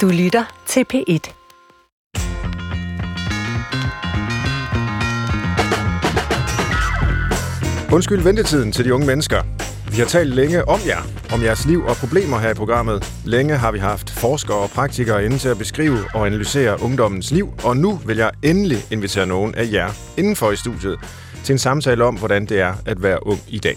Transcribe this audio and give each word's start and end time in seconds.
Du 0.00 0.08
lytter 0.08 0.44
til 0.66 0.84
P1. 0.94 1.32
Undskyld 7.92 8.22
ventetiden 8.22 8.72
til 8.72 8.84
de 8.84 8.94
unge 8.94 9.06
mennesker. 9.06 9.42
Vi 9.90 9.96
har 9.96 10.04
talt 10.06 10.34
længe 10.34 10.68
om 10.68 10.80
jer, 10.86 11.02
om 11.34 11.42
jeres 11.42 11.66
liv 11.66 11.84
og 11.84 11.96
problemer 11.96 12.38
her 12.38 12.50
i 12.50 12.54
programmet. 12.54 13.12
Længe 13.24 13.56
har 13.56 13.72
vi 13.72 13.78
haft 13.78 14.10
forskere 14.10 14.56
og 14.56 14.70
praktikere 14.70 15.24
inde 15.24 15.38
til 15.38 15.48
at 15.48 15.58
beskrive 15.58 15.98
og 16.14 16.26
analysere 16.26 16.82
ungdommens 16.82 17.30
liv, 17.30 17.54
og 17.64 17.76
nu 17.76 18.00
vil 18.06 18.16
jeg 18.16 18.30
endelig 18.42 18.78
invitere 18.90 19.26
nogen 19.26 19.54
af 19.54 19.68
jer 19.72 19.90
indenfor 20.16 20.50
i 20.50 20.56
studiet 20.56 20.98
til 21.44 21.52
en 21.52 21.58
samtale 21.58 22.04
om, 22.04 22.18
hvordan 22.18 22.46
det 22.46 22.60
er 22.60 22.74
at 22.86 23.02
være 23.02 23.26
ung 23.26 23.40
i 23.48 23.58
dag. 23.58 23.76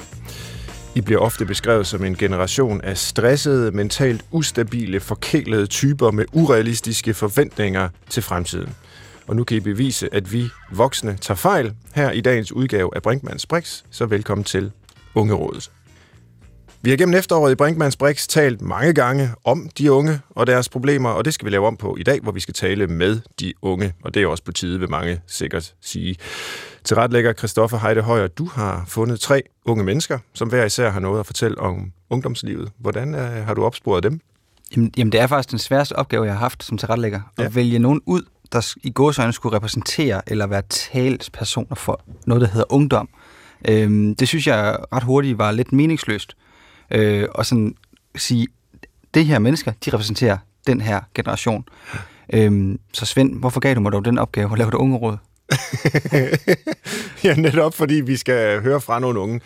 I 0.97 1.01
bliver 1.01 1.19
ofte 1.19 1.45
beskrevet 1.45 1.87
som 1.87 2.03
en 2.03 2.15
generation 2.15 2.81
af 2.81 2.97
stressede, 2.97 3.71
mentalt 3.71 4.25
ustabile, 4.31 4.99
forkælede 4.99 5.67
typer 5.67 6.11
med 6.11 6.25
urealistiske 6.31 7.13
forventninger 7.13 7.89
til 8.09 8.23
fremtiden. 8.23 8.75
Og 9.27 9.35
nu 9.35 9.43
kan 9.43 9.57
I 9.57 9.59
bevise, 9.59 10.13
at 10.13 10.33
vi 10.33 10.49
voksne 10.71 11.17
tager 11.21 11.35
fejl 11.35 11.73
her 11.95 12.11
i 12.11 12.21
dagens 12.21 12.51
udgave 12.51 12.89
af 12.95 13.01
Brinkmanns 13.01 13.45
Brix, 13.45 13.83
så 13.91 14.05
velkommen 14.05 14.43
til 14.43 14.71
Ungerådet. 15.15 15.71
Vi 16.81 16.89
har 16.89 16.97
gennem 16.97 17.15
efteråret 17.15 17.51
i 17.51 17.55
Brinkmanns 17.55 17.97
Brix 17.97 18.27
talt 18.27 18.61
mange 18.61 18.93
gange 18.93 19.29
om 19.43 19.69
de 19.77 19.91
unge 19.91 20.19
og 20.29 20.47
deres 20.47 20.69
problemer, 20.69 21.09
og 21.09 21.25
det 21.25 21.33
skal 21.33 21.45
vi 21.45 21.51
lave 21.51 21.67
om 21.67 21.77
på 21.77 21.95
i 21.99 22.03
dag, 22.03 22.19
hvor 22.19 22.31
vi 22.31 22.39
skal 22.39 22.53
tale 22.53 22.87
med 22.87 23.19
de 23.39 23.53
unge, 23.61 23.93
og 24.03 24.13
det 24.13 24.23
er 24.23 24.27
også 24.27 24.43
på 24.43 24.51
tide, 24.51 24.79
vil 24.79 24.89
mange 24.89 25.21
sikkert 25.27 25.73
sige. 25.81 26.15
Til 26.83 26.95
retlægger 26.95 27.33
Christoffer 27.33 27.77
Heide 27.77 28.01
Højer, 28.01 28.27
du 28.27 28.45
har 28.45 28.85
fundet 28.87 29.19
tre 29.19 29.43
unge 29.67 29.83
mennesker, 29.83 30.19
som 30.33 30.47
hver 30.49 30.65
især 30.65 30.89
har 30.89 30.99
noget 30.99 31.19
at 31.19 31.25
fortælle 31.25 31.59
om 31.59 31.91
ungdomslivet. 32.09 32.71
Hvordan 32.77 33.15
uh, 33.15 33.21
har 33.21 33.53
du 33.53 33.65
opsporet 33.65 34.03
dem? 34.03 34.19
Jamen, 34.75 34.91
jamen, 34.97 35.11
det 35.11 35.19
er 35.19 35.27
faktisk 35.27 35.51
den 35.51 35.59
sværeste 35.59 35.95
opgave, 35.95 36.23
jeg 36.23 36.33
har 36.33 36.39
haft 36.39 36.63
som 36.63 36.77
tilrettelægger. 36.77 37.21
Ja. 37.37 37.43
At 37.43 37.55
vælge 37.55 37.79
nogen 37.79 38.01
ud, 38.05 38.21
der 38.51 38.75
i 38.83 38.89
gåsøjne 38.89 39.33
skulle 39.33 39.55
repræsentere 39.55 40.21
eller 40.27 40.47
være 40.47 40.61
talspersoner 40.69 41.75
for 41.75 42.01
noget, 42.25 42.41
der 42.41 42.47
hedder 42.47 42.73
ungdom. 42.73 43.09
Øhm, 43.69 44.15
det 44.15 44.27
synes 44.27 44.47
jeg 44.47 44.77
ret 44.93 45.03
hurtigt 45.03 45.37
var 45.37 45.51
lidt 45.51 45.73
meningsløst. 45.73 46.37
Øh, 46.91 47.27
og 47.31 47.45
sådan 47.45 47.75
sige, 48.15 48.47
det 49.13 49.25
her 49.25 49.39
mennesker, 49.39 49.71
de 49.85 49.93
repræsenterer 49.93 50.37
den 50.67 50.81
her 50.81 51.01
generation. 51.13 51.65
Øhm, 52.33 52.79
så 52.93 53.05
Svend, 53.05 53.39
hvorfor 53.39 53.59
gav 53.59 53.75
du 53.75 53.79
mig 53.79 53.91
dog 53.91 54.05
den 54.05 54.17
opgave 54.17 54.51
at 54.51 54.57
lave 54.57 54.71
det 54.71 54.77
unge 54.77 54.97
råd? 54.97 55.17
ja, 57.23 57.35
netop 57.35 57.73
fordi 57.73 57.93
vi 57.93 58.17
skal 58.17 58.61
høre 58.61 58.81
fra 58.81 58.99
nogle 58.99 59.19
unge. 59.19 59.41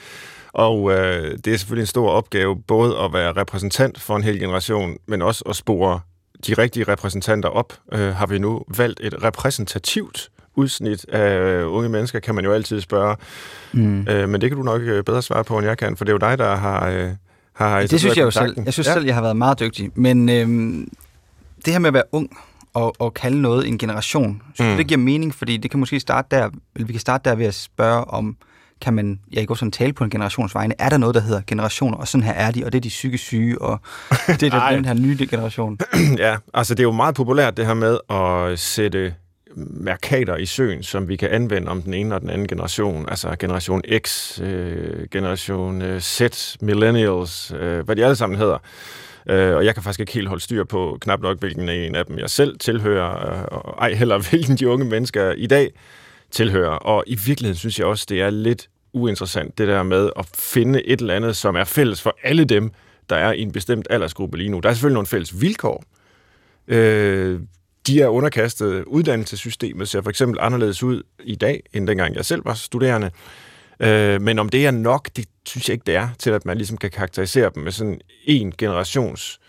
Og 0.54 0.92
øh, 0.92 1.38
det 1.46 1.54
er 1.54 1.58
selvfølgelig 1.58 1.84
en 1.84 1.88
stor 1.88 2.10
opgave, 2.10 2.62
både 2.68 2.98
at 3.00 3.14
være 3.14 3.32
repræsentant 3.32 4.02
for 4.02 4.16
en 4.16 4.24
hel 4.24 4.40
generation, 4.40 4.98
men 5.08 5.22
også 5.22 5.44
at 5.50 5.56
spore 5.56 6.00
de 6.48 6.54
rigtige 6.54 6.84
repræsentanter 6.84 7.50
op. 7.50 7.74
Øh, 7.94 8.16
har 8.16 8.26
vi 8.26 8.40
nu 8.40 8.62
valgt 8.78 9.00
et 9.04 9.24
repræsentativt 9.24 10.30
udsnit 10.56 11.06
af 11.06 11.64
unge 11.64 11.90
mennesker, 11.90 12.20
kan 12.20 12.36
man 12.36 12.46
jo 12.46 12.54
altid 12.54 12.82
spørge. 12.82 13.16
Mm. 13.74 14.08
Øh, 14.08 14.30
men 14.30 14.42
det 14.42 14.50
kan 14.50 14.58
du 14.58 14.64
nok 14.64 14.82
øh, 14.82 15.04
bedre 15.04 15.22
svare 15.22 15.44
på, 15.44 15.58
end 15.58 15.68
jeg 15.68 15.78
kan, 15.78 15.98
for 15.98 16.06
det 16.06 16.10
er 16.10 16.14
jo 16.14 16.30
dig, 16.30 16.38
der 16.38 16.56
har... 16.56 16.90
Øh, 16.90 17.10
har 17.54 17.82
det 17.82 18.00
synes 18.00 18.18
jeg 18.18 18.24
jo 18.24 18.32
selv. 18.32 18.56
Jeg 18.66 18.74
synes 18.74 18.88
ja. 18.88 18.94
selv, 18.94 19.06
jeg 19.06 19.16
har 19.16 19.22
været 19.22 19.38
meget 19.38 19.60
dygtig. 19.60 19.92
Men 19.96 20.30
øh, 20.30 20.88
det 21.66 21.74
her 21.74 21.80
med 21.80 21.88
at 21.88 21.94
være 21.94 22.04
ung, 22.12 22.38
og, 22.74 22.96
og 23.00 23.14
kalde 23.14 23.42
noget 23.42 23.68
en 23.68 23.78
generation. 23.78 24.42
Så 24.56 24.64
mm. 24.64 24.78
det 24.78 24.88
giver 24.88 24.98
mening, 24.98 25.36
fordi 25.36 25.58
det 25.58 25.72
kan 25.72 25.80
måske 25.80 26.00
starte 26.00 26.28
der, 26.32 26.50
eller 26.76 26.88
vi 26.88 26.94
kan 26.94 27.00
starte 27.00 27.30
der 27.30 27.36
ved 27.36 27.46
at 27.46 27.54
spørge 27.54 28.06
om, 28.06 28.38
kan 28.82 28.94
man, 28.94 29.20
jeg 29.32 29.48
går 29.48 29.56
sådan 29.56 29.72
tale 29.72 29.94
på 29.94 30.04
en 30.04 30.10
generations 30.10 30.56
vegne, 30.56 30.74
er 30.80 30.90
der 30.90 30.98
noget, 30.98 31.16
der 31.16 31.22
hedder 31.22 31.42
generationer, 31.48 31.98
og 31.98 32.08
sådan 32.08 32.24
her 32.24 32.34
er 32.34 32.52
de, 32.52 32.66
og 32.66 32.72
det 32.72 32.78
er 32.78 32.82
de 32.82 32.90
psykisk 32.90 33.24
syge, 33.24 33.62
og 33.62 33.80
det 34.40 34.54
er 34.54 34.70
den 34.72 34.86
her 34.86 34.94
nye 34.94 35.28
generation. 35.30 35.80
ja, 36.18 36.38
altså 36.54 36.76
det 36.76 36.80
er 36.80 36.88
jo 36.88 36.92
meget 36.92 37.16
populært 37.16 37.58
det 37.58 37.66
her 37.66 37.74
med 37.74 37.98
at 38.10 38.60
sætte 38.60 39.14
mærkater 39.58 40.36
i 40.36 40.46
søen, 40.46 40.84
som 40.84 41.08
vi 41.08 41.16
kan 41.16 41.30
anvende 41.30 41.68
om 41.68 41.82
den 41.82 41.94
ene 41.94 42.16
og 42.16 42.22
den 42.22 42.30
anden 42.30 42.48
generation, 42.48 43.06
altså 43.10 43.36
generation 43.40 43.82
X, 43.98 44.40
øh, 44.42 45.08
generation 45.12 45.82
øh, 45.82 46.02
Z, 46.02 46.22
millennials, 46.62 47.54
øh, 47.60 47.86
hvad 47.86 47.96
de 47.96 48.04
alle 48.04 48.16
sammen 48.16 48.40
hedder. 48.40 48.58
Øh, 49.30 49.56
og 49.56 49.66
jeg 49.66 49.74
kan 49.74 49.84
faktisk 49.84 50.00
ikke 50.00 50.14
helt 50.14 50.28
holde 50.28 50.44
styr 50.44 50.64
på 50.64 50.98
knap 51.02 51.22
nok, 51.22 51.40
hvilken 51.40 51.70
en 51.70 51.96
af 51.96 52.06
dem 52.06 52.20
jeg 52.20 52.30
selv 52.30 52.58
tilhører, 52.60 53.40
øh, 53.40 53.44
og 53.52 53.76
ej 53.80 53.94
heller 53.94 54.18
hvilken 54.30 54.58
de 54.58 54.70
unge 54.70 54.86
mennesker 54.86 55.32
i 55.32 55.48
dag 55.48 55.72
tilhører. 56.32 56.76
Og 56.76 57.04
i 57.08 57.16
virkeligheden 57.16 57.58
synes 57.58 57.80
jeg 57.80 57.88
også, 57.88 58.06
det 58.10 58.22
er 58.22 58.30
lidt 58.30 58.70
uinteressant, 58.94 59.58
det 59.58 59.68
der 59.68 59.84
med 59.84 60.10
at 60.20 60.30
finde 60.36 60.88
et 60.88 61.02
eller 61.02 61.14
andet, 61.14 61.38
som 61.38 61.56
er 61.56 61.64
fælles 61.64 62.02
for 62.02 62.18
alle 62.24 62.46
dem, 62.46 62.72
der 63.10 63.16
er 63.16 63.34
i 63.34 63.42
en 63.42 63.52
bestemt 63.52 63.88
aldersgruppe 63.90 64.38
lige 64.38 64.50
nu. 64.50 64.60
Der 64.60 64.70
er 64.70 64.74
selvfølgelig 64.74 64.94
nogle 64.94 65.08
fælles 65.08 65.42
vilkår. 65.42 65.84
Øh, 66.68 67.40
de 67.88 68.02
er 68.02 68.08
underkastet 68.08 68.84
uddannelsessystemet, 68.84 69.90
ser 69.90 70.02
for 70.02 70.10
eksempel 70.10 70.40
anderledes 70.42 70.84
ud 70.84 71.04
i 71.24 71.36
dag, 71.36 71.64
end 71.74 71.88
dengang 71.88 72.16
jeg 72.16 72.26
selv 72.26 72.46
var 72.46 72.54
studerende. 72.54 73.12
Øh, 73.82 74.22
men 74.22 74.40
om 74.40 74.50
det 74.50 74.66
er 74.66 74.72
nok, 74.72 75.10
det 75.16 75.26
synes 75.46 75.70
jeg 75.70 75.74
ikke, 75.74 75.86
det 75.86 75.96
er, 75.96 76.10
til 76.20 76.30
at 76.30 76.46
man 76.46 76.58
ligesom 76.58 76.78
kan 76.78 76.92
karakterisere 76.92 77.52
dem 77.56 77.64
med 77.64 77.72
sådan 77.72 78.02
en 78.26 78.54
generations 78.58 79.40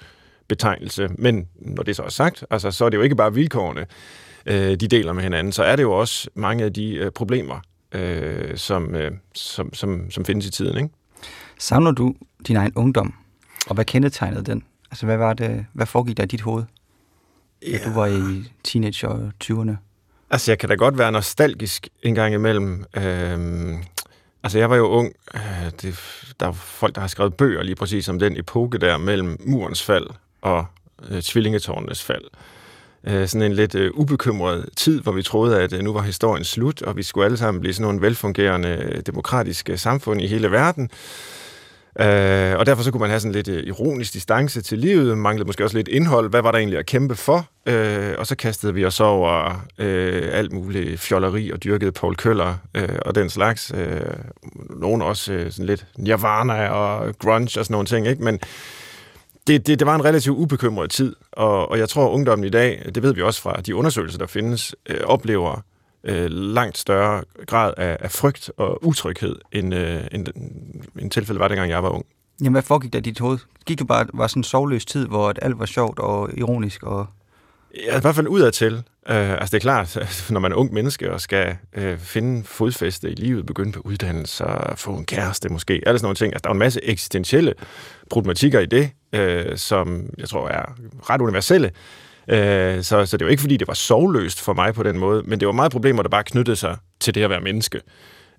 betegnelse. 0.48 1.08
Men 1.18 1.48
når 1.54 1.82
det 1.82 1.96
så 1.96 2.02
er 2.02 2.08
sagt, 2.08 2.44
altså, 2.50 2.70
så 2.70 2.84
er 2.84 2.88
det 2.88 2.96
jo 2.96 3.02
ikke 3.02 3.16
bare 3.16 3.34
vilkårene, 3.34 3.86
øh, 4.46 4.70
de 4.80 4.88
deler 4.88 5.12
med 5.12 5.22
hinanden, 5.22 5.52
så 5.52 5.62
er 5.62 5.76
det 5.76 5.82
jo 5.82 5.92
også 5.92 6.30
mange 6.34 6.64
af 6.64 6.72
de 6.72 6.94
øh, 6.94 7.10
problemer, 7.10 7.60
øh, 7.92 8.56
som, 8.56 8.94
øh, 8.94 9.12
som, 9.34 9.74
som, 9.74 10.10
som 10.10 10.24
findes 10.24 10.46
i 10.46 10.50
tiden. 10.50 10.76
Ikke? 10.76 10.88
Savner 11.58 11.90
du 11.90 12.14
din 12.48 12.56
egen 12.56 12.72
ungdom, 12.74 13.14
og 13.66 13.74
hvad 13.74 13.84
kendetegnede 13.84 14.44
den? 14.44 14.64
Altså, 14.90 15.06
hvad, 15.06 15.16
var 15.16 15.32
det, 15.32 15.66
hvad 15.72 15.86
foregik 15.86 16.16
der 16.16 16.22
i 16.22 16.26
dit 16.26 16.40
hoved, 16.40 16.64
ja. 17.66 17.78
da 17.78 17.84
du 17.84 17.90
var 17.90 18.06
i 18.06 18.50
teenage- 18.64 19.08
og 19.08 19.32
20'erne? 19.44 19.76
Altså, 20.30 20.50
jeg 20.50 20.58
kan 20.58 20.68
da 20.68 20.74
godt 20.74 20.98
være 20.98 21.12
nostalgisk 21.12 21.88
en 22.02 22.14
gang 22.14 22.34
imellem. 22.34 22.84
Øhm, 22.96 23.82
Altså, 24.42 24.58
jeg 24.58 24.70
var 24.70 24.76
jo 24.76 24.86
ung. 24.86 25.12
Det, 25.82 26.00
der 26.40 26.48
er 26.48 26.52
folk, 26.52 26.94
der 26.94 27.00
har 27.00 27.08
skrevet 27.08 27.34
bøger 27.34 27.62
lige 27.62 27.74
præcis 27.74 28.08
om 28.08 28.18
den 28.18 28.36
epoke 28.36 28.78
der 28.78 28.98
mellem 28.98 29.36
murens 29.46 29.82
fald 29.82 30.06
og 30.42 30.66
øh, 31.10 31.22
tvillingetårnenes 31.22 32.02
fald. 32.02 32.24
Øh, 33.06 33.28
sådan 33.28 33.46
en 33.46 33.52
lidt 33.52 33.74
øh, 33.74 33.90
ubekymret 33.94 34.68
tid, 34.76 35.00
hvor 35.00 35.12
vi 35.12 35.22
troede, 35.22 35.62
at 35.62 35.72
øh, 35.72 35.82
nu 35.82 35.92
var 35.92 36.02
historien 36.02 36.44
slut, 36.44 36.82
og 36.82 36.96
vi 36.96 37.02
skulle 37.02 37.24
alle 37.24 37.36
sammen 37.36 37.60
blive 37.60 37.74
sådan 37.74 37.82
nogle 37.82 38.02
velfungerende 38.02 38.68
øh, 38.68 39.02
demokratiske 39.06 39.78
samfund 39.78 40.20
i 40.20 40.26
hele 40.26 40.50
verden. 40.50 40.84
Øh, 40.84 41.41
Øh, 42.00 42.58
og 42.58 42.66
derfor 42.66 42.82
så 42.82 42.90
kunne 42.90 43.00
man 43.00 43.10
have 43.10 43.20
sådan 43.20 43.32
lidt 43.32 43.48
øh, 43.48 43.62
ironisk 43.66 44.12
distance 44.12 44.62
til 44.62 44.78
livet, 44.78 45.18
manglede 45.18 45.46
måske 45.46 45.64
også 45.64 45.76
lidt 45.76 45.88
indhold. 45.88 46.30
Hvad 46.30 46.42
var 46.42 46.50
der 46.50 46.58
egentlig 46.58 46.78
at 46.78 46.86
kæmpe 46.86 47.14
for? 47.14 47.46
Øh, 47.66 48.14
og 48.18 48.26
så 48.26 48.36
kastede 48.36 48.74
vi 48.74 48.84
os 48.84 49.00
over 49.00 49.64
øh, 49.78 50.28
alt 50.32 50.52
muligt 50.52 51.00
fjolleri 51.00 51.50
og 51.50 51.64
dyrkede 51.64 51.92
Paul 51.92 52.16
Køller 52.16 52.54
øh, 52.74 52.98
og 53.06 53.14
den 53.14 53.30
slags. 53.30 53.72
Øh, 53.74 54.00
nogle 54.70 55.04
også 55.04 55.32
øh, 55.32 55.50
sådan 55.50 55.66
lidt 55.66 55.86
Nirvana 55.98 56.68
og 56.68 57.18
grunge 57.18 57.60
og 57.60 57.64
sådan 57.64 57.72
nogle 57.74 57.86
ting, 57.86 58.06
ikke? 58.06 58.24
Men 58.24 58.40
det, 59.46 59.66
det, 59.66 59.78
det 59.78 59.86
var 59.86 59.94
en 59.94 60.04
relativt 60.04 60.36
ubekymret 60.36 60.90
tid, 60.90 61.16
og, 61.32 61.70
og 61.70 61.78
jeg 61.78 61.88
tror, 61.88 62.06
at 62.06 62.10
ungdommen 62.10 62.44
i 62.44 62.50
dag, 62.50 62.82
det 62.94 63.02
ved 63.02 63.14
vi 63.14 63.22
også 63.22 63.42
fra 63.42 63.60
de 63.60 63.76
undersøgelser, 63.76 64.18
der 64.18 64.26
findes, 64.26 64.74
øh, 64.88 65.00
oplever 65.04 65.62
øh, 66.04 66.30
langt 66.30 66.78
større 66.78 67.22
grad 67.46 67.74
af, 67.76 67.96
af 68.00 68.10
frygt 68.10 68.50
og 68.56 68.84
utryghed, 68.86 69.36
end, 69.52 69.74
øh, 69.74 70.00
end, 70.12 70.26
end 70.98 71.10
tilfældet 71.10 71.40
var, 71.40 71.48
dengang 71.48 71.70
jeg 71.70 71.82
var 71.82 71.88
ung. 71.88 72.06
Jamen, 72.40 72.52
hvad 72.52 72.62
foregik 72.62 72.92
der 72.92 72.98
i 72.98 73.02
dit 73.02 73.18
hoved? 73.18 73.38
Gik 73.66 73.78
du 73.78 73.84
bare, 73.84 74.06
var 74.14 74.26
sådan 74.26 74.40
en 74.40 74.44
sovløs 74.44 74.84
tid, 74.84 75.06
hvor 75.06 75.34
alt 75.42 75.58
var 75.58 75.66
sjovt 75.66 75.98
og 75.98 76.30
ironisk? 76.36 76.82
Og... 76.82 77.06
Ja, 77.86 77.96
i 77.96 78.00
hvert 78.00 78.14
fald 78.14 78.28
udadtil. 78.28 78.74
Uh, 78.74 79.14
altså 79.16 79.46
det 79.46 79.54
er 79.54 79.58
klart, 79.60 79.98
når 80.30 80.40
man 80.40 80.52
er 80.52 80.56
ung 80.56 80.72
menneske 80.72 81.12
og 81.12 81.20
skal 81.20 81.56
uh, 81.76 81.98
finde 81.98 82.44
fodfæste 82.44 83.10
i 83.10 83.14
livet, 83.14 83.46
begynde 83.46 83.72
på 83.72 83.80
uddannelse 83.80 84.44
og 84.44 84.78
få 84.78 84.90
en 84.90 85.04
kæreste 85.04 85.48
måske, 85.48 85.82
alle 85.86 85.98
sådan 85.98 86.04
nogle 86.04 86.16
ting. 86.16 86.32
Altså 86.32 86.42
der 86.44 86.50
er 86.50 86.52
en 86.52 86.58
masse 86.58 86.84
eksistentielle 86.84 87.54
problematikker 88.10 88.60
i 88.60 88.66
det, 88.66 88.90
uh, 89.16 89.56
som 89.56 90.10
jeg 90.18 90.28
tror 90.28 90.48
er 90.48 90.64
ret 91.10 91.20
universelle. 91.20 91.70
Øh, 92.28 92.82
så, 92.82 93.06
så 93.06 93.16
det 93.16 93.24
var 93.24 93.30
ikke, 93.30 93.40
fordi 93.40 93.56
det 93.56 93.68
var 93.68 93.74
sovløst 93.74 94.40
for 94.40 94.52
mig 94.52 94.74
på 94.74 94.82
den 94.82 94.98
måde, 94.98 95.22
men 95.26 95.40
det 95.40 95.46
var 95.46 95.52
meget 95.52 95.72
problemer, 95.72 96.02
der 96.02 96.08
bare 96.08 96.24
knyttede 96.24 96.56
sig 96.56 96.76
til 97.00 97.14
det 97.14 97.22
at 97.22 97.30
være 97.30 97.40
menneske. 97.40 97.80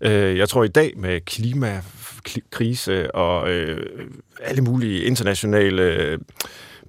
Øh, 0.02 0.38
jeg 0.38 0.50
tror 0.50 0.64
i 0.64 0.68
dag 0.68 0.94
med 0.98 1.22
klimakrise 1.22 3.16
og 3.16 3.50
øh, 3.50 4.08
alle 4.44 4.62
mulige 4.62 5.04
internationale 5.04 5.82
øh, 5.84 6.20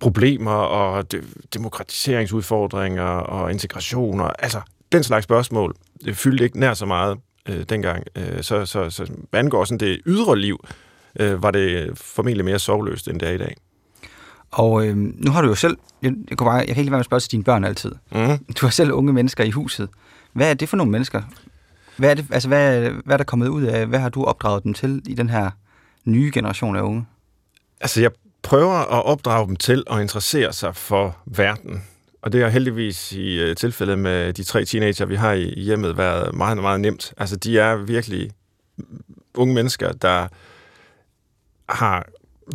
problemer 0.00 0.52
og 0.52 1.12
de, 1.12 1.22
demokratiseringsudfordringer 1.54 3.04
og 3.04 3.50
integration 3.50 4.20
og 4.20 4.42
altså 4.44 4.60
den 4.92 5.02
slags 5.02 5.24
spørgsmål 5.24 5.74
det 6.04 6.16
fyldte 6.16 6.44
ikke 6.44 6.60
nær 6.60 6.74
så 6.74 6.86
meget 6.86 7.18
øh, 7.48 7.62
dengang. 7.68 8.04
Øh, 8.16 8.42
så, 8.42 8.66
så, 8.66 8.90
så 8.90 9.06
hvad 9.30 9.40
angår 9.40 9.64
sådan 9.64 9.78
det 9.78 10.00
ydre 10.06 10.38
liv, 10.38 10.64
øh, 11.20 11.42
var 11.42 11.50
det 11.50 11.98
formentlig 11.98 12.44
mere 12.44 12.58
sovløst, 12.58 13.08
end 13.08 13.20
det 13.20 13.28
er 13.28 13.32
i 13.32 13.38
dag. 13.38 13.56
Og 14.54 14.86
øh, 14.86 14.96
nu 14.96 15.30
har 15.30 15.42
du 15.42 15.48
jo 15.48 15.54
selv, 15.54 15.76
jeg, 16.02 16.12
jeg, 16.30 16.38
kan 16.38 16.44
bare, 16.44 16.54
jeg 16.54 16.66
kan 16.66 16.76
ikke 16.76 16.90
være 16.90 16.98
med 16.98 17.00
at 17.00 17.04
spørge 17.06 17.20
til 17.20 17.30
dine 17.32 17.44
børn 17.44 17.64
altid. 17.64 17.92
Mm. 18.12 18.38
Du 18.54 18.66
har 18.66 18.70
selv 18.70 18.92
unge 18.92 19.12
mennesker 19.12 19.44
i 19.44 19.50
huset. 19.50 19.88
Hvad 20.32 20.50
er 20.50 20.54
det 20.54 20.68
for 20.68 20.76
nogle 20.76 20.92
mennesker? 20.92 21.22
Hvad 21.96 22.10
er, 22.10 22.14
det, 22.14 22.26
altså, 22.30 22.48
hvad, 22.48 22.90
hvad 23.04 23.14
er 23.14 23.16
der 23.16 23.24
kommet 23.24 23.48
ud 23.48 23.62
af? 23.62 23.86
Hvad 23.86 23.98
har 23.98 24.08
du 24.08 24.24
opdraget 24.24 24.64
dem 24.64 24.74
til 24.74 25.02
i 25.06 25.14
den 25.14 25.30
her 25.30 25.50
nye 26.04 26.30
generation 26.34 26.76
af 26.76 26.82
unge? 26.82 27.06
Altså, 27.80 28.00
jeg 28.00 28.10
prøver 28.42 28.74
at 28.74 29.04
opdrage 29.04 29.46
dem 29.46 29.56
til 29.56 29.84
at 29.90 30.00
interessere 30.00 30.52
sig 30.52 30.76
for 30.76 31.16
verden. 31.26 31.82
Og 32.22 32.32
det 32.32 32.42
har 32.42 32.48
heldigvis 32.48 33.12
i 33.12 33.40
øh, 33.40 33.56
tilfældet 33.56 33.98
med 33.98 34.32
de 34.32 34.44
tre 34.44 34.64
teenager, 34.64 35.06
vi 35.06 35.14
har 35.14 35.32
i 35.32 35.60
hjemmet, 35.60 35.96
været 35.96 36.34
meget, 36.34 36.56
meget 36.56 36.80
nemt. 36.80 37.14
Altså, 37.16 37.36
de 37.36 37.58
er 37.58 37.76
virkelig 37.76 38.30
unge 39.34 39.54
mennesker, 39.54 39.92
der 39.92 40.28
har 41.68 42.06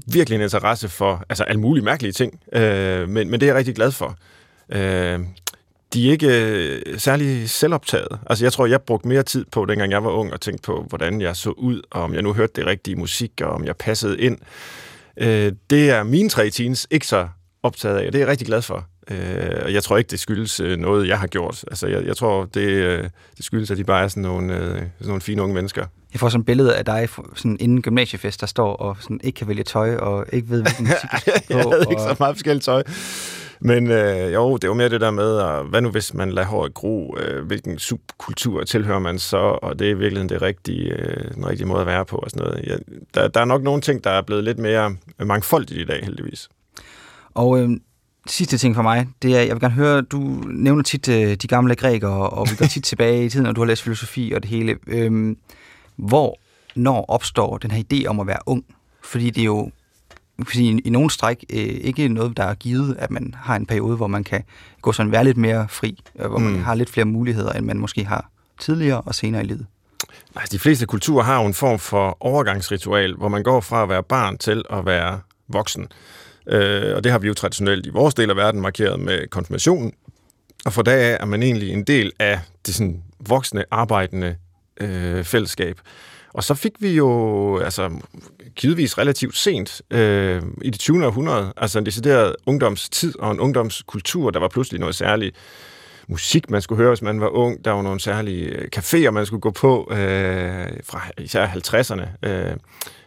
virkelig 0.08 0.36
en 0.36 0.42
interesse 0.42 0.90
for 0.90 1.26
altså 1.30 1.44
alle 1.44 1.62
mulige 1.62 1.86
mærkelige 1.86 2.12
ting, 2.12 2.40
øh, 2.54 3.10
men, 3.10 3.30
men 3.30 3.40
det 3.40 3.44
er 3.44 3.48
jeg 3.48 3.56
rigtig 3.56 3.76
glad 3.76 3.92
for. 3.92 4.16
Øh, 4.72 5.20
de 5.94 6.08
er 6.08 6.12
ikke 6.12 6.28
øh, 6.28 7.00
særlig 7.00 7.50
selvoptaget. 7.50 8.20
Altså, 8.30 8.46
jeg 8.46 8.54
tror, 8.54 8.66
jeg 8.66 8.82
brugte 8.82 9.08
mere 9.08 9.24
tid 9.24 9.46
på, 9.52 9.66
dengang 9.66 9.92
jeg 9.92 10.04
var 10.04 10.10
ung, 10.12 10.34
og 10.34 10.42
tænkte 10.42 10.66
på, 10.66 10.86
hvordan 10.90 11.22
jeg 11.22 11.36
så 11.36 11.50
ud, 11.50 11.82
og 11.92 12.02
om 12.04 12.14
jeg 12.14 12.22
nu 12.22 12.34
hørte 12.34 12.54
det 12.56 12.66
rigtige 12.66 12.96
musik, 12.96 13.32
og 13.42 13.50
om 13.50 13.66
jeg 13.66 13.76
passede 13.76 14.20
ind. 14.20 14.38
Øh, 15.18 15.52
det 15.70 15.90
er 15.90 16.04
mine 16.04 16.30
tre 16.30 16.50
teens 16.50 16.88
ikke 16.92 17.08
så 17.08 17.28
optaget 17.64 17.98
af, 17.98 18.08
og 18.08 18.14
det 18.14 18.16
er 18.16 18.20
jeg 18.20 18.28
rigtig 18.28 18.48
glad 18.48 18.62
for. 18.62 18.88
Øh, 19.12 19.62
og 19.64 19.74
jeg 19.74 19.84
tror 19.84 19.98
ikke, 19.98 20.10
det 20.12 20.20
skyldes 20.20 20.60
øh, 20.60 20.78
noget, 20.78 21.08
jeg 21.08 21.20
har 21.20 21.28
gjort. 21.28 21.64
Altså, 21.68 21.88
jeg, 21.88 22.06
jeg 22.06 22.18
tror, 22.18 22.46
det, 22.46 22.62
øh, 22.62 23.04
det 23.38 23.46
skyldes, 23.46 23.72
at 23.72 23.78
de 23.78 23.84
bare 23.84 24.04
er 24.04 24.08
sådan 24.08 24.24
nogle, 24.24 24.56
øh, 24.56 24.70
sådan 24.70 24.92
nogle 25.02 25.22
fine 25.22 25.42
unge 25.42 25.56
mennesker. 25.56 25.86
Jeg 26.14 26.20
får 26.20 26.30
sådan 26.30 26.40
et 26.40 26.46
billede 26.46 26.76
af 26.76 26.86
dig 26.86 27.10
sådan 27.36 27.58
inden 27.60 27.82
gymnasiefest, 27.82 28.42
der 28.42 28.48
står 28.48 28.76
og 28.76 28.98
sådan 29.00 29.20
ikke 29.24 29.38
kan 29.38 29.48
vælge 29.48 29.64
tøj, 29.64 29.96
og 29.96 30.26
ikke 30.34 30.50
ved, 30.50 30.62
hvilken 30.62 30.88
musik 30.88 31.12
du 31.12 31.18
skal 31.20 31.34
på. 31.34 31.42
jeg 31.50 31.58
havde 31.58 31.86
og... 31.86 31.92
ikke 31.92 32.02
så 32.02 32.16
meget 32.20 32.36
forskelligt 32.36 32.66
tøj. 32.66 32.84
Men 33.62 33.92
øh, 33.92 34.34
jo, 34.34 34.58
det 34.58 34.70
var 34.70 34.76
mere 34.76 34.90
det 34.90 35.02
der 35.02 35.12
med, 35.12 35.38
at, 35.38 35.66
hvad 35.66 35.82
nu 35.82 35.90
hvis 35.90 36.14
man 36.14 36.32
lader 36.32 36.48
håret 36.48 36.74
gro, 36.74 37.18
øh, 37.20 37.46
hvilken 37.46 37.80
subkultur 37.80 38.64
tilhører 38.64 39.00
man 39.00 39.20
så, 39.20 39.38
og 39.38 39.80
det 39.80 39.92
er 39.92 39.96
virkelig 39.96 40.30
det 40.30 40.42
rigtige, 40.42 40.94
øh, 40.94 41.36
den 41.36 41.48
rigtige 41.48 41.68
måde 41.68 41.82
at 41.82 41.88
være 41.88 42.06
på 42.06 42.18
og 42.18 42.30
sådan 42.30 42.48
noget. 42.48 42.66
Ja, 42.68 42.76
der, 43.14 43.28
der 43.28 43.42
er 43.42 43.46
nok 43.46 43.64
nogle 43.64 43.82
ting, 43.82 44.04
der 44.04 44.10
er 44.10 44.22
blevet 44.22 44.44
lidt 44.44 44.60
mere 44.60 44.96
mangfoldigt 45.26 45.82
i 45.82 45.86
dag, 45.86 46.00
heldigvis. 46.04 46.50
Og 47.34 47.60
øh, 47.60 47.70
sidste 48.28 48.58
ting 48.58 48.76
for 48.76 48.82
mig, 48.82 49.08
det 49.22 49.36
er, 49.38 49.42
jeg 49.42 49.56
vil 49.56 49.62
gerne 49.62 49.74
høre, 49.74 50.02
du 50.02 50.20
nævner 50.48 50.84
tit 50.84 51.10
øh, 51.10 51.36
de 51.36 51.48
gamle 51.48 51.76
grækere, 51.76 52.30
og 52.30 52.48
vi 52.52 52.56
går 52.56 52.66
tit 52.66 52.84
tilbage 52.92 53.26
i 53.26 53.30
tiden, 53.30 53.44
når 53.44 53.52
du 53.52 53.62
har 53.62 53.66
læst 53.66 53.84
filosofi 53.84 54.32
og 54.36 54.44
det 54.44 54.50
hele. 54.50 54.76
Øh, 54.88 55.36
hvor, 56.00 56.40
når 56.76 57.06
opstår 57.08 57.58
den 57.58 57.72
her 57.72 57.84
idé 57.94 58.06
om 58.06 58.20
at 58.20 58.28
være 58.28 58.40
ung? 58.46 58.66
Fordi 59.04 59.30
det 59.30 59.42
er 59.42 59.46
jo 59.46 59.72
sige, 60.48 60.80
i 60.80 60.90
nogle 60.90 61.10
stræk 61.10 61.46
øh, 61.50 61.60
ikke 61.60 62.08
noget, 62.08 62.38
der 62.38 62.44
er 62.44 62.54
givet, 62.54 62.96
at 63.00 63.12
man 63.12 63.34
har 63.38 63.56
en 63.56 63.66
periode, 63.66 63.98
hvor 63.98 64.08
man 64.08 64.24
kan 64.24 64.44
gå 64.82 64.92
sådan 64.92 65.12
være 65.12 65.24
lidt 65.24 65.38
mere 65.38 65.68
fri, 65.70 66.00
øh, 66.20 66.30
hvor 66.30 66.40
mm. 66.40 66.46
man 66.46 66.62
har 66.62 66.76
lidt 66.76 66.90
flere 66.90 67.06
muligheder, 67.06 67.54
end 67.54 67.66
man 67.66 67.78
måske 67.78 68.06
har 68.06 68.30
tidligere 68.60 69.02
og 69.02 69.16
senere 69.16 69.42
i 69.42 69.46
livet. 69.46 69.66
Altså, 70.36 70.52
de 70.52 70.60
fleste 70.60 70.86
kulturer 70.86 71.24
har 71.24 71.42
jo 71.42 71.48
en 71.48 71.54
form 71.54 71.80
for 71.80 72.18
overgangsritual, 72.20 73.16
hvor 73.16 73.28
man 73.28 73.44
går 73.44 73.62
fra 73.62 73.84
at 73.84 73.90
være 73.90 74.04
barn 74.04 74.38
til 74.38 74.64
at 74.70 74.86
være 74.86 75.20
voksen. 75.48 75.88
Øh, 76.48 76.96
og 76.96 77.04
det 77.04 77.12
har 77.12 77.20
vi 77.20 77.28
jo 77.28 77.34
traditionelt 77.34 77.86
i 77.86 77.90
vores 77.90 78.14
del 78.14 78.30
af 78.30 78.36
verden 78.36 78.62
markeret 78.62 79.00
med 79.00 79.28
konfirmationen. 79.28 79.94
Og 80.66 80.74
for 80.74 80.82
dag 80.82 81.12
af 81.12 81.18
er 81.20 81.26
man 81.26 81.44
egentlig 81.44 81.70
en 81.70 81.84
del 81.84 82.12
af 82.20 82.40
det 82.66 82.76
sådan 82.76 83.04
voksne, 83.20 83.64
arbejdende 83.72 84.36
øh, 84.80 85.24
fællesskab. 85.24 85.80
Og 86.34 86.44
så 86.44 86.54
fik 86.54 86.74
vi 86.80 86.90
jo, 86.90 87.58
altså 87.58 87.90
givetvis 88.56 88.98
relativt 88.98 89.38
sent 89.38 89.82
øh, 89.92 90.42
i 90.62 90.70
det 90.70 90.80
20. 90.80 91.06
århundrede, 91.06 91.54
altså 91.58 91.80
en 91.80 91.86
decideret 91.86 92.36
ungdomstid 92.46 93.20
og 93.20 93.32
en 93.32 93.40
ungdomskultur, 93.40 94.30
der 94.30 94.40
var 94.40 94.48
pludselig 94.48 94.80
noget 94.80 94.96
særligt 94.96 95.36
musik, 96.08 96.50
man 96.50 96.62
skulle 96.62 96.78
høre, 96.78 96.90
hvis 96.90 97.02
man 97.02 97.22
var 97.22 97.28
ung. 97.28 97.66
Der 97.66 97.72
var 97.72 97.82
nogle 97.82 98.00
særlige 98.00 98.46
øh, 98.46 98.68
caféer, 98.76 99.10
man 99.12 99.26
skulle 99.26 99.42
gå 99.42 99.52
på 99.52 99.88
øh, 99.92 100.68
fra 100.84 101.02
især 101.18 101.48
50'erne 101.48 102.28
øh, 102.30 102.56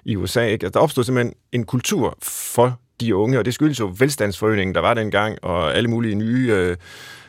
i 0.04 0.16
USA. 0.16 0.44
Ikke? 0.44 0.66
Altså, 0.66 0.78
der 0.78 0.84
opstod 0.84 1.04
simpelthen 1.04 1.34
en 1.52 1.64
kultur 1.64 2.18
for 2.22 2.78
de 3.00 3.16
unge, 3.16 3.38
og 3.38 3.44
det 3.44 3.54
skyldes 3.54 3.80
jo 3.80 3.94
velstandsforøgningen, 3.98 4.74
der 4.74 4.80
var 4.80 4.94
dengang, 4.94 5.38
og 5.44 5.76
alle 5.76 5.90
mulige 5.90 6.14
nye 6.14 6.48
øh, 6.52 6.76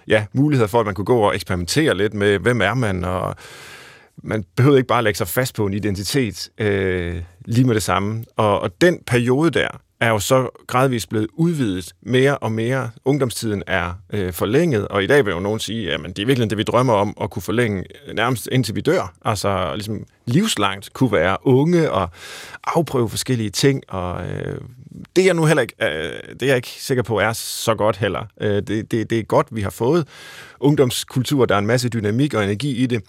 ja, 0.08 0.26
muligheder 0.34 0.68
for, 0.68 0.80
at 0.80 0.86
man 0.86 0.96
kunne 0.96 1.06
gå 1.06 1.20
og 1.20 1.36
eksperimentere 1.36 1.98
lidt 1.98 2.14
med, 2.14 2.40
hvem 2.40 2.62
er 2.62 2.74
man, 2.74 3.04
og 3.04 3.36
man 4.24 4.46
behøvede 4.56 4.80
ikke 4.80 4.88
bare 4.88 4.98
at 4.98 5.04
lægge 5.04 5.18
sig 5.18 5.28
fast 5.28 5.56
på 5.56 5.66
en 5.66 5.74
identitet 5.74 6.50
øh, 6.58 7.24
lige 7.46 7.68
med 7.68 7.76
det 7.76 7.84
samme. 7.84 8.26
Og, 8.36 8.60
og 8.60 8.82
den 8.82 9.00
periode 9.08 9.52
der 9.52 9.68
er 10.04 10.10
jo 10.10 10.20
så 10.20 10.50
gradvist 10.68 11.10
blevet 11.10 11.28
udvidet 11.34 11.94
mere 12.02 12.38
og 12.38 12.52
mere. 12.52 12.90
Ungdomstiden 13.06 13.64
er 13.68 13.94
øh, 14.14 14.34
forlænget, 14.34 14.88
og 14.88 15.04
i 15.04 15.08
dag 15.08 15.26
vil 15.26 15.32
jo 15.32 15.40
nogen 15.40 15.60
sige, 15.60 15.94
at 15.94 16.00
det 16.00 16.20
er 16.20 16.26
virkelig 16.26 16.50
det, 16.50 16.58
vi 16.58 16.64
drømmer 16.64 16.94
om, 16.94 17.18
at 17.22 17.30
kunne 17.30 17.42
forlænge 17.42 17.84
øh, 18.08 18.16
nærmest 18.16 18.50
indtil 18.52 18.76
vi 18.76 18.82
dør. 18.82 19.14
Altså 19.26 19.72
ligesom 19.74 20.04
livslangt 20.26 20.94
kunne 20.94 21.12
være 21.12 21.38
unge 21.44 21.92
og 21.92 22.10
afprøve 22.64 23.10
forskellige 23.10 23.50
ting, 23.50 23.84
og 23.88 24.28
øh, 24.28 24.58
det 25.16 25.22
er 25.22 25.26
jeg 25.26 25.34
nu 25.34 25.46
heller 25.46 25.62
ikke, 25.62 25.76
øh, 25.82 26.34
det 26.34 26.42
er 26.42 26.48
jeg 26.48 26.56
ikke 26.56 26.68
sikker 26.78 27.04
på 27.04 27.20
er 27.20 27.34
så 27.34 27.76
godt 27.76 27.98
heller. 27.98 28.26
Øh, 28.42 28.56
det, 28.56 28.92
det, 28.92 29.10
det 29.10 29.20
er 29.20 29.24
godt, 29.24 29.48
vi 29.52 29.62
har 29.62 29.70
fået 29.70 30.08
ungdomskultur, 30.60 31.46
der 31.46 31.56
er 31.56 31.60
en 31.60 31.68
masse 31.68 31.90
dynamik 31.90 32.34
og 32.34 32.44
energi 32.44 32.76
i 32.76 32.86
det, 32.86 33.04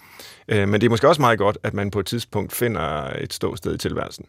øh, 0.47 0.69
men 0.69 0.81
det 0.81 0.87
er 0.87 0.89
måske 0.89 1.07
også 1.07 1.21
meget 1.21 1.39
godt, 1.39 1.57
at 1.63 1.73
man 1.73 1.91
på 1.91 1.99
et 1.99 2.05
tidspunkt 2.05 2.53
finder 2.53 3.09
et 3.19 3.33
ståsted 3.33 3.75
i 3.75 3.77
tilværelsen. 3.77 4.25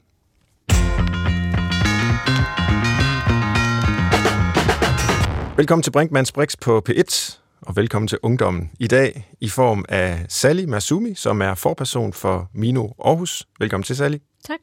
Velkommen 5.57 5.83
til 5.83 5.91
Brinkmanns 5.91 6.33
Brix 6.33 6.55
på 6.61 6.83
P1, 6.89 7.39
og 7.61 7.77
velkommen 7.77 8.09
til 8.09 8.19
Ungdommen. 8.23 8.71
I 8.81 8.87
dag 8.87 9.29
i 9.41 9.49
form 9.49 9.85
af 9.89 10.27
Sally 10.29 10.65
Masumi, 10.65 11.15
som 11.15 11.43
er 11.43 11.55
forperson 11.55 12.13
for 12.13 12.51
Mino 12.55 12.89
Aarhus. 13.05 13.47
Velkommen 13.59 13.85
til, 13.85 13.97
Sally. 13.97 14.17
Tak. 14.47 14.59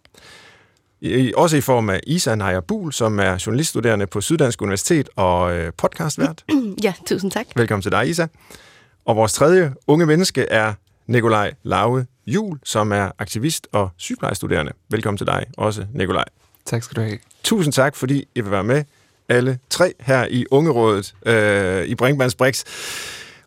I, 1.01 1.33
også 1.37 1.57
i 1.57 1.61
form 1.61 1.89
af 1.89 1.99
Isa 2.07 2.35
Naja 2.35 2.59
Buhl, 2.59 2.93
som 2.93 3.19
er 3.19 3.43
journaliststuderende 3.45 4.07
på 4.07 4.21
Syddansk 4.21 4.61
Universitet 4.61 5.09
og 5.15 5.53
øh, 5.53 5.71
podcastvært. 5.77 6.43
Ja, 6.83 6.93
tusind 7.05 7.31
tak. 7.31 7.45
Velkommen 7.55 7.81
til 7.81 7.91
dig, 7.91 8.09
Isa. 8.09 8.27
Og 9.05 9.15
vores 9.15 9.33
tredje 9.33 9.73
unge 9.87 10.05
menneske 10.05 10.41
er 10.41 10.73
Nikolaj 11.07 11.53
Lave 11.63 12.05
Jul, 12.27 12.59
som 12.63 12.91
er 12.91 13.11
aktivist 13.19 13.67
og 13.71 13.89
sygeplejestuderende. 13.97 14.71
Velkommen 14.89 15.17
til 15.17 15.27
dig 15.27 15.45
også, 15.57 15.85
Nikolaj. 15.93 16.25
Tak 16.65 16.83
skal 16.83 16.95
du 16.95 17.01
have. 17.01 17.17
Tusind 17.43 17.73
tak, 17.73 17.95
fordi 17.95 18.27
I 18.35 18.41
vil 18.41 18.51
være 18.51 18.63
med 18.63 18.83
alle 19.29 19.59
tre 19.69 19.93
her 19.99 20.25
i 20.29 20.45
Ungerådet 20.51 21.13
øh, 21.25 21.85
i 21.85 21.95
Brinkmanns 21.95 22.35
Brix. 22.35 22.63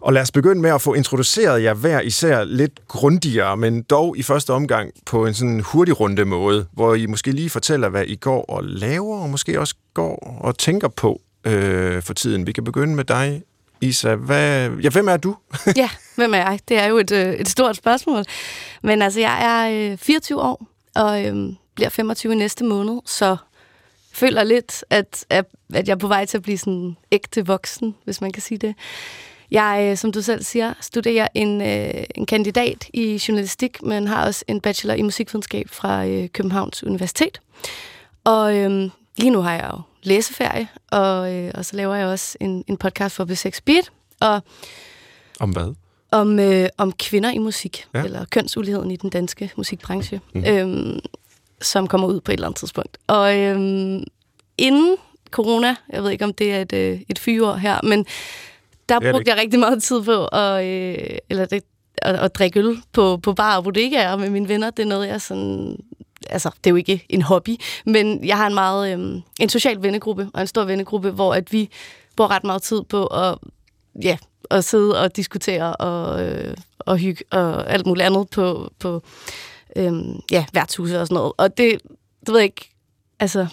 Og 0.00 0.12
lad 0.12 0.22
os 0.22 0.30
begynde 0.30 0.60
med 0.60 0.70
at 0.70 0.82
få 0.82 0.94
introduceret 0.94 1.62
jer 1.62 1.74
hver 1.74 2.00
især 2.00 2.44
lidt 2.44 2.88
grundigere, 2.88 3.56
men 3.56 3.82
dog 3.82 4.18
i 4.18 4.22
første 4.22 4.52
omgang 4.52 4.90
på 5.06 5.26
en 5.26 5.34
sådan 5.34 5.60
hurtig 5.60 6.00
runde 6.00 6.24
måde, 6.24 6.66
hvor 6.72 6.94
I 6.94 7.06
måske 7.06 7.32
lige 7.32 7.50
fortæller, 7.50 7.88
hvad 7.88 8.04
I 8.06 8.16
går 8.16 8.44
og 8.44 8.64
laver, 8.64 9.18
og 9.18 9.30
måske 9.30 9.60
også 9.60 9.74
går 9.94 10.40
og 10.40 10.58
tænker 10.58 10.88
på 10.88 11.20
øh, 11.44 12.02
for 12.02 12.14
tiden. 12.14 12.46
Vi 12.46 12.52
kan 12.52 12.64
begynde 12.64 12.94
med 12.94 13.04
dig, 13.04 13.42
Isa. 13.80 14.14
Hvad, 14.14 14.70
ja, 14.70 14.88
hvem 14.88 15.08
er 15.08 15.16
du? 15.16 15.36
ja, 15.76 15.90
hvem 16.14 16.34
er 16.34 16.38
jeg? 16.38 16.60
Det 16.68 16.78
er 16.78 16.86
jo 16.86 16.98
et, 16.98 17.12
øh, 17.12 17.32
et 17.32 17.48
stort 17.48 17.76
spørgsmål. 17.76 18.24
Men 18.82 19.02
altså, 19.02 19.20
jeg 19.20 19.44
er 19.44 19.92
øh, 19.92 19.98
24 19.98 20.42
år, 20.42 20.66
og 20.94 21.26
øh, 21.26 21.52
bliver 21.76 21.88
25 21.88 22.34
næste 22.34 22.64
måned, 22.64 23.00
så 23.04 23.36
føler 24.12 24.44
lidt, 24.44 24.84
at, 24.90 25.24
at, 25.30 25.44
at 25.74 25.88
jeg 25.88 25.94
er 25.94 25.98
på 25.98 26.08
vej 26.08 26.26
til 26.26 26.36
at 26.36 26.42
blive 26.42 26.58
sådan 26.58 26.96
ægte 27.12 27.46
voksen, 27.46 27.94
hvis 28.04 28.20
man 28.20 28.32
kan 28.32 28.42
sige 28.42 28.58
det. 28.58 28.74
Jeg, 29.50 29.88
øh, 29.90 29.96
som 29.96 30.12
du 30.12 30.22
selv 30.22 30.42
siger, 30.42 30.74
studerer 30.80 31.28
en, 31.34 31.60
øh, 31.60 32.04
en 32.14 32.26
kandidat 32.26 32.88
i 32.92 33.22
journalistik, 33.28 33.82
men 33.82 34.06
har 34.06 34.26
også 34.26 34.44
en 34.48 34.60
bachelor 34.60 34.94
i 34.94 35.02
musikvidenskab 35.02 35.68
fra 35.70 36.06
øh, 36.06 36.28
Københavns 36.28 36.84
Universitet. 36.84 37.40
Og 38.24 38.56
øh, 38.56 38.90
lige 39.16 39.30
nu 39.30 39.40
har 39.40 39.52
jeg 39.52 39.70
jo 39.72 39.80
læseferie, 40.02 40.68
og, 40.90 41.34
øh, 41.34 41.50
og 41.54 41.64
så 41.64 41.76
laver 41.76 41.94
jeg 41.94 42.06
også 42.06 42.38
en, 42.40 42.64
en 42.66 42.76
podcast 42.76 43.16
for 43.16 43.24
B6 43.24 43.60
Beat. 43.64 43.90
Og 44.20 44.42
om 45.40 45.50
hvad? 45.50 45.74
Om, 46.10 46.38
øh, 46.38 46.68
om 46.78 46.92
kvinder 46.92 47.30
i 47.30 47.38
musik, 47.38 47.86
ja. 47.94 48.02
eller 48.02 48.24
kønsuligheden 48.24 48.90
i 48.90 48.96
den 48.96 49.10
danske 49.10 49.52
musikbranche, 49.56 50.20
mm. 50.34 50.44
øhm, 50.44 51.00
som 51.62 51.86
kommer 51.86 52.08
ud 52.08 52.20
på 52.20 52.32
et 52.32 52.36
eller 52.36 52.46
andet 52.46 52.58
tidspunkt. 52.58 52.98
Og 53.06 53.38
øhm, 53.38 54.04
inden 54.58 54.96
corona, 55.30 55.76
jeg 55.92 56.02
ved 56.02 56.10
ikke, 56.10 56.24
om 56.24 56.32
det 56.32 56.52
er 56.52 56.60
et, 56.60 56.72
øh, 56.72 57.00
et 57.08 57.18
fyreår 57.18 57.54
her, 57.54 57.80
men 57.82 58.06
der 58.88 59.00
brugte 59.00 59.18
det. 59.18 59.28
jeg 59.28 59.36
rigtig 59.36 59.60
meget 59.60 59.82
tid 59.82 60.02
på 60.02 60.26
at, 60.26 60.64
øh, 60.64 61.18
eller 61.30 61.44
det, 61.44 61.62
at, 61.98 62.14
at 62.14 62.34
drikke 62.34 62.60
øl 62.60 62.82
på, 62.92 63.16
på 63.16 63.32
bar 63.32 63.56
og 63.56 63.64
bodegaer 63.64 64.16
med 64.16 64.30
mine 64.30 64.48
venner. 64.48 64.70
Det 64.70 64.82
er 64.82 64.86
noget, 64.86 65.08
jeg 65.08 65.20
sådan... 65.20 65.76
Altså, 66.30 66.50
det 66.64 66.66
er 66.66 66.70
jo 66.70 66.76
ikke 66.76 67.06
en 67.08 67.22
hobby, 67.22 67.56
men 67.84 68.24
jeg 68.24 68.36
har 68.36 68.46
en 68.46 68.54
meget 68.54 68.98
øh, 68.98 69.22
en 69.40 69.48
social 69.48 69.82
vennegruppe, 69.82 70.30
og 70.34 70.40
en 70.40 70.46
stor 70.46 70.64
vennegruppe, 70.64 71.10
hvor 71.10 71.34
at 71.34 71.52
vi 71.52 71.70
bruger 72.16 72.30
ret 72.30 72.44
meget 72.44 72.62
tid 72.62 72.82
på 72.82 73.06
at, 73.06 73.38
ja, 74.02 74.16
at 74.50 74.64
sidde 74.64 75.00
og 75.00 75.16
diskutere 75.16 75.76
og, 75.76 76.24
øh, 76.24 76.56
og 76.78 76.98
hygge 76.98 77.24
og 77.30 77.70
alt 77.70 77.86
muligt 77.86 78.06
andet 78.06 78.30
på, 78.30 78.72
på 78.78 79.02
øh, 79.76 79.92
ja, 80.30 80.46
værtshuse 80.52 81.00
og 81.00 81.06
sådan 81.06 81.14
noget. 81.14 81.32
Og 81.36 81.58
det, 81.58 81.78
det 82.20 82.28
ved 82.28 82.36
jeg 82.36 82.44
ikke, 82.44 82.70
altså, 83.20 83.46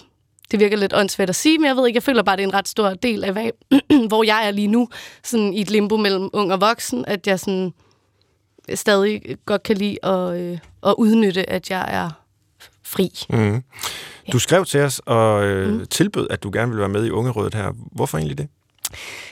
det 0.50 0.60
virker 0.60 0.76
lidt 0.76 0.92
åndssvagt 0.94 1.30
at 1.30 1.36
sige, 1.36 1.58
men 1.58 1.66
jeg 1.66 1.76
ved 1.76 1.86
ikke, 1.86 1.96
jeg 1.96 2.02
føler 2.02 2.22
bare, 2.22 2.36
det 2.36 2.42
er 2.42 2.48
en 2.48 2.54
ret 2.54 2.68
stor 2.68 2.94
del 2.94 3.24
af, 3.24 3.32
hvad, 3.32 3.50
hvor 4.08 4.24
jeg 4.24 4.46
er 4.46 4.50
lige 4.50 4.68
nu, 4.68 4.88
sådan 5.22 5.54
i 5.54 5.60
et 5.60 5.70
limbo 5.70 5.96
mellem 5.96 6.30
ung 6.32 6.52
og 6.52 6.60
voksen, 6.60 7.04
at 7.04 7.26
jeg 7.26 7.40
sådan 7.40 7.72
stadig 8.74 9.36
godt 9.46 9.62
kan 9.62 9.76
lide 9.76 10.04
at, 10.06 10.40
øh, 10.40 10.58
at 10.86 10.94
udnytte, 10.98 11.50
at 11.50 11.70
jeg 11.70 11.94
er 11.94 12.10
fri. 12.82 13.10
Mm. 13.30 13.62
Du 14.32 14.38
skrev 14.38 14.64
til 14.64 14.80
os 14.80 15.00
og 15.06 15.44
øh, 15.44 15.72
mm. 15.72 15.86
tilbød, 15.86 16.26
at 16.30 16.42
du 16.42 16.50
gerne 16.52 16.68
ville 16.68 16.80
være 16.80 16.88
med 16.88 17.06
i 17.06 17.10
Ungerådet 17.10 17.54
her. 17.54 17.72
Hvorfor 17.92 18.18
egentlig 18.18 18.38
det? 18.38 18.48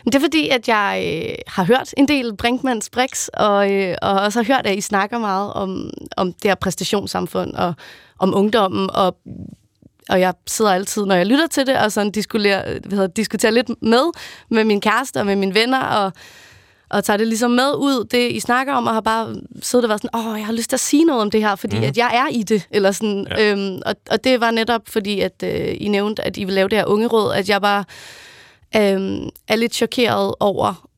Det 0.04 0.14
er 0.14 0.20
fordi, 0.20 0.48
at 0.48 0.68
jeg 0.68 1.22
øh, 1.28 1.34
har 1.46 1.64
hørt 1.64 1.94
en 1.96 2.08
del 2.08 2.36
Brinkmanns 2.36 2.90
Brix, 2.90 3.28
og, 3.28 3.72
øh, 3.72 3.96
og 4.02 4.12
også 4.12 4.38
har 4.42 4.54
hørt, 4.54 4.66
at 4.66 4.78
I 4.78 4.80
snakker 4.80 5.18
meget 5.18 5.52
om, 5.52 5.90
om 6.16 6.32
det 6.32 6.50
her 6.50 6.54
præstationssamfund 6.54 7.54
og 7.54 7.74
om 8.18 8.34
ungdommen, 8.34 8.90
og 8.94 9.16
og 10.08 10.20
jeg 10.20 10.34
sidder 10.46 10.72
altid, 10.72 11.04
når 11.04 11.14
jeg 11.14 11.26
lytter 11.26 11.46
til 11.46 11.66
det, 11.66 11.78
og 11.78 11.92
sådan 11.92 12.12
diskuterer, 12.12 12.78
hvad 12.78 12.98
hedder, 12.98 13.06
diskuterer 13.06 13.52
lidt 13.52 13.82
med, 13.82 14.12
med 14.48 14.64
min 14.64 14.80
kæreste 14.80 15.20
og 15.20 15.26
med 15.26 15.36
mine 15.36 15.54
venner, 15.54 15.80
og, 15.80 16.12
og 16.90 17.04
tager 17.04 17.16
det 17.16 17.26
ligesom 17.26 17.50
med 17.50 17.74
ud, 17.74 18.04
det 18.10 18.32
I 18.32 18.40
snakker 18.40 18.72
om, 18.74 18.86
og 18.86 18.94
har 18.94 19.00
bare 19.00 19.34
siddet 19.62 19.84
og 19.84 19.88
været 19.88 20.02
sådan, 20.02 20.28
åh, 20.28 20.38
jeg 20.38 20.46
har 20.46 20.52
lyst 20.52 20.70
til 20.70 20.76
at 20.76 20.80
sige 20.80 21.04
noget 21.04 21.22
om 21.22 21.30
det 21.30 21.42
her, 21.42 21.56
fordi 21.56 21.78
mm. 21.78 21.84
at 21.84 21.96
jeg 21.96 22.10
er 22.14 22.28
i 22.28 22.42
det, 22.42 22.68
eller 22.70 22.92
sådan. 22.92 23.26
Ja. 23.30 23.52
Øhm, 23.52 23.82
og, 23.86 23.94
og 24.10 24.24
det 24.24 24.40
var 24.40 24.50
netop 24.50 24.82
fordi, 24.88 25.20
at 25.20 25.44
øh, 25.44 25.76
I 25.80 25.88
nævnte, 25.88 26.22
at 26.26 26.36
I 26.36 26.44
vil 26.44 26.54
lave 26.54 26.68
det 26.68 26.78
her 26.78 26.84
unge 26.84 27.06
råd, 27.06 27.34
at 27.34 27.48
jeg 27.48 27.60
bare 27.60 27.84
øhm, 28.76 29.28
er 29.48 29.56
lidt 29.56 29.74
chokeret 29.74 30.34
over, 30.40 30.88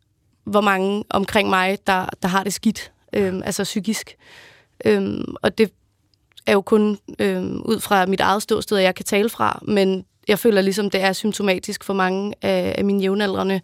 hvor 0.45 0.61
mange 0.61 1.05
omkring 1.11 1.49
mig, 1.49 1.79
der, 1.87 2.07
der 2.23 2.29
har 2.29 2.45
det 2.45 2.53
skidt, 2.53 2.93
øhm, 3.13 3.43
altså 3.45 3.63
psykisk. 3.63 4.17
Øhm, 4.85 5.35
og 5.43 5.59
det 5.59 5.73
er 6.47 6.53
jo 6.53 6.61
kun 6.61 6.99
øhm, 7.19 7.63
ud 7.63 7.81
fra 7.81 8.07
mit 8.07 8.21
eget 8.21 8.43
ståsted, 8.43 8.79
at 8.79 8.85
jeg 8.85 8.95
kan 8.95 9.05
tale 9.05 9.29
fra, 9.29 9.63
men 9.63 10.05
jeg 10.29 10.39
føler 10.39 10.61
ligesom, 10.61 10.91
det 10.91 11.01
er 11.01 11.13
symptomatisk 11.13 11.85
for 11.85 11.95
mange 11.95 12.35
af, 12.43 12.75
af 12.79 12.85
mine 12.85 13.01
jævnaldrende, 13.01 13.61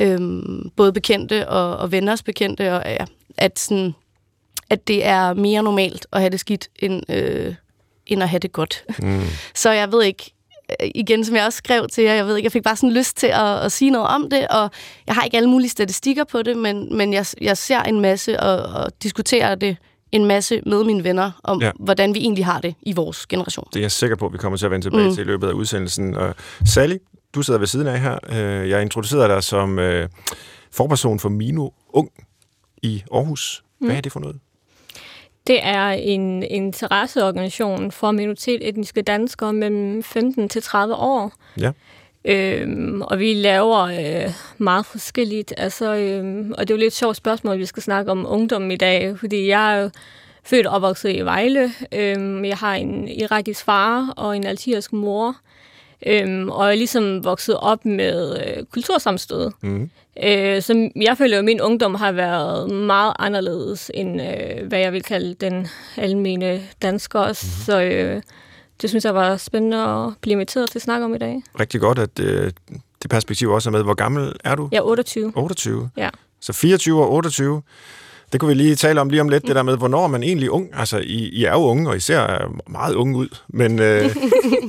øhm, 0.00 0.70
både 0.76 0.92
bekendte 0.92 1.48
og, 1.48 1.76
og 1.76 1.92
venners 1.92 2.22
bekendte, 2.22 2.72
og 2.72 2.82
ja, 2.86 3.04
at, 3.36 3.58
sådan, 3.58 3.94
at 4.70 4.88
det 4.88 5.06
er 5.06 5.34
mere 5.34 5.62
normalt 5.62 6.06
at 6.12 6.20
have 6.20 6.30
det 6.30 6.40
skidt, 6.40 6.68
end, 6.76 7.02
øh, 7.10 7.54
end 8.06 8.22
at 8.22 8.28
have 8.28 8.40
det 8.40 8.52
godt. 8.52 8.84
Mm. 9.02 9.22
Så 9.54 9.70
jeg 9.70 9.92
ved 9.92 10.02
ikke, 10.02 10.24
øh, 10.30 10.37
igen, 10.94 11.24
som 11.24 11.36
jeg 11.36 11.44
også 11.44 11.56
skrev 11.56 11.86
til 11.92 12.04
jer, 12.04 12.14
jeg 12.14 12.26
ved 12.26 12.36
ikke, 12.36 12.46
jeg 12.46 12.52
fik 12.52 12.62
bare 12.62 12.76
sådan 12.76 12.92
lyst 12.92 13.16
til 13.16 13.26
at, 13.26 13.58
at 13.58 13.72
sige 13.72 13.90
noget 13.90 14.08
om 14.08 14.30
det, 14.30 14.48
og 14.48 14.70
jeg 15.06 15.14
har 15.14 15.22
ikke 15.22 15.36
alle 15.36 15.48
mulige 15.48 15.70
statistikker 15.70 16.24
på 16.24 16.42
det, 16.42 16.56
men, 16.56 16.96
men 16.96 17.12
jeg, 17.12 17.26
jeg 17.40 17.56
ser 17.56 17.82
en 17.82 18.00
masse 18.00 18.40
og, 18.40 18.82
og 18.82 19.02
diskuterer 19.02 19.54
det 19.54 19.76
en 20.12 20.24
masse 20.24 20.62
med 20.66 20.84
mine 20.84 21.04
venner 21.04 21.30
om, 21.44 21.62
ja. 21.62 21.70
hvordan 21.80 22.14
vi 22.14 22.18
egentlig 22.18 22.46
har 22.46 22.60
det 22.60 22.74
i 22.82 22.92
vores 22.92 23.26
generation. 23.26 23.68
Det 23.72 23.76
er 23.76 23.84
jeg 23.84 23.92
sikker 23.92 24.16
på, 24.16 24.26
at 24.26 24.32
vi 24.32 24.38
kommer 24.38 24.56
til 24.56 24.64
at 24.64 24.70
vende 24.70 24.86
tilbage 24.86 25.08
mm. 25.08 25.14
til 25.14 25.20
i 25.20 25.24
løbet 25.24 25.48
af 25.48 25.52
udsendelsen. 25.52 26.14
Og 26.14 26.34
Sally, 26.66 26.96
du 27.34 27.42
sidder 27.42 27.58
ved 27.58 27.66
siden 27.66 27.86
af 27.86 28.00
her. 28.00 28.18
Øh, 28.28 28.68
jeg 28.68 28.82
introducerede 28.82 29.28
dig 29.28 29.42
som 29.44 29.78
øh, 29.78 30.08
forperson 30.72 31.18
for 31.18 31.28
Mino 31.28 31.68
Ung 31.88 32.10
i 32.82 33.02
Aarhus. 33.12 33.62
Hvad 33.78 33.90
mm. 33.90 33.96
er 33.96 34.00
det 34.00 34.12
for 34.12 34.20
noget? 34.20 34.38
Det 35.48 35.58
er 35.62 35.88
en 35.88 36.42
interesseorganisation 36.42 37.92
for 37.92 38.10
minoritet 38.10 38.68
etniske 38.68 39.02
danskere 39.02 39.52
mellem 39.52 40.02
15 40.02 40.48
til 40.48 40.62
30 40.62 40.94
år. 40.94 41.32
Ja. 41.60 41.72
Øhm, 42.24 43.02
og 43.02 43.18
vi 43.18 43.34
laver 43.34 43.78
øh, 43.78 44.32
meget 44.58 44.86
forskelligt. 44.86 45.54
Altså, 45.56 45.94
øhm, 45.94 46.54
og 46.58 46.68
det 46.68 46.74
er 46.74 46.74
jo 46.74 46.78
lidt 46.78 46.92
et 46.92 46.98
sjovt 46.98 47.16
spørgsmål, 47.16 47.58
vi 47.58 47.66
skal 47.66 47.82
snakke 47.82 48.10
om 48.10 48.26
ungdom 48.28 48.70
i 48.70 48.76
dag, 48.76 49.18
fordi 49.18 49.48
jeg 49.48 49.76
er 49.76 49.82
jo 49.82 49.90
født 50.44 50.66
og 50.66 50.74
opvokset 50.74 51.16
i 51.16 51.20
Vejle. 51.20 51.72
Øhm, 51.92 52.44
jeg 52.44 52.56
har 52.56 52.74
en 52.74 53.08
irakisk 53.08 53.64
far 53.64 54.12
og 54.16 54.36
en 54.36 54.46
algerisk 54.46 54.92
mor. 54.92 55.36
Øhm, 56.06 56.48
og 56.48 56.64
jeg 56.64 56.72
er 56.72 56.76
ligesom 56.76 57.24
vokset 57.24 57.56
op 57.56 57.84
med 57.84 58.38
øh, 58.38 58.64
kultursamstød. 58.64 59.50
Mm. 59.60 59.90
Øh, 60.24 60.62
så 60.62 60.90
jeg 60.96 61.18
føler, 61.18 61.38
at 61.38 61.44
min 61.44 61.60
ungdom 61.60 61.94
har 61.94 62.12
været 62.12 62.70
meget 62.70 63.12
anderledes 63.18 63.90
end, 63.94 64.22
øh, 64.22 64.66
hvad 64.66 64.78
jeg 64.78 64.92
vil 64.92 65.02
kalde 65.02 65.34
den 65.34 65.66
almene 65.96 66.62
dansker. 66.82 67.28
Mm. 67.28 67.34
Så 67.34 67.80
øh, 67.80 68.22
det 68.82 68.90
synes 68.90 69.04
jeg 69.04 69.14
var 69.14 69.36
spændende 69.36 69.78
at 69.78 70.12
blive 70.20 70.32
inviteret 70.32 70.70
til 70.70 70.78
at 70.78 70.82
snakke 70.82 71.04
om 71.04 71.14
i 71.14 71.18
dag. 71.18 71.42
Rigtig 71.60 71.80
godt, 71.80 71.98
at 71.98 72.20
øh, 72.20 72.52
det 73.02 73.10
perspektiv 73.10 73.50
også 73.50 73.70
er 73.70 73.72
med. 73.72 73.82
Hvor 73.82 73.94
gammel 73.94 74.32
er 74.44 74.54
du? 74.54 74.68
Jeg 74.72 74.78
er 74.78 74.82
28. 74.82 75.32
28? 75.36 75.90
Ja. 75.96 76.10
Så 76.40 76.52
24 76.52 77.02
og 77.02 77.12
28. 77.12 77.62
Det 78.32 78.40
kunne 78.40 78.48
vi 78.48 78.54
lige 78.54 78.74
tale 78.74 79.00
om 79.00 79.08
lige 79.08 79.20
om 79.20 79.28
lidt, 79.28 79.46
det 79.46 79.56
der 79.56 79.62
med, 79.62 79.76
hvornår 79.76 80.06
man 80.06 80.22
egentlig 80.22 80.50
ung? 80.50 80.68
Altså, 80.72 80.98
I, 80.98 81.28
I 81.28 81.44
er 81.44 81.52
jo 81.52 81.58
unge, 81.58 81.88
og 81.90 81.96
I 81.96 82.00
ser 82.00 82.52
meget 82.70 82.94
unge 82.94 83.16
ud, 83.16 83.28
men, 83.48 83.78
øh, 83.78 84.16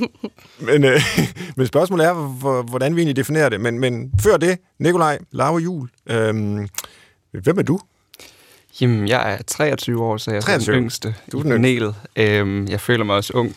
men, 0.68 0.84
øh, 0.84 1.02
men 1.58 1.68
spørgsmålet 1.68 2.06
er, 2.06 2.14
hvordan 2.62 2.96
vi 2.96 3.02
egentlig 3.02 3.16
definerer 3.16 3.50
det. 3.50 3.62
Men, 3.62 3.80
men 3.80 4.12
før 4.24 4.38
det, 4.38 4.58
Nikolaj 4.80 5.18
Lave 5.32 5.58
Jul, 5.58 5.90
øh, 6.10 6.34
hvem 7.32 7.58
er 7.58 7.64
du? 7.64 7.80
Jamen, 8.82 9.08
jeg 9.08 9.34
er 9.34 9.38
23 9.48 10.04
år, 10.04 10.18
så 10.18 10.32
jeg 10.32 10.38
er 10.38 10.42
23. 10.42 10.76
den 10.76 10.84
yngste 10.84 11.16
du 11.32 11.40
er 11.40 11.44
den 11.44 11.52
i 11.52 11.56
panelet. 11.56 11.96
Øhm, 12.16 12.68
jeg 12.68 12.82
føler 12.82 13.04
mig 13.04 13.16
også 13.16 13.34
ung. 13.34 13.56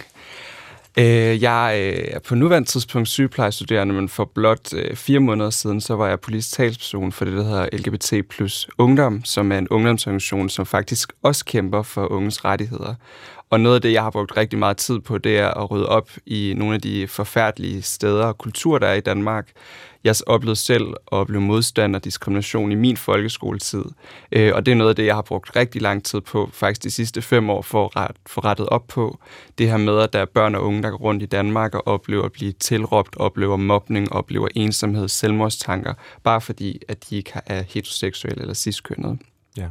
Øh, 0.98 1.42
jeg 1.42 1.78
øh, 1.80 2.04
er 2.14 2.18
på 2.18 2.34
nuværende 2.34 2.68
tidspunkt 2.68 3.08
sygeplejestuderende, 3.08 3.94
men 3.94 4.08
for 4.08 4.24
blot 4.34 4.74
øh, 4.74 4.96
fire 4.96 5.20
måneder 5.20 5.50
siden, 5.50 5.80
så 5.80 5.94
var 5.94 6.08
jeg 6.08 6.20
politisk 6.20 6.52
talsperson 6.52 7.12
for 7.12 7.24
det, 7.24 7.34
der 7.34 7.42
hedder 7.42 7.68
LGBT 7.72 8.28
plus 8.28 8.68
Ungdom, 8.78 9.24
som 9.24 9.52
er 9.52 9.58
en 9.58 9.68
ungdomsorganisation, 9.68 10.48
som 10.48 10.66
faktisk 10.66 11.12
også 11.22 11.44
kæmper 11.44 11.82
for 11.82 12.12
unges 12.12 12.44
rettigheder. 12.44 12.94
Og 13.52 13.60
noget 13.60 13.74
af 13.74 13.82
det, 13.82 13.92
jeg 13.92 14.02
har 14.02 14.10
brugt 14.10 14.36
rigtig 14.36 14.58
meget 14.58 14.76
tid 14.76 15.00
på, 15.00 15.18
det 15.18 15.38
er 15.38 15.48
at 15.48 15.70
rydde 15.70 15.88
op 15.88 16.10
i 16.26 16.54
nogle 16.56 16.74
af 16.74 16.80
de 16.80 17.08
forfærdelige 17.08 17.82
steder 17.82 18.24
og 18.24 18.38
kultur, 18.38 18.78
der 18.78 18.86
er 18.86 18.94
i 18.94 19.00
Danmark. 19.00 19.50
Jeg 20.04 20.14
oplevede 20.26 20.56
selv 20.56 20.86
at 20.86 20.96
opleve 21.10 21.40
modstand 21.40 21.96
og 21.96 22.04
diskrimination 22.04 22.72
i 22.72 22.74
min 22.74 22.96
folkeskoletid. 22.96 23.84
Øh, 24.32 24.52
og 24.54 24.66
det 24.66 24.72
er 24.72 24.76
noget 24.76 24.88
af 24.88 24.96
det, 24.96 25.06
jeg 25.06 25.14
har 25.14 25.22
brugt 25.22 25.56
rigtig 25.56 25.82
lang 25.82 26.04
tid 26.04 26.20
på, 26.20 26.50
faktisk 26.52 26.82
de 26.82 26.90
sidste 26.90 27.22
fem 27.22 27.50
år, 27.50 27.62
for 27.62 27.98
at 27.98 28.16
få 28.26 28.40
rettet 28.40 28.68
op 28.68 28.86
på. 28.88 29.18
Det 29.58 29.68
her 29.68 29.76
med, 29.76 29.98
at 29.98 30.12
der 30.12 30.18
er 30.18 30.24
børn 30.24 30.54
og 30.54 30.62
unge, 30.62 30.82
der 30.82 30.90
går 30.90 30.98
rundt 30.98 31.22
i 31.22 31.26
Danmark 31.26 31.74
og 31.74 31.86
oplever 31.86 32.24
at 32.24 32.32
blive 32.32 32.52
tilråbt, 32.52 33.16
oplever 33.16 33.56
mobning, 33.56 34.12
oplever 34.12 34.48
ensomhed, 34.54 35.08
selvmordstanker, 35.08 35.94
bare 36.22 36.40
fordi, 36.40 36.82
at 36.88 37.10
de 37.10 37.16
ikke 37.16 37.32
er 37.46 37.62
heteroseksuelle 37.62 38.40
eller 38.40 38.54
ciskønnede. 38.54 39.18
Ja. 39.56 39.66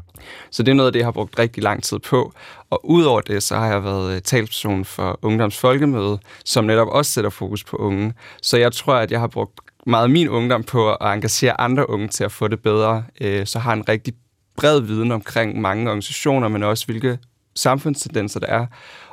Så 0.52 0.64
det 0.64 0.72
er 0.72 0.76
noget 0.76 0.88
af 0.88 0.94
det, 0.94 1.00
jeg 1.00 1.08
har 1.08 1.12
brugt 1.12 1.40
rigtig 1.40 1.64
lang 1.64 1.84
tid 1.84 2.00
på. 2.00 2.34
Og 2.70 2.90
udover 2.90 3.22
det, 3.22 3.44
så 3.44 3.56
har 3.56 3.68
jeg 3.68 3.84
været 3.84 4.16
øh, 4.16 4.22
talsperson 4.22 4.86
for 4.86 5.20
Ungdoms 5.22 5.58
Folkemøde, 5.58 6.20
som 6.46 6.66
netop 6.66 6.88
også 6.88 7.12
sætter 7.12 7.30
fokus 7.30 7.64
på 7.64 7.78
unge. 7.78 8.14
Så 8.42 8.58
jeg 8.58 8.72
tror, 8.72 8.94
at 8.94 9.12
jeg 9.12 9.20
har 9.20 9.28
brugt 9.28 9.60
meget 9.86 10.12
min 10.12 10.30
ungdom 10.30 10.64
på 10.64 10.94
at 10.94 11.14
engagere 11.14 11.62
andre 11.62 11.90
unge 11.90 12.08
til 12.08 12.24
at 12.24 12.32
få 12.32 12.48
det 12.48 12.60
bedre. 12.60 13.04
Øh, 13.22 13.46
så 13.46 13.60
har 13.60 13.74
en 13.74 13.90
rigtig 13.90 14.14
bred 14.58 14.82
viden 14.82 15.12
omkring 15.12 15.62
mange 15.62 15.88
organisationer, 15.88 16.48
men 16.48 16.64
også 16.64 16.86
hvilke 16.86 17.18
samfundstendenser 17.56 18.40
der 18.40 18.48
er. 18.48 18.66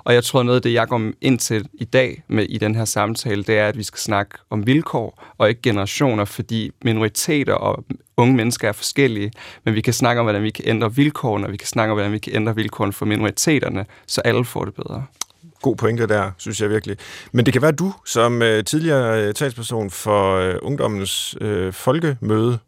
Og 0.09 0.15
jeg 0.15 0.25
tror, 0.25 0.43
noget 0.43 0.57
af 0.57 0.63
det, 0.63 0.73
jeg 0.73 0.89
går 0.89 1.13
ind 1.21 1.39
til 1.39 1.69
i 1.73 1.85
dag 1.85 2.23
med 2.29 2.45
i 2.45 2.59
den 2.59 2.75
her 2.75 2.85
samtale, 2.85 3.45
det 3.45 3.59
er, 3.59 3.69
at 3.69 3.79
vi 3.79 3.83
skal 3.83 3.99
snakke 3.99 4.39
om 4.51 4.67
vilkår 4.67 5.35
og 5.39 5.49
ikke 5.49 5.63
generationer, 5.63 6.25
fordi 6.25 6.71
minoriteter 6.85 7.55
og 7.55 7.85
unge 8.17 8.37
mennesker 8.37 8.69
er 8.69 8.73
forskellige, 8.73 9.33
men 9.65 9.75
vi 9.75 9.81
kan 9.81 9.93
snakke 9.93 10.21
om, 10.21 10.25
hvordan 10.25 10.43
vi 10.43 10.51
kan 10.51 10.65
ændre 10.69 10.95
vilkårene, 10.95 11.47
og 11.47 11.53
vi 11.53 11.57
kan 11.57 11.67
snakke 11.67 11.93
om, 11.93 11.97
hvordan 11.97 12.13
vi 12.13 12.19
kan 12.19 12.35
ændre 12.35 12.55
vilkårene 12.55 12.93
for 12.93 13.07
minoriteterne, 13.07 13.87
så 14.07 14.21
alle 14.21 14.45
får 14.45 14.65
det 14.65 14.75
bedre. 14.75 15.05
God 15.63 15.77
pointe 15.77 16.07
der, 16.07 16.31
synes 16.39 16.61
jeg 16.61 16.71
virkelig. 16.71 16.97
Men 17.33 17.47
det 17.47 17.53
kan 17.53 17.63
være, 17.63 17.73
at 17.73 17.79
du 17.79 17.95
som 18.05 18.43
øh, 18.43 18.65
tidligere 18.65 19.23
øh, 19.25 19.35
talsperson 19.35 19.91
for 19.91 20.37
øh, 20.37 20.55
Ungdommens 20.63 21.37
øh, 21.41 21.73
Folkemøde 21.73 22.59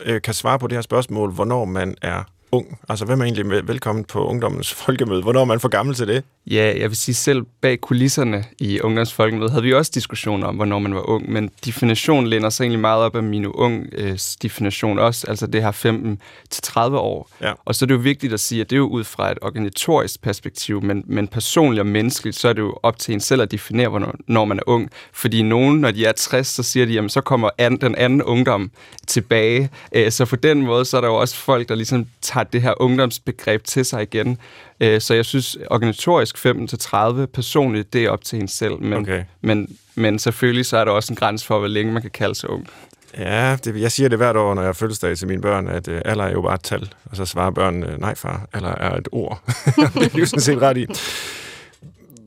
øh, 0.00 0.22
kan 0.22 0.34
svare 0.34 0.58
på 0.58 0.66
det 0.66 0.76
her 0.76 0.82
spørgsmål, 0.82 1.32
hvornår 1.32 1.64
man 1.64 1.94
er 2.02 2.22
ung? 2.52 2.78
Altså, 2.88 3.04
hvem 3.04 3.20
er 3.20 3.24
egentlig 3.24 3.68
velkommen 3.68 4.04
på 4.04 4.26
Ungdommens 4.26 4.74
Folkemøde? 4.74 5.22
Hvornår 5.22 5.40
er 5.40 5.44
man 5.44 5.60
for 5.60 5.68
gammel 5.68 5.94
til 5.94 6.08
det? 6.08 6.24
Ja, 6.46 6.74
jeg 6.78 6.88
vil 6.88 6.96
sige, 6.96 7.14
selv 7.14 7.42
bag 7.60 7.80
kulisserne 7.80 8.44
i 8.58 8.80
Ungdommens 8.80 9.12
Folkemøde 9.12 9.50
havde 9.50 9.62
vi 9.62 9.74
også 9.74 9.90
diskussioner 9.94 10.46
om, 10.46 10.56
hvornår 10.56 10.78
man 10.78 10.94
var 10.94 11.08
ung, 11.08 11.32
men 11.32 11.50
definitionen 11.64 12.26
læner 12.26 12.50
sig 12.50 12.64
egentlig 12.64 12.80
meget 12.80 13.02
op 13.02 13.16
af 13.16 13.22
min 13.22 13.46
ung 13.46 13.86
øh, 13.92 14.18
definition 14.42 14.98
også, 14.98 15.26
altså 15.28 15.46
det 15.46 15.62
her 15.62 15.70
15 15.70 16.20
til 16.50 16.62
30 16.62 16.98
år. 16.98 17.30
Ja. 17.40 17.52
Og 17.64 17.74
så 17.74 17.84
er 17.84 17.86
det 17.86 17.94
jo 17.94 18.00
vigtigt 18.00 18.32
at 18.32 18.40
sige, 18.40 18.60
at 18.60 18.70
det 18.70 18.76
er 18.76 18.78
jo 18.78 18.88
ud 18.88 19.04
fra 19.04 19.32
et 19.32 19.38
organisatorisk 19.42 20.22
perspektiv, 20.22 20.82
men, 20.82 21.04
men 21.06 21.28
personligt 21.28 21.80
og 21.80 21.86
menneskeligt, 21.86 22.36
så 22.36 22.48
er 22.48 22.52
det 22.52 22.62
jo 22.62 22.78
op 22.82 22.98
til 22.98 23.14
en 23.14 23.20
selv 23.20 23.42
at 23.42 23.50
definere, 23.50 23.88
hvornår 23.88 24.14
når 24.26 24.44
man 24.44 24.58
er 24.58 24.62
ung. 24.66 24.90
Fordi 25.12 25.42
nogen, 25.42 25.80
når 25.80 25.90
de 25.90 26.04
er 26.04 26.12
60, 26.12 26.46
så 26.46 26.62
siger 26.62 26.86
de, 26.86 26.92
jamen 26.92 27.10
så 27.10 27.20
kommer 27.20 27.50
an, 27.58 27.76
den 27.76 27.94
anden 27.94 28.22
ungdom 28.22 28.70
tilbage. 29.06 29.70
Øh, 29.92 30.12
så 30.12 30.24
på 30.24 30.36
den 30.36 30.62
måde, 30.62 30.84
så 30.84 30.96
er 30.96 31.00
der 31.00 31.08
jo 31.08 31.14
også 31.14 31.36
folk, 31.36 31.68
der 31.68 31.74
ligesom 31.74 32.06
tager 32.22 32.37
tager 32.38 32.50
det 32.50 32.62
her 32.62 32.82
ungdomsbegreb 32.82 33.64
til 33.64 33.84
sig 33.84 34.02
igen. 34.02 34.38
Øh, 34.80 35.00
så 35.00 35.14
jeg 35.14 35.24
synes, 35.24 35.58
organisatorisk 35.70 36.46
15-30 36.46 37.26
personligt, 37.26 37.92
det 37.92 38.04
er 38.04 38.10
op 38.10 38.24
til 38.24 38.40
en 38.40 38.48
selv. 38.48 38.82
Men, 38.82 38.92
okay. 38.92 39.24
men, 39.40 39.76
men 39.94 40.18
selvfølgelig 40.18 40.66
så 40.66 40.76
er 40.76 40.84
der 40.84 40.92
også 40.92 41.12
en 41.12 41.16
grænse 41.16 41.46
for, 41.46 41.58
hvor 41.58 41.68
længe 41.68 41.92
man 41.92 42.02
kan 42.02 42.10
kalde 42.10 42.34
sig 42.34 42.50
ung. 42.50 42.66
Ja, 43.18 43.56
det, 43.64 43.80
jeg 43.80 43.92
siger 43.92 44.08
det 44.08 44.18
hvert 44.18 44.36
år, 44.36 44.54
når 44.54 44.62
jeg 44.62 44.68
har 44.68 44.72
fødselsdag 44.72 45.16
til 45.16 45.28
mine 45.28 45.42
børn, 45.42 45.68
at 45.68 45.88
øh, 45.88 46.02
alder 46.04 46.24
er 46.24 46.32
jo 46.32 46.42
bare 46.42 46.54
et 46.54 46.62
tal. 46.62 46.92
Og 47.10 47.16
så 47.16 47.24
svarer 47.24 47.50
børnene, 47.50 47.96
nej 47.98 48.14
far, 48.14 48.48
alder 48.52 48.74
er 48.74 48.96
et 48.96 49.08
ord. 49.12 49.42
det 49.94 50.14
er 50.14 50.18
jo 50.18 50.26
sådan 50.26 50.40
set 50.40 50.62
ret 50.62 50.76
i. 50.76 50.86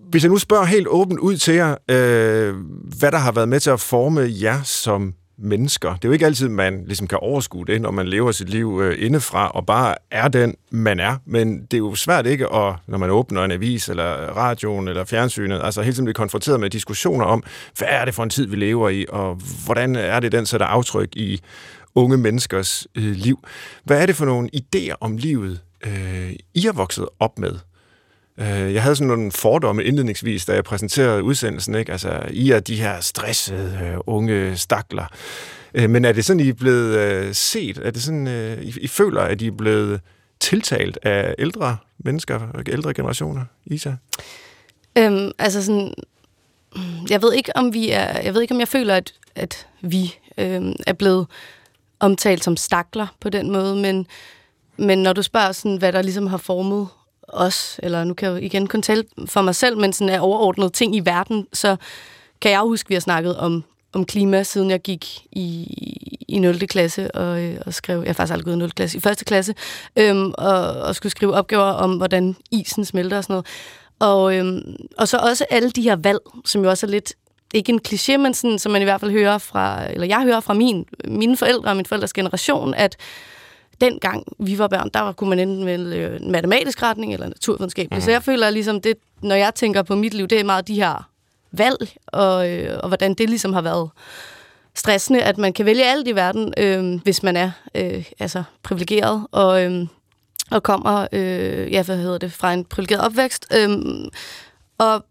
Hvis 0.10 0.24
jeg 0.24 0.30
nu 0.30 0.38
spørger 0.38 0.66
helt 0.66 0.88
åbent 0.88 1.20
ud 1.20 1.38
til 1.38 1.54
jer, 1.54 1.76
øh, 1.90 2.56
hvad 3.00 3.12
der 3.12 3.18
har 3.18 3.32
været 3.32 3.50
med 3.50 3.60
til 3.60 3.70
at 3.70 3.80
forme 3.80 4.28
jer 4.42 4.64
som 4.64 5.14
mennesker. 5.38 5.90
Det 5.90 6.06
er 6.06 6.10
jo 6.10 6.14
ikke 6.14 6.26
altid, 6.26 6.50
man 6.50 6.84
ligesom 6.86 7.08
kan 7.08 7.18
overskue 7.22 7.66
det, 7.66 7.82
når 7.82 7.92
man 7.92 8.08
lever 8.08 8.32
sit 8.32 8.50
liv 8.50 8.80
øh, 8.84 9.06
indefra 9.06 9.48
og 9.50 9.66
bare 9.66 9.96
er 10.12 10.28
den, 10.28 10.56
man 10.72 11.00
er. 11.00 11.18
Men 11.26 11.62
det 11.62 11.74
er 11.74 11.78
jo 11.78 11.96
svært 11.96 12.26
ikke, 12.26 12.46
at, 12.46 12.76
når 12.88 12.98
man 12.98 13.10
åbner 13.10 13.44
en 13.44 13.52
avis 13.52 13.90
eller 13.90 14.06
radioen 14.38 14.88
eller 14.88 15.06
fjernsynet, 15.06 15.62
altså 15.64 15.82
hele 15.82 15.94
tiden 15.94 16.06
blive 16.06 16.14
konfronteret 16.14 16.60
med 16.60 16.70
diskussioner 16.70 17.26
om, 17.26 17.44
hvad 17.78 17.88
er 17.92 18.06
det 18.06 18.14
for 18.14 18.24
en 18.24 18.30
tid, 18.30 18.48
vi 18.48 18.56
lever 18.56 18.90
i, 18.90 19.06
og 19.10 19.40
hvordan 19.66 19.96
er 19.96 20.20
det, 20.20 20.32
den 20.32 20.46
sætter 20.46 20.68
aftryk 20.68 21.16
i 21.16 21.42
unge 21.96 22.18
menneskers 22.18 22.88
øh, 22.96 23.04
liv. 23.04 23.40
Hvad 23.84 24.02
er 24.02 24.06
det 24.06 24.16
for 24.16 24.26
nogle 24.26 24.50
idéer 24.56 24.96
om 25.00 25.18
livet, 25.18 25.60
øh, 25.86 26.32
I 26.54 26.62
har 26.62 26.74
vokset 26.74 27.08
op 27.20 27.40
med? 27.40 27.60
Øh, 28.42 28.74
jeg 28.74 28.84
havde 28.84 28.96
sådan 28.96 29.08
nogle 29.08 29.32
fordomme 29.32 29.84
indledningsvis, 29.84 30.46
da 30.46 30.54
jeg 30.54 30.64
præsenterede 30.64 31.24
udsendelsen. 31.24 31.76
Ikke? 31.76 31.92
Altså, 31.92 32.22
I 32.30 32.52
er 32.52 32.60
de 32.60 32.76
her 32.76 33.00
stressede 33.02 33.80
øh, 33.84 33.98
unge 34.08 34.58
stakler. 34.58 35.06
Øh, 35.74 35.90
men 35.90 36.06
er 36.06 36.12
det 36.12 36.26
sådan, 36.26 36.40
I 36.40 36.50
er 36.50 36.54
blevet 36.54 36.98
øh, 36.98 37.34
set? 37.34 37.78
Er 37.78 37.92
det 37.92 38.04
sådan, 38.04 38.28
øh, 38.28 38.62
I, 38.62 38.74
I 38.82 38.88
føler, 38.88 39.22
at 39.22 39.42
I 39.42 39.48
er 39.48 39.52
blevet 39.52 40.02
tiltalt 40.40 41.00
af 41.04 41.36
ældre 41.40 41.78
mennesker, 41.98 42.40
ældre 42.68 42.94
generationer, 42.94 43.46
Isa? 43.66 43.92
Øhm, 44.98 45.32
altså 45.40 45.66
sådan, 45.66 45.94
jeg 47.10 47.22
ved 47.22 47.34
ikke, 47.34 47.52
om 47.56 47.74
vi 47.74 47.90
er, 47.90 48.22
jeg 48.22 48.34
ved 48.34 48.42
ikke, 48.42 48.54
om 48.54 48.60
jeg 48.60 48.68
føler, 48.68 48.96
at, 48.96 49.14
at 49.36 49.68
vi 49.82 50.16
øhm, 50.38 50.76
er 50.88 50.94
blevet 50.94 51.28
omtalt 52.00 52.44
som 52.44 52.58
stakler 52.58 53.08
på 53.20 53.30
den 53.30 53.52
måde, 53.52 53.76
men, 53.76 54.08
men 54.78 55.04
når 55.04 55.14
du 55.14 55.22
spørger 55.22 55.52
sådan, 55.52 55.78
hvad 55.78 55.94
der 55.94 56.02
ligesom 56.02 56.28
har 56.28 56.38
formet 56.38 56.88
os, 57.34 57.80
eller 57.84 58.04
nu 58.04 58.14
kan 58.14 58.30
jeg 58.30 58.42
jo 58.42 58.46
igen 58.46 58.68
kun 58.68 58.82
tale 58.82 59.04
for 59.26 59.42
mig 59.42 59.56
selv, 59.56 59.78
men 59.78 59.94
sådan 59.94 60.14
er 60.14 60.20
overordnet 60.20 60.74
ting 60.74 60.96
i 60.96 61.00
verden, 61.00 61.48
så 61.54 61.76
kan 62.42 62.52
jeg 62.52 62.60
huske, 62.60 62.88
at 62.88 62.90
vi 62.90 62.96
har 62.96 63.00
snakket 63.00 63.38
om, 63.38 63.64
om 63.94 64.06
klima, 64.06 64.44
siden 64.44 64.70
jeg 64.70 64.82
gik 64.82 65.28
i, 65.32 65.68
i 66.28 66.40
0. 66.40 66.60
klasse 66.68 67.16
og, 67.16 67.42
øh, 67.42 67.58
og 67.66 67.74
skrev, 67.74 68.00
jeg 68.00 68.08
har 68.08 68.14
faktisk 68.14 68.34
aldrig 68.34 68.46
gået 68.46 68.56
i 68.56 68.60
0. 68.60 68.72
klasse, 68.72 68.98
i 68.98 69.02
første 69.02 69.26
klasse, 69.26 69.56
øhm, 69.96 70.34
og, 70.38 70.62
og 70.62 70.96
skulle 70.96 71.12
skrive 71.12 71.34
opgaver 71.34 71.64
om, 71.64 71.98
hvordan 71.98 72.36
isen 72.52 72.86
smelter 72.86 73.18
og 73.18 73.24
sådan 73.24 73.34
noget. 73.34 73.48
Og, 74.00 74.36
øhm, 74.36 74.76
og 74.98 75.08
så 75.08 75.18
også 75.18 75.46
alle 75.50 75.72
de 75.72 75.82
her 75.82 75.96
valg, 75.96 76.20
som 76.46 76.64
jo 76.64 76.70
også 76.70 76.86
er 76.86 76.92
lidt, 76.92 77.14
ikke 77.54 77.72
en 77.72 77.80
kliché, 77.88 78.18
men 78.18 78.34
sådan, 78.34 78.60
som 78.60 78.72
man 78.72 78.82
i 78.82 78.86
hvert 78.86 79.00
fald 79.00 79.12
hører 79.12 79.38
fra, 79.38 79.92
eller 79.92 80.08
jeg 80.08 80.22
hører 80.22 80.40
fra 80.40 80.54
min, 80.54 80.86
mine 81.06 81.38
forældre 81.38 81.70
og 81.70 81.76
min 81.76 81.86
forældres 81.86 82.14
generation, 82.14 82.74
at 82.74 82.98
dengang 83.82 84.24
vi 84.40 84.58
var 84.58 84.68
børn, 84.68 84.90
der 84.94 85.12
kunne 85.12 85.30
man 85.30 85.40
enten 85.40 85.66
vælge 85.66 86.16
en 86.16 86.32
matematisk 86.32 86.84
retning 86.84 87.14
eller 87.14 87.28
naturvidenskab. 87.28 87.92
Mm. 87.92 88.02
Så 88.02 88.12
jeg 88.12 88.24
føler 88.24 88.50
ligesom, 88.50 88.82
det, 88.82 88.98
når 89.22 89.36
jeg 89.36 89.56
tænker 89.56 89.84
på 89.84 89.96
mit 89.96 90.14
liv, 90.14 90.28
det 90.28 90.40
er 90.40 90.44
meget 90.44 90.68
de 90.68 90.76
her 90.76 91.10
valg, 91.52 91.94
og, 92.08 92.50
øh, 92.50 92.80
og 92.84 92.88
hvordan 92.88 93.14
det 93.14 93.30
ligesom 93.30 93.54
har 93.54 93.62
været 93.62 93.90
stressende, 94.76 95.22
at 95.24 95.38
man 95.38 95.54
kan 95.54 95.66
vælge 95.66 95.86
alt 95.86 96.08
i 96.08 96.16
verden, 96.16 96.54
øh, 96.58 97.02
hvis 97.04 97.24
man 97.24 97.38
er 97.38 97.52
øh, 97.76 98.06
altså 98.20 98.44
privilegeret, 98.64 99.28
og, 99.32 99.64
øh, 99.64 99.88
og 100.52 100.64
kommer 100.64 101.08
øh, 101.12 101.72
ja, 101.72 101.84
hvad 101.84 101.98
hedder 101.98 102.18
det, 102.18 102.32
fra 102.32 102.54
en 102.54 102.66
privilegeret 102.66 103.06
opvækst. 103.06 103.48
Øh, 103.58 103.70
og 104.78 105.06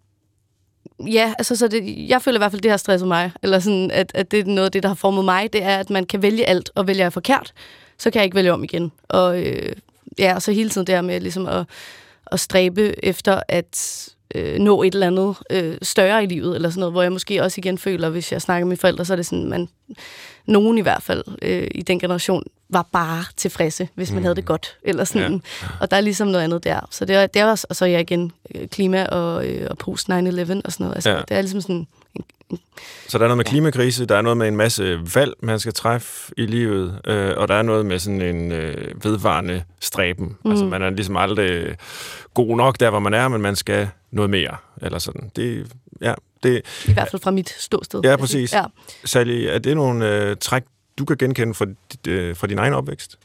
ja, 1.06 1.34
altså, 1.38 1.56
så 1.56 1.68
det, 1.68 2.08
jeg 2.08 2.22
føler 2.22 2.38
i 2.38 2.40
hvert 2.40 2.52
fald, 2.52 2.62
det 2.62 2.70
har 2.70 2.78
stresset 2.78 3.08
mig, 3.08 3.32
eller 3.42 3.58
sådan, 3.58 3.90
at, 3.90 4.12
at 4.14 4.30
det 4.30 4.40
er 4.40 4.44
noget 4.44 4.66
af 4.66 4.72
det, 4.72 4.82
der 4.82 4.88
har 4.88 4.94
formet 4.94 5.24
mig, 5.24 5.52
det 5.52 5.62
er, 5.62 5.76
at 5.76 5.90
man 5.90 6.06
kan 6.06 6.22
vælge 6.22 6.46
alt, 6.46 6.70
og 6.74 6.86
vælge 6.86 7.10
forkert 7.10 7.52
så 8.00 8.10
kan 8.10 8.18
jeg 8.18 8.24
ikke 8.24 8.34
vælge 8.34 8.52
om 8.52 8.64
igen. 8.64 8.92
Og 9.08 9.42
øh, 9.42 9.72
ja, 10.18 10.40
så 10.40 10.52
hele 10.52 10.70
tiden 10.70 10.86
der 10.86 11.00
med 11.00 11.20
ligesom 11.20 11.46
at, 11.46 11.66
at 12.26 12.40
stræbe 12.40 13.04
efter 13.04 13.40
at 13.48 14.08
øh, 14.34 14.58
nå 14.58 14.82
et 14.82 14.94
eller 14.94 15.06
andet 15.06 15.36
øh, 15.50 15.78
større 15.82 16.24
i 16.24 16.26
livet, 16.26 16.54
eller 16.54 16.70
sådan 16.70 16.80
noget, 16.80 16.92
hvor 16.92 17.02
jeg 17.02 17.12
måske 17.12 17.42
også 17.42 17.60
igen 17.60 17.78
føler, 17.78 18.08
hvis 18.08 18.32
jeg 18.32 18.42
snakker 18.42 18.64
med 18.64 18.70
mine 18.70 18.76
forældre, 18.76 19.04
så 19.04 19.14
er 19.14 19.16
det 19.16 19.26
sådan, 19.26 19.48
man, 19.48 19.68
nogen 20.46 20.78
i 20.78 20.80
hvert 20.80 21.02
fald 21.02 21.24
øh, 21.42 21.68
i 21.74 21.82
den 21.82 21.98
generation 21.98 22.42
var 22.68 22.86
bare 22.92 23.24
tilfredse, 23.36 23.88
hvis 23.94 24.10
man 24.10 24.18
mm. 24.18 24.24
havde 24.24 24.36
det 24.36 24.44
godt, 24.44 24.76
eller 24.82 25.04
sådan. 25.04 25.42
Ja. 25.62 25.68
Og 25.80 25.90
der 25.90 25.96
er 25.96 26.00
ligesom 26.00 26.28
noget 26.28 26.44
andet 26.44 26.64
der. 26.64 26.88
Så 26.90 27.04
det 27.04 27.16
er, 27.16 27.26
det 27.26 27.42
er 27.42 27.46
også, 27.46 27.66
og 27.70 27.76
så 27.76 27.84
er 27.84 27.88
jeg 27.88 28.00
igen 28.00 28.32
øh, 28.54 28.68
klima 28.68 29.04
og, 29.04 29.46
øh, 29.46 29.66
og 29.70 29.78
post 29.78 30.10
9-11 30.10 30.12
og 30.14 30.16
sådan 30.18 30.60
noget. 30.78 30.94
Altså, 30.94 31.10
ja. 31.10 31.20
Det 31.28 31.36
er 31.36 31.40
ligesom 31.40 31.60
sådan 31.60 31.86
så 33.08 33.18
der 33.18 33.24
er 33.24 33.28
noget 33.28 33.36
med 33.36 33.44
klimakrise, 33.44 34.06
der 34.06 34.16
er 34.16 34.22
noget 34.22 34.36
med 34.36 34.48
en 34.48 34.56
masse 34.56 35.00
valg, 35.14 35.32
man 35.42 35.60
skal 35.60 35.72
træffe 35.72 36.32
i 36.36 36.46
livet, 36.46 37.00
øh, 37.06 37.32
og 37.36 37.48
der 37.48 37.54
er 37.54 37.62
noget 37.62 37.86
med 37.86 37.98
sådan 37.98 38.22
en 38.22 38.52
øh, 38.52 39.04
vedvarende 39.04 39.62
stræben. 39.80 40.36
Mm. 40.44 40.50
Altså 40.50 40.64
man 40.64 40.82
er 40.82 40.90
ligesom 40.90 41.16
aldrig 41.16 41.76
god 42.34 42.56
nok 42.56 42.80
der, 42.80 42.90
hvor 42.90 42.98
man 42.98 43.14
er, 43.14 43.28
men 43.28 43.40
man 43.40 43.56
skal 43.56 43.88
noget 44.10 44.30
mere, 44.30 44.56
eller 44.82 44.98
sådan. 44.98 45.30
Det, 45.36 45.72
ja, 46.00 46.14
det, 46.42 46.62
I 46.88 46.92
hvert 46.92 47.08
fald 47.10 47.22
fra 47.22 47.30
mit 47.30 47.50
ståsted. 47.58 48.00
Ja, 48.04 48.16
præcis. 48.16 48.52
Ja. 48.52 48.64
Sally, 49.04 49.46
er 49.46 49.58
det 49.58 49.76
nogle 49.76 50.08
øh, 50.08 50.36
træk, 50.36 50.62
du 50.98 51.04
kan 51.04 51.16
genkende 51.16 51.54
fra, 51.54 51.66
øh, 52.08 52.36
fra 52.36 52.46
din 52.46 52.58
egen 52.58 52.74
opvækst? 52.74 53.18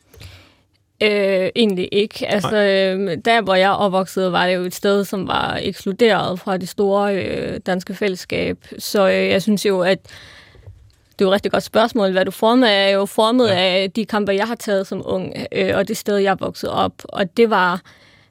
Øh, 1.04 1.50
egentlig 1.56 1.90
ikke. 1.92 2.28
Altså, 2.28 2.58
øh, 2.58 3.18
der 3.26 3.42
hvor 3.42 3.56
jeg 3.56 3.72
opvoksede, 3.72 4.32
var 4.32 4.48
det 4.48 4.56
jo 4.56 4.62
et 4.62 4.76
sted, 4.76 5.06
som 5.06 5.28
var 5.28 5.60
ekskluderet 5.62 6.40
fra 6.40 6.58
det 6.58 6.70
store 6.70 7.16
øh, 7.16 7.60
danske 7.66 7.94
fællesskab. 7.94 8.58
Så 8.80 9.08
øh, 9.08 9.30
jeg 9.30 9.42
synes 9.42 9.66
jo, 9.66 9.82
at 9.82 10.00
det 10.04 11.22
er 11.22 11.26
jo 11.26 11.28
et 11.28 11.34
rigtig 11.34 11.52
godt 11.52 11.64
spørgsmål. 11.64 12.12
Hvad 12.12 12.26
du 12.26 12.32
formet 12.32 12.74
er 12.74 12.90
jo 12.90 13.06
formet 13.06 13.48
ja. 13.48 13.56
af 13.56 13.92
de 13.92 14.06
kampe, 14.06 14.32
jeg 14.32 14.48
har 14.48 14.56
taget 14.56 14.88
som 14.88 15.02
ung, 15.06 15.34
øh, 15.52 15.78
og 15.78 15.88
det 15.88 15.98
sted, 15.98 16.18
jeg 16.18 16.38
voksede 16.40 16.74
op. 16.74 16.94
Og 17.04 17.38
det 17.38 17.50
var... 17.50 17.82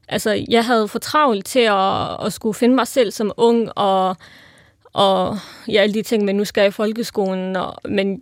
Altså, 0.09 0.45
jeg 0.49 0.65
havde 0.65 0.89
for 0.89 0.99
travlt 0.99 1.47
til 1.47 1.61
at, 1.61 2.27
at 2.27 2.33
skulle 2.33 2.55
finde 2.55 2.75
mig 2.75 2.87
selv 2.87 3.11
som 3.11 3.33
ung, 3.37 3.79
og, 3.79 4.17
og 4.93 5.39
ja, 5.69 5.81
alle 5.81 5.95
de 5.95 6.03
ting, 6.03 6.25
men 6.25 6.37
nu 6.37 6.45
skal 6.45 6.61
jeg 6.61 6.69
i 6.69 6.71
folkeskolen, 6.71 7.57
og, 7.57 7.75
men 7.89 8.21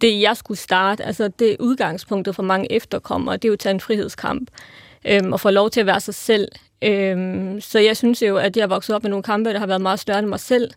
det, 0.00 0.20
jeg 0.20 0.36
skulle 0.36 0.58
starte, 0.58 1.04
altså 1.04 1.28
det 1.28 1.56
udgangspunktet 1.60 2.36
for 2.36 2.42
mange 2.42 2.72
efterkommere, 2.72 3.36
det 3.36 3.44
er 3.44 3.48
jo 3.48 3.52
at 3.52 3.58
tage 3.58 3.74
en 3.74 3.80
frihedskamp 3.80 4.50
øhm, 5.04 5.32
og 5.32 5.40
få 5.40 5.50
lov 5.50 5.70
til 5.70 5.80
at 5.80 5.86
være 5.86 6.00
sig 6.00 6.14
selv. 6.14 6.48
Øhm, 6.82 7.60
så 7.60 7.78
jeg 7.78 7.96
synes 7.96 8.22
jo, 8.22 8.36
at 8.36 8.56
jeg 8.56 8.62
har 8.62 8.68
vokset 8.68 8.96
op 8.96 9.02
med 9.02 9.10
nogle 9.10 9.22
kampe, 9.22 9.52
der 9.52 9.58
har 9.58 9.66
været 9.66 9.80
meget 9.80 10.00
større 10.00 10.18
end 10.18 10.26
mig 10.26 10.40
selv. 10.40 10.70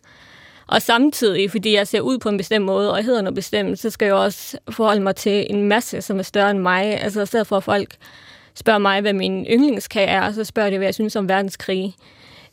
Og 0.66 0.82
samtidig, 0.82 1.50
fordi 1.50 1.74
jeg 1.74 1.88
ser 1.88 2.00
ud 2.00 2.18
på 2.18 2.28
en 2.28 2.36
bestemt 2.36 2.64
måde, 2.64 2.90
og 2.90 2.96
jeg 2.96 3.04
hedder 3.04 3.22
noget 3.22 3.34
bestemt, 3.34 3.78
så 3.78 3.90
skal 3.90 4.06
jeg 4.06 4.14
også 4.14 4.58
forholde 4.70 5.00
mig 5.00 5.16
til 5.16 5.46
en 5.50 5.62
masse, 5.62 6.02
som 6.02 6.18
er 6.18 6.22
større 6.22 6.50
end 6.50 6.58
mig. 6.58 7.02
Altså 7.02 7.22
i 7.22 7.26
stedet 7.26 7.46
for 7.46 7.56
at 7.56 7.64
folk 7.64 7.96
spørger 8.54 8.78
mig, 8.78 9.00
hvad 9.00 9.12
min 9.12 9.46
yndlingskage 9.46 10.06
er, 10.06 10.32
så 10.32 10.44
spørger 10.44 10.70
de, 10.70 10.76
hvad 10.76 10.86
jeg 10.86 10.94
synes 10.94 11.16
om 11.16 11.28
verdenskrig. 11.28 11.94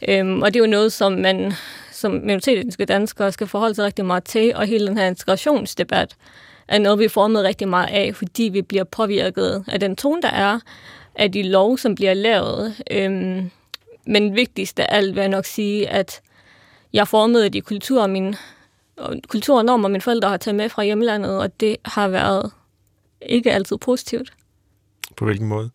Øhm, 0.08 0.42
og 0.42 0.54
det 0.54 0.60
er 0.60 0.64
jo 0.64 0.72
noget, 0.72 0.94
som 0.94 1.12
man 1.12 1.54
som 1.92 2.12
minoritetsetniske 2.12 2.86
danskere 2.86 3.32
skal 3.32 3.48
forholde 3.48 3.76
sig 3.76 3.86
rigtig 3.86 4.06
meget 4.06 4.24
til, 4.24 4.56
og 4.56 4.66
hele 4.66 4.88
den 4.88 4.98
her 4.98 5.08
integrationsdebat 5.08 6.16
er 6.72 6.80
noget, 6.80 7.00
vi 7.00 7.06
er 7.06 7.10
formet 7.10 7.44
rigtig 7.44 7.68
meget 7.68 7.90
af, 7.90 8.16
fordi 8.16 8.44
vi 8.44 8.62
bliver 8.62 8.84
påvirket 8.84 9.64
af 9.68 9.80
den 9.80 9.96
tone, 9.96 10.22
der 10.22 10.30
er, 10.30 10.60
af 11.16 11.32
de 11.32 11.44
lov, 11.44 11.78
som 11.78 11.96
bliver 11.96 12.14
lavet. 12.14 12.76
Øhm, 12.92 13.52
men 14.08 14.36
vigtigst 14.36 14.80
af 14.80 14.86
alt 14.90 15.16
vil 15.16 15.22
jeg 15.22 15.30
nok 15.30 15.46
sige, 15.46 15.90
at 15.90 16.22
jeg 16.94 17.08
formede 17.08 17.50
de 17.50 17.62
kulturer, 17.62 18.08
min, 18.08 18.36
kultur 19.28 19.58
og 19.58 19.66
normer, 19.66 19.90
mine 19.90 20.02
forældre 20.02 20.30
har 20.30 20.38
taget 20.38 20.56
med 20.56 20.70
fra 20.70 20.84
hjemlandet, 20.84 21.38
og 21.38 21.60
det 21.60 21.78
har 21.86 22.08
været 22.08 22.52
ikke 23.22 23.52
altid 23.52 23.78
positivt. 23.78 24.34
På 25.18 25.26
hvilken 25.26 25.48
måde? 25.48 25.70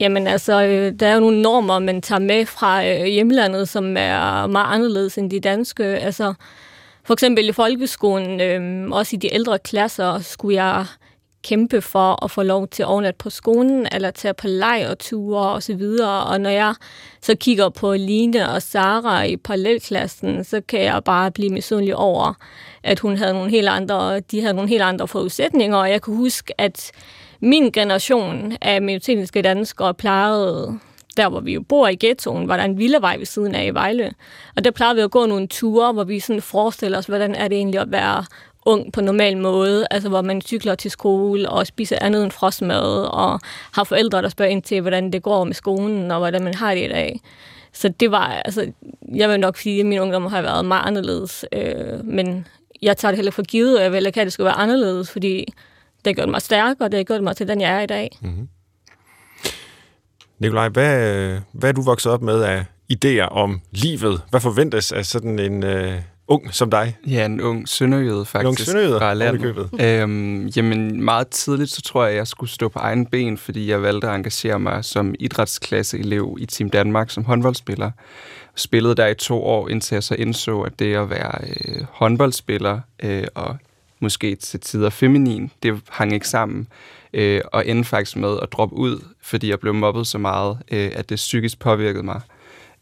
Jamen 0.00 0.26
altså, 0.26 0.62
øh, 0.62 0.92
der 1.00 1.06
er 1.06 1.14
jo 1.14 1.20
nogle 1.20 1.42
normer, 1.42 1.78
man 1.78 2.02
tager 2.02 2.18
med 2.18 2.46
fra 2.46 2.86
øh, 2.86 3.04
hjemlandet, 3.04 3.68
som 3.68 3.96
er 3.96 4.46
meget 4.46 4.74
anderledes 4.74 5.18
end 5.18 5.30
de 5.30 5.40
danske. 5.40 5.84
Altså, 5.84 6.34
for 7.04 7.12
eksempel 7.12 7.48
i 7.48 7.52
folkeskolen, 7.52 8.40
øh, 8.40 8.90
også 8.90 9.16
i 9.16 9.18
de 9.18 9.34
ældre 9.34 9.58
klasser, 9.58 10.20
skulle 10.20 10.64
jeg 10.64 10.86
kæmpe 11.44 11.80
for 11.80 12.24
at 12.24 12.30
få 12.30 12.42
lov 12.42 12.68
til 12.68 12.82
at 12.82 12.86
overnatte 12.86 13.18
på 13.18 13.30
skolen, 13.30 13.86
eller 13.92 14.10
tage 14.10 14.34
på 14.34 14.46
lejrture 14.46 15.48
og 15.50 15.62
så 15.62 15.74
videre. 15.74 16.24
Og 16.24 16.40
når 16.40 16.50
jeg 16.50 16.74
så 17.22 17.34
kigger 17.34 17.68
på 17.68 17.92
Line 17.92 18.50
og 18.50 18.62
Sara 18.62 19.22
i 19.22 19.36
parallelklassen, 19.36 20.44
så 20.44 20.60
kan 20.68 20.80
jeg 20.80 21.04
bare 21.04 21.30
blive 21.30 21.50
misundelig 21.50 21.96
over, 21.96 22.34
at 22.82 22.98
hun 22.98 23.16
havde 23.16 23.32
nogle 23.32 23.50
helt 23.50 23.68
andre, 23.68 24.20
de 24.20 24.40
havde 24.40 24.54
nogle 24.54 24.68
helt 24.68 24.82
andre 24.82 25.08
forudsætninger. 25.08 25.76
Og 25.76 25.90
jeg 25.90 26.02
kan 26.02 26.14
huske, 26.14 26.60
at 26.60 26.92
min 27.40 27.70
generation 27.70 28.56
af 28.62 28.82
minoritetiske 28.82 29.42
danskere 29.42 29.94
plejede 29.94 30.78
der 31.14 31.28
hvor 31.28 31.40
vi 31.40 31.54
jo 31.54 31.62
bor 31.62 31.88
i 31.88 31.96
ghettoen, 32.00 32.48
var 32.48 32.56
der 32.56 32.64
en 32.64 32.78
villavej 32.78 33.16
ved 33.16 33.26
siden 33.26 33.54
af 33.54 33.66
i 33.66 33.70
Vejle. 33.70 34.12
Og 34.56 34.64
der 34.64 34.70
plejede 34.70 34.96
vi 34.96 35.00
at 35.00 35.10
gå 35.10 35.26
nogle 35.26 35.46
ture, 35.46 35.92
hvor 35.92 36.04
vi 36.04 36.20
sådan 36.20 36.42
forestiller 36.42 36.98
os, 36.98 37.06
hvordan 37.06 37.34
er 37.34 37.48
det 37.48 37.56
egentlig 37.56 37.80
at 37.80 37.90
være 37.90 38.24
ung 38.66 38.92
på 38.92 39.00
normal 39.00 39.36
måde, 39.36 39.86
altså 39.90 40.08
hvor 40.08 40.22
man 40.22 40.40
cykler 40.40 40.74
til 40.74 40.90
skole 40.90 41.50
og 41.50 41.66
spiser 41.66 41.98
andet 42.00 42.24
end 42.24 42.30
frostmad, 42.30 43.06
og 43.06 43.40
har 43.72 43.84
forældre, 43.84 44.22
der 44.22 44.28
spørger 44.28 44.50
ind 44.50 44.62
til, 44.62 44.80
hvordan 44.80 45.12
det 45.12 45.22
går 45.22 45.44
med 45.44 45.54
skolen, 45.54 46.10
og 46.10 46.18
hvordan 46.18 46.44
man 46.44 46.54
har 46.54 46.74
det 46.74 46.84
i 46.84 46.88
dag. 46.88 47.20
Så 47.72 47.88
det 47.88 48.10
var, 48.10 48.26
altså, 48.44 48.72
jeg 49.14 49.28
vil 49.28 49.40
nok 49.40 49.56
sige, 49.56 49.80
at 49.80 49.86
min 49.86 49.98
ungdom 49.98 50.26
har 50.26 50.42
været 50.42 50.64
meget 50.64 50.86
anderledes, 50.86 51.44
øh, 51.52 52.04
men 52.04 52.46
jeg 52.82 52.96
tager 52.96 53.12
det 53.12 53.16
heller 53.16 53.32
for 53.32 53.42
givet, 53.42 53.76
og 53.76 53.82
jeg 53.82 53.92
vil 53.92 54.06
ikke 54.06 54.16
have, 54.16 54.22
at 54.22 54.26
det 54.26 54.32
skulle 54.32 54.44
være 54.44 54.54
anderledes, 54.54 55.10
fordi 55.10 55.44
det 56.04 56.06
har 56.06 56.12
gjort 56.12 56.28
mig 56.28 56.42
stærkere, 56.42 56.86
og 56.86 56.92
det 56.92 56.98
har 56.98 57.04
gjort 57.04 57.22
mig 57.22 57.36
til 57.36 57.48
den, 57.48 57.60
jeg 57.60 57.76
er 57.76 57.80
i 57.80 57.86
dag. 57.86 58.18
Mm-hmm. 58.22 58.48
Nikolaj, 60.44 60.68
hvad, 60.68 61.38
hvad 61.52 61.68
er 61.68 61.72
du 61.72 61.82
vokset 61.82 62.12
op 62.12 62.22
med 62.22 62.42
af 62.42 62.64
idéer 62.92 63.28
om 63.28 63.60
livet? 63.70 64.22
Hvad 64.30 64.40
forventes 64.40 64.92
af 64.92 65.06
sådan 65.06 65.38
en, 65.38 65.62
øh, 65.62 65.94
ung 66.28 66.54
som 66.54 66.70
dig? 66.70 66.96
Ja, 67.06 67.26
en 67.26 67.40
ung 67.40 67.68
sønderjøde 67.68 68.24
faktisk. 68.24 68.40
En 68.40 68.46
ung 68.46 68.58
sønderjøde 68.58 68.98
fra 68.98 69.14
landet. 69.14 69.70
Øhm, 69.80 70.46
jamen, 70.46 71.04
meget 71.04 71.28
tidligt, 71.28 71.70
så 71.70 71.82
tror 71.82 72.02
jeg, 72.02 72.12
at 72.12 72.16
jeg 72.16 72.26
skulle 72.26 72.50
stå 72.50 72.68
på 72.68 72.78
egen 72.78 73.06
ben, 73.06 73.38
fordi 73.38 73.70
jeg 73.70 73.82
valgte 73.82 74.08
at 74.08 74.14
engagere 74.14 74.60
mig 74.60 74.84
som 74.84 75.14
idrætsklasseelev 75.18 76.36
i 76.40 76.46
Team 76.46 76.70
Danmark 76.70 77.10
som 77.10 77.24
håndboldspiller. 77.24 77.90
Spillede 78.56 78.94
der 78.94 79.06
i 79.06 79.14
to 79.14 79.44
år, 79.44 79.68
indtil 79.68 79.94
jeg 79.94 80.02
så 80.02 80.14
indså, 80.14 80.60
at 80.60 80.78
det 80.78 80.94
at 80.94 81.10
være 81.10 81.38
øh, 81.42 81.82
håndboldspiller 81.90 82.80
øh, 83.02 83.24
og 83.34 83.56
måske 84.04 84.34
til 84.34 84.60
tider 84.60 84.90
feminin, 84.90 85.50
det 85.62 85.80
hang 85.88 86.12
ikke 86.12 86.28
sammen. 86.28 86.68
Øh, 87.14 87.40
og 87.52 87.66
endte 87.66 87.88
faktisk 87.88 88.16
med 88.16 88.38
at 88.42 88.52
droppe 88.52 88.76
ud, 88.76 89.04
fordi 89.22 89.50
jeg 89.50 89.60
blev 89.60 89.74
mobbet 89.74 90.06
så 90.06 90.18
meget, 90.18 90.58
øh, 90.70 90.90
at 90.94 91.08
det 91.08 91.16
psykisk 91.16 91.58
påvirkede 91.58 92.02
mig. 92.02 92.20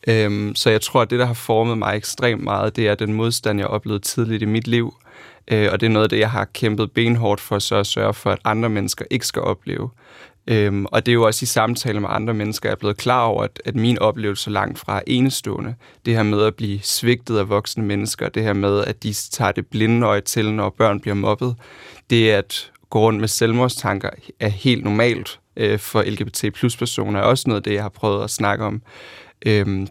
Øhm, 0.06 0.54
så 0.54 0.70
jeg 0.70 0.80
tror, 0.80 1.02
at 1.02 1.10
det, 1.10 1.18
der 1.18 1.26
har 1.26 1.34
formet 1.34 1.78
mig 1.78 1.96
ekstremt 1.96 2.42
meget, 2.42 2.76
det 2.76 2.88
er 2.88 2.94
den 2.94 3.12
modstand, 3.12 3.58
jeg 3.58 3.68
oplevede 3.68 4.02
tidligt 4.02 4.42
i 4.42 4.46
mit 4.46 4.68
liv. 4.68 4.94
Øh, 5.48 5.68
og 5.72 5.80
det 5.80 5.86
er 5.86 5.90
noget 5.90 6.04
af 6.04 6.10
det, 6.10 6.18
jeg 6.18 6.30
har 6.30 6.44
kæmpet 6.44 6.92
benhårdt 6.92 7.40
for 7.40 7.58
så 7.58 7.76
at 7.76 7.86
sørge 7.86 8.14
for, 8.14 8.30
at 8.30 8.38
andre 8.44 8.68
mennesker 8.68 9.04
ikke 9.10 9.26
skal 9.26 9.42
opleve. 9.42 9.90
Øhm, 10.46 10.86
og 10.92 11.06
det 11.06 11.12
er 11.12 11.14
jo 11.14 11.26
også 11.26 11.42
i 11.42 11.46
samtale 11.46 12.00
med 12.00 12.08
andre 12.12 12.34
mennesker, 12.34 12.68
jeg 12.68 12.74
er 12.74 12.78
blevet 12.78 12.96
klar 12.96 13.24
over, 13.24 13.42
at, 13.44 13.62
at 13.64 13.74
min 13.74 13.98
oplevelse 13.98 14.50
langt 14.50 14.78
fra 14.78 14.96
er 14.98 15.02
enestående. 15.06 15.74
Det 16.06 16.14
her 16.14 16.22
med 16.22 16.44
at 16.44 16.54
blive 16.54 16.80
svigtet 16.82 17.38
af 17.38 17.48
voksne 17.48 17.84
mennesker, 17.84 18.28
det 18.28 18.42
her 18.42 18.52
med, 18.52 18.84
at 18.84 19.02
de 19.02 19.12
tager 19.12 19.52
det 19.52 19.66
blinde 19.66 20.06
øje 20.06 20.20
til, 20.20 20.52
når 20.52 20.70
børn 20.70 21.00
bliver 21.00 21.14
mobbet, 21.14 21.54
det 22.10 22.30
at 22.30 22.72
gå 22.90 23.00
rundt 23.00 23.20
med 23.20 23.28
selvmordstanker 23.28 24.10
er 24.40 24.48
helt 24.48 24.84
normalt 24.84 25.40
øh, 25.56 25.78
for 25.78 26.02
LGBT 26.02 26.44
plus 26.54 26.76
personer, 26.76 27.20
er 27.20 27.24
også 27.24 27.44
noget 27.46 27.60
af 27.60 27.64
det, 27.64 27.74
jeg 27.74 27.82
har 27.82 27.88
prøvet 27.88 28.24
at 28.24 28.30
snakke 28.30 28.64
om. 28.64 28.82
Øhm, 29.46 29.86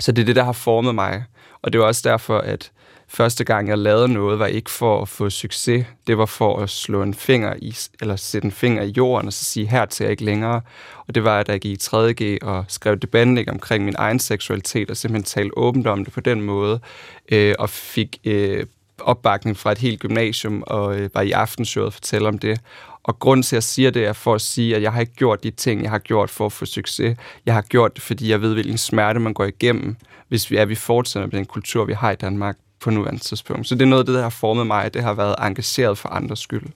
så 0.00 0.12
det 0.12 0.22
er 0.22 0.26
det, 0.26 0.36
der 0.36 0.44
har 0.44 0.52
formet 0.52 0.94
mig. 0.94 1.24
Og 1.62 1.72
det 1.72 1.78
er 1.78 1.84
også 1.84 2.08
derfor, 2.08 2.38
at 2.38 2.70
første 3.14 3.44
gang, 3.44 3.68
jeg 3.68 3.78
lavede 3.78 4.08
noget, 4.08 4.38
var 4.38 4.46
ikke 4.46 4.70
for 4.70 5.02
at 5.02 5.08
få 5.08 5.30
succes. 5.30 5.86
Det 6.06 6.18
var 6.18 6.26
for 6.26 6.58
at 6.58 6.70
slå 6.70 7.02
en 7.02 7.14
finger 7.14 7.54
i, 7.58 7.76
eller 8.00 8.16
sætte 8.16 8.46
en 8.46 8.52
finger 8.52 8.82
i 8.82 8.88
jorden 8.96 9.26
og 9.26 9.32
så 9.32 9.44
sige, 9.44 9.66
her 9.66 9.86
til 9.86 10.04
jeg 10.04 10.10
ikke 10.10 10.24
længere. 10.24 10.60
Og 11.06 11.14
det 11.14 11.24
var, 11.24 11.40
at 11.40 11.48
jeg 11.48 11.60
gik 11.60 11.72
i 11.72 11.82
3.G 11.82 12.38
og 12.42 12.64
skrev 12.68 12.96
debatindlæg 12.96 13.50
omkring 13.50 13.84
min 13.84 13.94
egen 13.98 14.18
seksualitet 14.18 14.90
og 14.90 14.96
simpelthen 14.96 15.24
talte 15.24 15.58
åbent 15.58 15.86
om 15.86 16.04
det 16.04 16.14
på 16.14 16.20
den 16.20 16.40
måde. 16.40 16.80
Øh, 17.32 17.54
og 17.58 17.70
fik 17.70 18.20
øh, 18.24 18.66
opbakning 18.98 19.56
fra 19.56 19.72
et 19.72 19.78
helt 19.78 20.00
gymnasium 20.00 20.62
og 20.66 20.98
øh, 20.98 21.10
var 21.14 21.20
i 21.22 21.30
aftenshowet 21.30 21.86
og 21.86 21.92
fortælle 21.92 22.28
om 22.28 22.38
det. 22.38 22.60
Og 23.02 23.18
grunden 23.18 23.42
til, 23.42 23.56
at 23.56 23.58
jeg 23.58 23.62
siger 23.62 23.90
det, 23.90 24.06
er 24.06 24.12
for 24.12 24.34
at 24.34 24.40
sige, 24.40 24.76
at 24.76 24.82
jeg 24.82 24.92
har 24.92 25.00
ikke 25.00 25.14
gjort 25.14 25.42
de 25.42 25.50
ting, 25.50 25.82
jeg 25.82 25.90
har 25.90 25.98
gjort 25.98 26.30
for 26.30 26.46
at 26.46 26.52
få 26.52 26.64
succes. 26.64 27.16
Jeg 27.46 27.54
har 27.54 27.62
gjort 27.62 27.94
det, 27.94 28.02
fordi 28.02 28.30
jeg 28.30 28.42
ved, 28.42 28.52
hvilken 28.52 28.78
smerte 28.78 29.20
man 29.20 29.34
går 29.34 29.44
igennem, 29.44 29.96
hvis 30.28 30.50
vi 30.50 30.56
er, 30.56 30.64
vi 30.64 30.74
fortsætter 30.74 31.26
med 31.26 31.38
den 31.38 31.46
kultur, 31.46 31.84
vi 31.84 31.92
har 31.92 32.10
i 32.10 32.16
Danmark 32.16 32.56
på 32.82 32.90
nuværende 32.90 33.20
tidspunkt. 33.20 33.68
Så 33.68 33.74
det 33.74 33.82
er 33.82 33.86
noget 33.86 34.02
af 34.02 34.06
det, 34.06 34.14
der 34.14 34.22
har 34.22 34.30
formet 34.30 34.66
mig, 34.66 34.94
det 34.94 35.02
har 35.02 35.14
været 35.14 35.34
engageret 35.38 35.98
for 35.98 36.08
andres 36.08 36.38
skyld. 36.38 36.66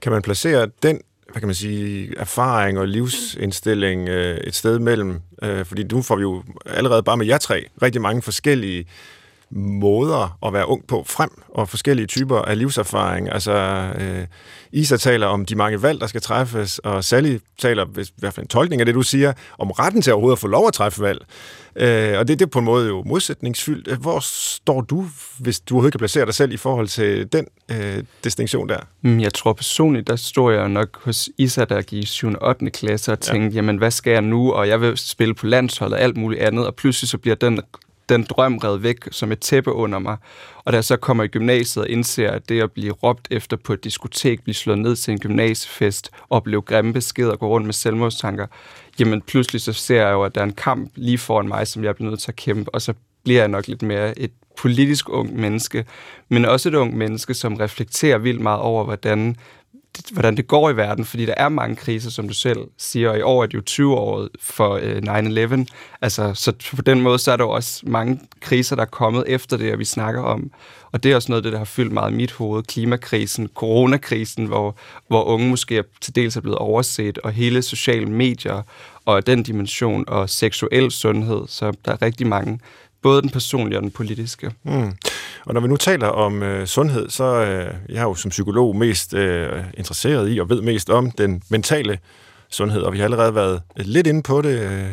Kan 0.00 0.12
man 0.12 0.22
placere 0.22 0.68
den 0.82 1.00
hvad 1.32 1.40
kan 1.40 1.48
man 1.48 1.54
sige, 1.54 2.18
erfaring 2.18 2.78
og 2.78 2.88
livsindstilling 2.88 4.08
øh, 4.08 4.36
et 4.36 4.54
sted 4.54 4.78
mellem, 4.78 5.20
øh, 5.42 5.64
fordi 5.64 5.82
nu 5.82 6.02
får 6.02 6.16
vi 6.16 6.22
jo 6.22 6.42
allerede 6.66 7.02
bare 7.02 7.16
med 7.16 7.26
jer 7.26 7.38
tre 7.38 7.64
rigtig 7.82 8.00
mange 8.00 8.22
forskellige 8.22 8.86
måder 9.56 10.38
at 10.46 10.52
være 10.52 10.68
ung 10.68 10.86
på 10.86 11.04
frem, 11.06 11.30
og 11.48 11.68
forskellige 11.68 12.06
typer 12.06 12.38
af 12.38 12.58
livserfaring. 12.58 13.32
Altså, 13.32 13.52
øh, 13.98 14.26
Isa 14.72 14.96
taler 14.96 15.26
om 15.26 15.46
de 15.46 15.54
mange 15.54 15.82
valg, 15.82 16.00
der 16.00 16.06
skal 16.06 16.20
træffes, 16.20 16.78
og 16.78 17.04
Sally 17.04 17.38
taler, 17.58 17.84
i 17.98 18.04
hvert 18.16 18.34
fald 18.34 18.44
en 18.44 18.48
tolkning 18.48 18.80
af 18.80 18.86
det, 18.86 18.94
du 18.94 19.02
siger, 19.02 19.32
om 19.58 19.70
retten 19.70 20.02
til 20.02 20.12
overhovedet 20.12 20.36
at 20.36 20.40
få 20.40 20.46
lov 20.46 20.66
at 20.66 20.72
træffe 20.72 21.02
valg. 21.02 21.26
Øh, 21.76 22.18
og 22.18 22.28
det, 22.28 22.38
det 22.38 22.46
er 22.46 22.50
på 22.50 22.58
en 22.58 22.64
måde 22.64 22.88
jo 22.88 23.02
modsætningsfyldt. 23.06 23.96
Hvor 23.96 24.18
står 24.22 24.80
du, 24.80 25.06
hvis 25.38 25.60
du 25.60 25.74
overhovedet 25.74 25.92
kan 25.92 25.98
placere 25.98 26.26
dig 26.26 26.34
selv 26.34 26.52
i 26.52 26.56
forhold 26.56 26.88
til 26.88 27.32
den 27.32 27.46
øh, 27.70 28.04
distinktion 28.24 28.68
der? 28.68 28.78
Mm, 29.02 29.20
jeg 29.20 29.34
tror 29.34 29.52
personligt, 29.52 30.06
der 30.06 30.16
står 30.16 30.50
jeg 30.50 30.68
nok 30.68 31.04
hos 31.04 31.28
Isa, 31.38 31.64
der 31.64 31.82
gik 31.82 32.02
i 32.02 32.06
7. 32.06 32.28
og 32.28 32.48
8. 32.48 32.70
klasse, 32.70 33.12
og 33.12 33.20
tænkte, 33.20 33.48
ja. 33.48 33.54
jamen 33.54 33.76
hvad 33.76 33.90
skal 33.90 34.10
jeg 34.10 34.22
nu? 34.22 34.52
Og 34.52 34.68
jeg 34.68 34.80
vil 34.80 34.98
spille 34.98 35.34
på 35.34 35.46
landsholdet 35.46 35.98
og 35.98 36.02
alt 36.02 36.16
muligt 36.16 36.42
andet, 36.42 36.66
og 36.66 36.74
pludselig 36.74 37.08
så 37.08 37.18
bliver 37.18 37.36
den 37.36 37.60
den 38.12 38.26
drøm 38.30 38.58
revet 38.58 38.82
væk 38.82 38.96
som 39.10 39.32
et 39.32 39.40
tæppe 39.40 39.72
under 39.72 39.98
mig. 39.98 40.16
Og 40.64 40.72
da 40.72 40.76
jeg 40.76 40.84
så 40.84 40.96
kommer 40.96 41.24
i 41.24 41.26
gymnasiet 41.26 41.84
og 41.84 41.90
indser, 41.90 42.30
at 42.30 42.48
det 42.48 42.62
at 42.62 42.72
blive 42.72 42.92
råbt 42.92 43.28
efter 43.30 43.56
på 43.56 43.72
et 43.72 43.84
diskotek, 43.84 44.42
blive 44.42 44.54
slået 44.54 44.78
ned 44.78 44.96
til 44.96 45.12
en 45.12 45.18
gymnasiefest, 45.18 46.10
opleve 46.30 46.62
grimme 46.62 46.92
beskeder 46.92 47.30
og 47.30 47.38
gå 47.38 47.48
rundt 47.48 47.66
med 47.66 47.74
selvmordstanker, 47.74 48.46
jamen 49.00 49.22
pludselig 49.22 49.60
så 49.60 49.72
ser 49.72 50.02
jeg 50.02 50.12
jo, 50.12 50.22
at 50.22 50.34
der 50.34 50.40
er 50.40 50.44
en 50.44 50.52
kamp 50.52 50.90
lige 50.94 51.18
foran 51.18 51.48
mig, 51.48 51.66
som 51.66 51.84
jeg 51.84 51.94
bliver 51.94 52.10
nødt 52.10 52.20
til 52.20 52.30
at 52.30 52.36
kæmpe, 52.36 52.74
og 52.74 52.82
så 52.82 52.94
bliver 53.24 53.40
jeg 53.40 53.48
nok 53.48 53.68
lidt 53.68 53.82
mere 53.82 54.18
et 54.18 54.32
politisk 54.56 55.08
ung 55.08 55.40
menneske, 55.40 55.84
men 56.28 56.44
også 56.44 56.68
et 56.68 56.74
ung 56.74 56.96
menneske, 56.96 57.34
som 57.34 57.54
reflekterer 57.54 58.18
vildt 58.18 58.40
meget 58.40 58.60
over, 58.60 58.84
hvordan 58.84 59.36
hvordan 60.12 60.36
det 60.36 60.46
går 60.46 60.70
i 60.70 60.76
verden, 60.76 61.04
fordi 61.04 61.26
der 61.26 61.34
er 61.36 61.48
mange 61.48 61.76
kriser, 61.76 62.10
som 62.10 62.28
du 62.28 62.34
selv 62.34 62.58
siger, 62.78 63.10
og 63.10 63.18
i 63.18 63.22
år 63.22 63.42
er 63.42 63.46
det 63.46 63.54
jo 63.54 63.60
20 63.60 63.94
år 63.94 64.28
for 64.40 64.80
øh, 64.82 64.96
9-11. 65.62 65.64
Altså, 66.02 66.34
så 66.34 66.52
på 66.76 66.82
den 66.82 67.00
måde, 67.00 67.18
så 67.18 67.32
er 67.32 67.36
der 67.36 67.44
jo 67.44 67.50
også 67.50 67.82
mange 67.86 68.20
kriser, 68.40 68.76
der 68.76 68.82
er 68.82 68.86
kommet 68.86 69.24
efter 69.26 69.56
det, 69.56 69.72
og 69.72 69.78
vi 69.78 69.84
snakker 69.84 70.22
om. 70.22 70.50
Og 70.92 71.02
det 71.02 71.12
er 71.12 71.16
også 71.16 71.32
noget 71.32 71.40
af 71.40 71.42
det, 71.42 71.52
der 71.52 71.58
har 71.58 71.64
fyldt 71.64 71.92
meget 71.92 72.12
i 72.12 72.14
mit 72.14 72.32
hoved. 72.32 72.62
Klimakrisen, 72.62 73.48
coronakrisen, 73.54 74.46
hvor, 74.46 74.76
hvor 75.08 75.24
unge 75.24 75.48
måske 75.48 75.76
er, 75.76 75.82
til 76.00 76.14
dels 76.14 76.36
er 76.36 76.40
blevet 76.40 76.58
overset, 76.58 77.18
og 77.18 77.32
hele 77.32 77.62
sociale 77.62 78.06
medier, 78.06 78.62
og 79.04 79.26
den 79.26 79.42
dimension, 79.42 80.04
og 80.08 80.30
seksuel 80.30 80.90
sundhed. 80.90 81.42
Så 81.48 81.72
der 81.84 81.92
er 81.92 82.02
rigtig 82.02 82.26
mange 82.26 82.60
både 83.02 83.22
den 83.22 83.30
personlige 83.30 83.78
og 83.78 83.82
den 83.82 83.90
politiske. 83.90 84.50
Mm. 84.64 84.92
Og 85.44 85.54
når 85.54 85.60
vi 85.60 85.68
nu 85.68 85.76
taler 85.76 86.06
om 86.06 86.42
øh, 86.42 86.66
sundhed, 86.66 87.10
så 87.10 87.24
øh, 87.24 87.74
jeg 87.88 87.98
er 87.98 88.02
jo 88.02 88.14
som 88.14 88.28
psykolog 88.28 88.76
mest 88.76 89.14
øh, 89.14 89.64
interesseret 89.78 90.34
i 90.34 90.40
og 90.40 90.48
ved 90.48 90.62
mest 90.62 90.90
om 90.90 91.10
den 91.10 91.42
mentale 91.48 91.98
sundhed, 92.50 92.82
og 92.82 92.92
vi 92.92 92.98
har 92.98 93.04
allerede 93.04 93.34
været 93.34 93.60
øh, 93.78 93.84
lidt 93.86 94.06
inde 94.06 94.22
på 94.22 94.42
det. 94.42 94.60
Øh, 94.60 94.90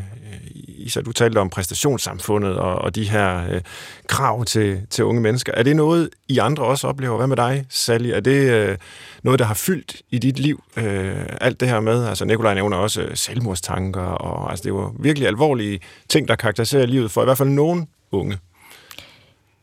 Isa, 0.67 1.01
du 1.01 1.11
talte 1.11 1.37
om 1.37 1.49
præstationssamfundet 1.49 2.57
og, 2.57 2.75
og 2.75 2.95
de 2.95 3.09
her 3.09 3.53
øh, 3.53 3.61
krav 4.07 4.45
til, 4.45 4.81
til 4.89 5.05
unge 5.05 5.21
mennesker. 5.21 5.53
Er 5.53 5.63
det 5.63 5.75
noget, 5.75 6.09
I 6.27 6.37
andre 6.37 6.63
også 6.63 6.87
oplever? 6.87 7.17
Hvad 7.17 7.27
med 7.27 7.37
dig, 7.37 7.65
Sally? 7.69 8.09
Er 8.09 8.19
det 8.19 8.51
øh, 8.51 8.77
noget, 9.23 9.39
der 9.39 9.45
har 9.45 9.53
fyldt 9.53 10.01
i 10.09 10.17
dit 10.17 10.39
liv? 10.39 10.63
Øh, 10.77 11.15
alt 11.41 11.59
det 11.59 11.67
her 11.67 11.79
med, 11.79 12.05
altså 12.05 12.25
Nikolaj 12.25 12.53
nævner 12.53 12.77
også 12.77 13.07
selvmordstanker, 13.13 14.01
og 14.01 14.49
altså, 14.49 14.63
det 14.63 14.73
var 14.73 14.93
virkelig 14.99 15.27
alvorlige 15.27 15.79
ting, 16.09 16.27
der 16.27 16.35
karakteriserer 16.35 16.85
livet 16.85 17.11
for 17.11 17.21
i 17.21 17.25
hvert 17.25 17.37
fald 17.37 17.49
nogen 17.49 17.87
unge. 18.11 18.37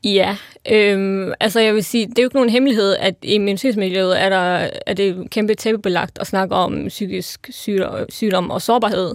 Ja, 0.05 0.37
øhm, 0.71 1.33
altså 1.41 1.61
jeg 1.61 1.75
vil 1.75 1.85
sige, 1.85 2.07
det 2.07 2.19
er 2.19 2.23
jo 2.23 2.27
ikke 2.27 2.37
nogen 2.37 2.51
hemmelighed, 2.51 2.97
at 2.97 3.15
i 3.23 3.39
minoritetsmiljøet 3.39 4.23
er, 4.23 4.29
der, 4.29 4.71
er 4.87 4.95
det 4.95 5.31
kæmpe 5.31 5.55
tæppebelagt 5.55 6.19
at 6.19 6.27
snakke 6.27 6.55
om 6.55 6.89
psykisk 6.89 7.49
sygdom, 7.51 8.07
sygdom 8.09 8.51
og 8.51 8.63
sårbarhed. 8.63 9.15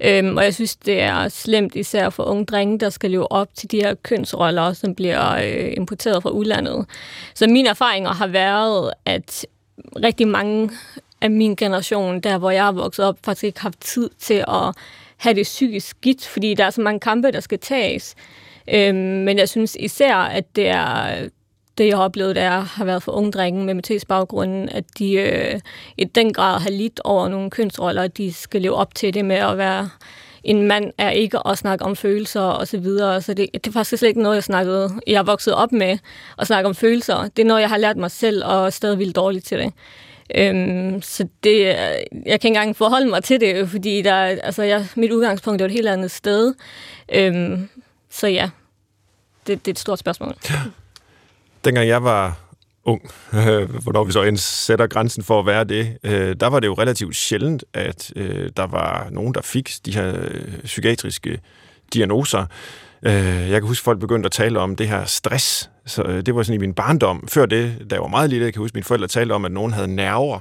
Øhm, 0.00 0.36
og 0.36 0.44
jeg 0.44 0.54
synes, 0.54 0.76
det 0.76 1.00
er 1.00 1.28
slemt 1.28 1.74
især 1.74 2.10
for 2.10 2.22
unge 2.22 2.44
drenge, 2.44 2.78
der 2.78 2.90
skal 2.90 3.10
leve 3.10 3.32
op 3.32 3.48
til 3.54 3.70
de 3.70 3.76
her 3.76 3.94
kønsroller, 3.94 4.72
som 4.72 4.94
bliver 4.94 5.34
øh, 5.34 5.72
importeret 5.76 6.22
fra 6.22 6.30
udlandet. 6.30 6.86
Så 7.34 7.46
mine 7.46 7.68
erfaringer 7.68 8.10
har 8.10 8.26
været, 8.26 8.92
at 9.04 9.46
rigtig 9.96 10.28
mange 10.28 10.70
af 11.20 11.30
min 11.30 11.56
generation, 11.56 12.20
der 12.20 12.38
hvor 12.38 12.50
jeg 12.50 12.66
er 12.66 12.72
vokset 12.72 13.04
op, 13.04 13.18
faktisk 13.24 13.44
ikke 13.44 13.60
har 13.60 13.68
haft 13.68 13.80
tid 13.80 14.10
til 14.18 14.44
at 14.48 14.74
have 15.20 15.34
det 15.34 15.42
psykisk 15.42 15.88
skidt, 15.88 16.26
fordi 16.26 16.54
der 16.54 16.64
er 16.64 16.70
så 16.70 16.80
mange 16.80 17.00
kampe, 17.00 17.30
der 17.30 17.40
skal 17.40 17.58
tages. 17.58 18.14
Øhm, 18.74 18.96
men 18.96 19.38
jeg 19.38 19.48
synes 19.48 19.76
især, 19.80 20.16
at 20.16 20.56
det 20.56 20.68
er 20.68 21.16
det, 21.78 21.86
jeg 21.86 21.96
har 21.96 22.04
oplevet, 22.04 22.36
der 22.36 22.50
har 22.50 22.84
været 22.84 23.02
for 23.02 23.12
unge 23.12 23.32
drenge 23.32 23.58
med 23.58 23.74
minoritetsbaggrunden, 23.74 24.68
at 24.68 24.84
de 24.98 25.12
øh, 25.12 25.60
i 25.98 26.04
den 26.04 26.32
grad 26.32 26.60
har 26.60 26.70
lidt 26.70 27.00
over 27.04 27.28
nogle 27.28 27.50
kønsroller, 27.50 28.02
at 28.02 28.16
de 28.16 28.32
skal 28.32 28.62
leve 28.62 28.74
op 28.74 28.94
til 28.94 29.14
det 29.14 29.24
med 29.24 29.36
at 29.36 29.58
være 29.58 29.88
en 30.44 30.62
mand 30.66 30.92
er 30.98 31.10
ikke 31.10 31.48
at 31.48 31.58
snakke 31.58 31.84
om 31.84 31.96
følelser 31.96 32.40
og 32.40 32.68
så 32.68 32.78
videre. 32.78 33.22
Så 33.22 33.34
det, 33.34 33.46
det 33.54 33.66
er 33.66 33.72
faktisk 33.72 33.98
slet 33.98 34.08
ikke 34.08 34.22
noget, 34.22 34.34
jeg 34.34 34.44
snakkede, 34.44 34.90
jeg 35.06 35.14
er 35.14 35.22
vokset 35.22 35.54
op 35.54 35.72
med 35.72 35.98
at 36.38 36.46
snakke 36.46 36.68
om 36.68 36.74
følelser. 36.74 37.28
Det 37.36 37.42
er 37.42 37.46
noget, 37.46 37.60
jeg 37.60 37.68
har 37.68 37.78
lært 37.78 37.96
mig 37.96 38.10
selv 38.10 38.44
og 38.44 38.66
er 38.66 38.70
stadig 38.70 38.98
vildt 38.98 39.16
dårligt 39.16 39.46
til 39.46 39.58
det. 39.58 39.72
Øhm, 40.34 41.02
så 41.02 41.28
det, 41.44 41.66
jeg 41.66 41.76
kan 42.12 42.34
ikke 42.34 42.46
engang 42.46 42.76
forholde 42.76 43.06
mig 43.06 43.24
til 43.24 43.40
det, 43.40 43.68
fordi 43.68 44.02
der, 44.02 44.14
altså 44.14 44.62
jeg, 44.62 44.86
mit 44.96 45.12
udgangspunkt 45.12 45.62
er 45.62 45.66
et 45.66 45.72
helt 45.72 45.88
andet 45.88 46.10
sted. 46.10 46.54
Øhm, 47.12 47.68
så 48.10 48.26
ja, 48.26 48.50
det, 49.46 49.66
det 49.66 49.70
er 49.70 49.74
et 49.74 49.78
stort 49.78 49.98
spørgsmål. 49.98 50.34
Dengang 51.64 51.88
jeg 51.88 52.04
var 52.04 52.38
ung, 52.84 53.10
øh, 53.34 53.74
hvornår 53.82 54.04
vi 54.04 54.12
så 54.12 54.22
end 54.22 54.36
sætter 54.36 54.86
grænsen 54.86 55.22
for 55.22 55.38
at 55.40 55.46
være 55.46 55.64
det, 55.64 55.98
øh, 56.04 56.36
der 56.40 56.46
var 56.46 56.60
det 56.60 56.66
jo 56.66 56.74
relativt 56.74 57.16
sjældent, 57.16 57.64
at 57.74 58.12
øh, 58.16 58.50
der 58.56 58.66
var 58.66 59.08
nogen, 59.10 59.34
der 59.34 59.42
fik 59.42 59.72
de 59.86 59.94
her 59.94 60.14
øh, 60.16 60.62
psykiatriske 60.64 61.40
diagnoser. 61.94 62.46
Øh, 63.02 63.14
jeg 63.50 63.60
kan 63.60 63.62
huske, 63.62 63.82
at 63.82 63.84
folk 63.84 64.00
begyndte 64.00 64.26
at 64.26 64.32
tale 64.32 64.60
om 64.60 64.76
det 64.76 64.88
her 64.88 65.04
stress. 65.04 65.70
Så 65.90 66.02
øh, 66.02 66.26
det 66.26 66.34
var 66.34 66.42
sådan 66.42 66.60
i 66.60 66.66
min 66.66 66.74
barndom. 66.74 67.28
Før 67.28 67.46
det, 67.46 67.86
da 67.90 67.94
jeg 67.94 68.02
var 68.02 68.08
meget 68.08 68.30
lille, 68.30 68.44
jeg 68.44 68.52
kan 68.52 68.60
huske, 68.60 68.72
at 68.72 68.74
mine 68.74 68.84
forældre 68.84 69.08
talte 69.08 69.32
om, 69.32 69.44
at 69.44 69.52
nogen 69.52 69.72
havde 69.72 69.94
nerver, 69.94 70.38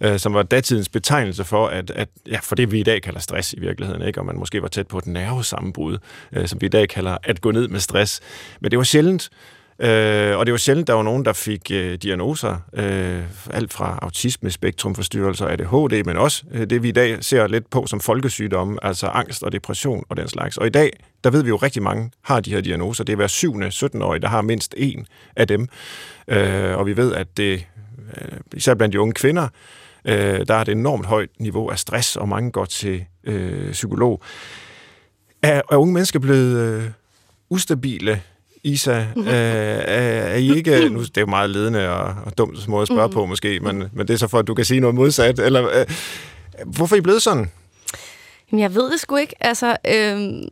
øh, 0.00 0.18
som 0.18 0.34
var 0.34 0.42
datidens 0.42 0.88
betegnelse 0.88 1.44
for, 1.44 1.66
at, 1.66 1.90
at, 1.90 2.08
ja, 2.26 2.38
for 2.42 2.54
det 2.54 2.72
vi 2.72 2.80
i 2.80 2.82
dag 2.82 3.02
kalder 3.02 3.20
stress 3.20 3.52
i 3.52 3.60
virkeligheden, 3.60 4.02
ikke? 4.02 4.20
og 4.20 4.26
man 4.26 4.38
måske 4.38 4.62
var 4.62 4.68
tæt 4.68 4.86
på 4.86 4.98
et 4.98 5.06
nervesammenbrud, 5.06 5.98
øh, 6.32 6.46
som 6.48 6.60
vi 6.60 6.66
i 6.66 6.68
dag 6.68 6.88
kalder 6.88 7.18
at 7.22 7.40
gå 7.40 7.50
ned 7.50 7.68
med 7.68 7.80
stress. 7.80 8.20
Men 8.60 8.70
det 8.70 8.78
var 8.78 8.84
sjældent, 8.84 9.30
Øh, 9.80 10.38
og 10.38 10.46
det 10.46 10.52
var 10.52 10.58
sjældent, 10.58 10.86
der 10.86 10.94
var 10.94 11.02
nogen, 11.02 11.24
der 11.24 11.32
fik 11.32 11.70
øh, 11.72 11.94
diagnoser, 11.94 12.56
øh, 12.72 13.22
alt 13.50 13.72
fra 13.72 13.98
autisme, 14.02 14.50
spektrumforstyrrelser, 14.50 15.46
ADHD, 15.46 16.04
men 16.04 16.16
også 16.16 16.44
øh, 16.52 16.70
det, 16.70 16.82
vi 16.82 16.88
i 16.88 16.92
dag 16.92 17.24
ser 17.24 17.46
lidt 17.46 17.70
på 17.70 17.86
som 17.86 18.00
folkesygdomme, 18.00 18.84
altså 18.84 19.06
angst 19.06 19.42
og 19.42 19.52
depression 19.52 20.04
og 20.08 20.16
den 20.16 20.28
slags. 20.28 20.56
Og 20.56 20.66
i 20.66 20.70
dag, 20.70 20.90
der 21.24 21.30
ved 21.30 21.42
vi 21.42 21.48
jo 21.48 21.56
rigtig 21.56 21.82
mange 21.82 22.10
har 22.22 22.40
de 22.40 22.50
her 22.50 22.60
diagnoser. 22.60 23.04
Det 23.04 23.12
er 23.12 23.16
hver 23.16 23.26
syvende 23.26 23.66
17-årige, 23.66 24.20
der 24.20 24.28
har 24.28 24.42
mindst 24.42 24.74
en 24.76 25.06
af 25.36 25.48
dem. 25.48 25.68
Øh, 26.28 26.78
og 26.78 26.86
vi 26.86 26.96
ved, 26.96 27.14
at 27.14 27.36
det, 27.36 27.66
øh, 28.20 28.38
især 28.54 28.74
blandt 28.74 28.92
de 28.92 29.00
unge 29.00 29.14
kvinder, 29.14 29.48
øh, 30.04 30.46
der 30.48 30.54
er 30.54 30.60
et 30.60 30.68
enormt 30.68 31.06
højt 31.06 31.30
niveau 31.38 31.68
af 31.68 31.78
stress, 31.78 32.16
og 32.16 32.28
mange 32.28 32.50
går 32.50 32.64
til 32.64 33.04
øh, 33.24 33.72
psykolog. 33.72 34.22
Er, 35.42 35.62
er 35.70 35.76
unge 35.76 35.94
mennesker 35.94 36.18
blevet 36.18 36.58
øh, 36.58 36.90
ustabile 37.50 38.22
Isa, 38.64 39.04
mm-hmm. 39.16 39.28
øh, 39.28 39.34
er, 39.34 40.22
er 40.22 40.36
I 40.36 40.56
ikke... 40.56 40.88
Nu, 40.88 41.00
det 41.00 41.16
er 41.16 41.20
jo 41.20 41.26
meget 41.26 41.50
ledende 41.50 41.88
og, 41.88 42.14
og 42.26 42.38
dumt 42.38 42.68
måde 42.68 42.82
at 42.82 42.88
spørge 42.88 43.06
mm-hmm. 43.06 43.14
på 43.14 43.26
måske, 43.26 43.60
men, 43.60 43.84
men 43.92 44.08
det 44.08 44.14
er 44.14 44.18
så 44.18 44.28
for, 44.28 44.38
at 44.38 44.46
du 44.46 44.54
kan 44.54 44.64
sige 44.64 44.80
noget 44.80 44.94
modsat. 44.94 45.38
Eller, 45.38 45.68
øh, 45.68 45.86
hvorfor 46.66 46.96
er 46.96 46.98
I 46.98 47.02
blevet 47.02 47.22
sådan? 47.22 47.50
Jamen, 48.52 48.62
jeg 48.62 48.74
ved 48.74 48.90
det 48.92 49.00
sgu 49.00 49.16
ikke. 49.16 49.34
Altså, 49.40 49.76
øh, 49.88 50.42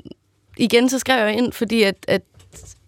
igen, 0.56 0.88
så 0.88 0.98
skrev 0.98 1.26
jeg 1.26 1.36
ind, 1.36 1.52
fordi 1.52 1.82
at, 1.82 1.94
at, 2.08 2.22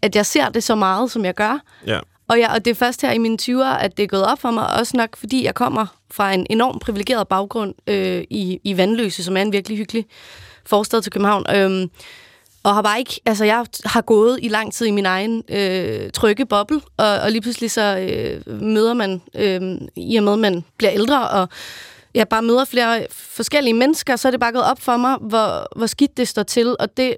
at 0.02 0.16
jeg 0.16 0.26
ser 0.26 0.48
det 0.48 0.62
så 0.62 0.74
meget, 0.74 1.11
som 1.11 1.24
jeg 1.24 1.35
gør. 1.35 1.61
Ja. 1.87 2.00
Og, 2.28 2.40
jeg, 2.40 2.50
og 2.50 2.64
det 2.64 2.70
er 2.70 2.74
først 2.74 3.02
her 3.02 3.12
i 3.12 3.18
mine 3.18 3.38
20'er, 3.42 3.78
at 3.85 3.96
det 3.96 4.02
er 4.02 4.07
gået 4.07 4.26
op 4.26 4.40
for 4.40 4.50
mig, 4.50 4.78
også 4.81 4.96
nok 4.96 5.16
fordi 5.16 5.44
jeg 5.44 5.54
kommer 5.54 5.87
fra 6.11 6.33
en 6.33 6.46
enormt 6.50 6.83
privilegeret 6.83 7.28
baggrund 7.28 7.74
øh, 7.87 8.24
i, 8.31 8.61
i 8.64 8.76
Vandløse, 8.76 9.24
som 9.24 9.37
er 9.37 9.42
en 9.42 9.52
virkelig 9.52 9.78
hyggelig 9.78 10.07
forstad 10.66 11.02
til 11.02 11.12
København. 11.12 11.46
Øh, 11.57 11.88
og 12.68 12.74
har 12.74 12.83
bare 12.83 12.98
ikke, 12.98 13.20
altså 13.26 13.44
jeg 13.44 13.66
har 13.85 14.00
gået 14.00 14.38
i 14.42 14.48
lang 14.48 14.72
tid 14.72 14.87
i 14.87 14.90
min 14.90 15.07
egen 15.07 15.42
øh, 15.48 16.11
trygge 16.11 16.46
boble, 16.46 16.81
og, 16.96 17.18
og 17.18 17.31
lige 17.31 17.40
pludselig 17.40 17.70
så 17.70 17.98
øh, 17.98 18.62
møder 18.62 18.94
man, 18.94 19.22
øh, 19.35 19.81
i 19.96 20.16
og 20.16 20.24
med 20.24 20.33
at 20.33 20.38
man 20.38 20.64
bliver 20.78 20.92
ældre, 20.92 21.28
og 21.28 21.48
jeg 22.14 22.28
bare 22.28 22.42
møder 22.42 22.64
flere 22.64 23.07
forskellige 23.11 23.74
mennesker, 23.74 24.16
så 24.16 24.28
er 24.28 24.31
det 24.31 24.40
bare 24.40 24.52
gået 24.52 24.64
op 24.64 24.81
for 24.81 24.96
mig, 24.96 25.16
hvor, 25.20 25.78
hvor 25.78 25.87
skidt 25.87 26.16
det 26.16 26.28
står 26.28 26.42
til, 26.42 26.76
og 26.78 26.96
det, 26.96 27.16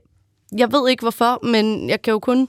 jeg 0.56 0.72
ved 0.72 0.88
ikke 0.88 1.02
hvorfor, 1.02 1.46
men 1.46 1.90
jeg 1.90 2.02
kan 2.02 2.12
jo 2.12 2.18
kun 2.18 2.48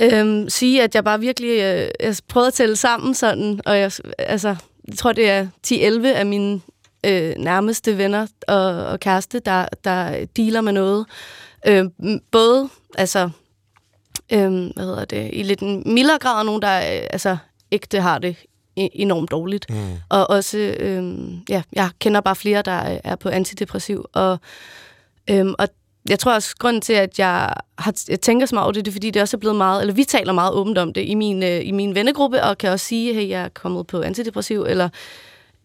øh, 0.00 0.44
sige, 0.48 0.82
at 0.82 0.94
jeg 0.94 1.04
bare 1.04 1.20
virkelig 1.20 1.50
øh, 1.50 1.88
jeg 2.00 2.16
prøvet 2.28 2.46
at 2.46 2.54
tælle 2.54 2.76
sammen 2.76 3.14
sådan, 3.14 3.60
og 3.66 3.78
jeg, 3.78 3.92
altså, 4.18 4.56
jeg 4.88 4.96
tror, 4.96 5.12
det 5.12 5.30
er 5.30 5.46
10-11 5.66 6.06
af 6.06 6.26
mine 6.26 6.60
øh, 7.06 7.34
nærmeste 7.38 7.98
venner 7.98 8.26
og, 8.48 8.86
og 8.86 9.00
kæreste, 9.00 9.38
der, 9.38 9.66
der 9.84 10.26
dealer 10.36 10.60
med 10.60 10.72
noget, 10.72 11.06
Øh, 11.66 11.84
både 12.30 12.68
altså, 12.98 13.30
øh, 14.32 14.50
hvad 14.50 14.84
hedder 14.84 15.04
det, 15.04 15.30
i 15.32 15.42
lidt 15.42 15.60
en 15.60 15.82
mildere 15.86 16.18
grad, 16.18 16.38
og 16.38 16.46
nogen, 16.46 16.62
der 16.62 16.76
øh, 16.78 17.06
altså, 17.10 17.36
ægte 17.72 18.00
har 18.00 18.18
det 18.18 18.36
e-, 18.80 18.88
enormt 18.92 19.30
dårligt. 19.30 19.70
Mm. 19.70 19.76
Og 20.08 20.30
også, 20.30 20.58
øh, 20.58 21.14
ja, 21.48 21.62
jeg 21.72 21.90
kender 21.98 22.20
bare 22.20 22.36
flere, 22.36 22.62
der 22.62 22.98
er 23.04 23.16
på 23.16 23.28
antidepressiv, 23.28 24.04
og, 24.12 24.38
øh, 25.30 25.46
og 25.58 25.68
jeg 26.08 26.18
tror 26.18 26.34
også, 26.34 26.54
grunden 26.58 26.80
til, 26.80 26.92
at 26.92 27.18
jeg, 27.18 27.54
har, 27.78 27.94
jeg 28.08 28.20
tænker 28.20 28.46
så 28.46 28.54
meget 28.54 28.64
over 28.64 28.72
det, 28.72 28.84
det 28.84 28.90
er, 28.90 28.92
fordi 28.92 29.10
det 29.10 29.22
også 29.22 29.36
er 29.36 29.38
blevet 29.38 29.56
meget, 29.56 29.80
eller 29.80 29.94
vi 29.94 30.04
taler 30.04 30.32
meget 30.32 30.52
åbent 30.52 30.78
om 30.78 30.92
det 30.92 31.04
i 31.04 31.14
min, 31.14 31.42
øh, 31.42 31.60
i 31.64 31.70
min 31.70 31.94
vennegruppe, 31.94 32.42
og 32.42 32.58
kan 32.58 32.70
også 32.70 32.86
sige, 32.86 33.14
hey, 33.14 33.28
jeg 33.28 33.42
er 33.42 33.48
kommet 33.48 33.86
på 33.86 34.00
antidepressiv, 34.00 34.62
eller, 34.62 34.88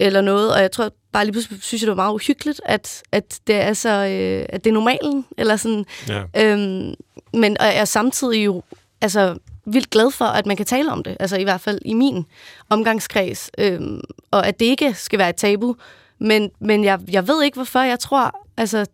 eller 0.01 0.21
noget, 0.21 0.53
og 0.53 0.61
jeg 0.61 0.71
tror 0.71 0.91
bare 1.11 1.25
lige 1.25 1.31
pludselig 1.31 1.63
synes 1.63 1.81
jeg, 1.81 1.87
det 1.87 1.97
var 1.97 2.03
meget 2.03 2.13
uhyggeligt, 2.13 2.61
at, 2.65 3.03
at 3.11 3.39
det 3.47 3.55
er 3.55 3.73
så, 3.73 3.89
øh, 3.89 4.45
at 4.49 4.63
det 4.63 4.69
er 4.69 4.73
normalen, 4.73 5.25
eller 5.37 5.55
sådan. 5.55 5.85
Ja. 6.07 6.23
Øhm, 6.37 6.93
men 7.33 7.57
og 7.59 7.65
jeg 7.65 7.77
er 7.77 7.85
samtidig 7.85 8.45
jo 8.45 8.63
altså, 9.01 9.37
vildt 9.65 9.89
glad 9.89 10.11
for, 10.11 10.25
at 10.25 10.45
man 10.45 10.57
kan 10.57 10.65
tale 10.65 10.91
om 10.91 11.03
det, 11.03 11.17
altså 11.19 11.37
i 11.37 11.43
hvert 11.43 11.61
fald 11.61 11.79
i 11.85 11.93
min 11.93 12.25
omgangskreds, 12.69 13.51
øhm, 13.57 14.01
og 14.31 14.47
at 14.47 14.59
det 14.59 14.65
ikke 14.65 14.93
skal 14.93 15.19
være 15.19 15.29
et 15.29 15.35
tabu. 15.35 15.75
Men, 16.19 16.51
men 16.59 16.83
jeg, 16.83 16.99
jeg 17.11 17.27
ved 17.27 17.43
ikke, 17.43 17.55
hvorfor. 17.55 17.79
Jeg 17.79 17.99
tror, 17.99 18.47
altså, 18.57 18.85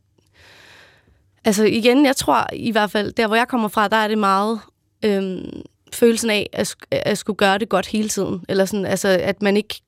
altså 1.46 1.64
igen, 1.64 2.06
jeg 2.06 2.16
tror 2.16 2.48
i 2.54 2.72
hvert 2.72 2.92
fald, 2.92 3.14
der 3.14 3.28
hvor 3.28 3.36
jeg 3.36 3.48
kommer 3.48 3.68
fra, 3.68 3.88
der 3.88 3.98
er 3.98 4.08
det 4.08 4.18
meget 4.18 4.60
øhm, 5.06 5.62
følelsen 5.94 6.30
af 6.30 6.50
at, 6.54 6.76
at 6.92 7.18
skulle 7.18 7.38
gøre 7.38 7.58
det 7.58 7.70
godt 7.70 7.88
hele 7.88 8.10
tiden. 8.10 8.46
Eller 8.50 8.66
sådan, 8.66 8.86
altså, 8.86 9.08
at 9.08 9.42
man 9.42 9.58
ikke 9.58 9.82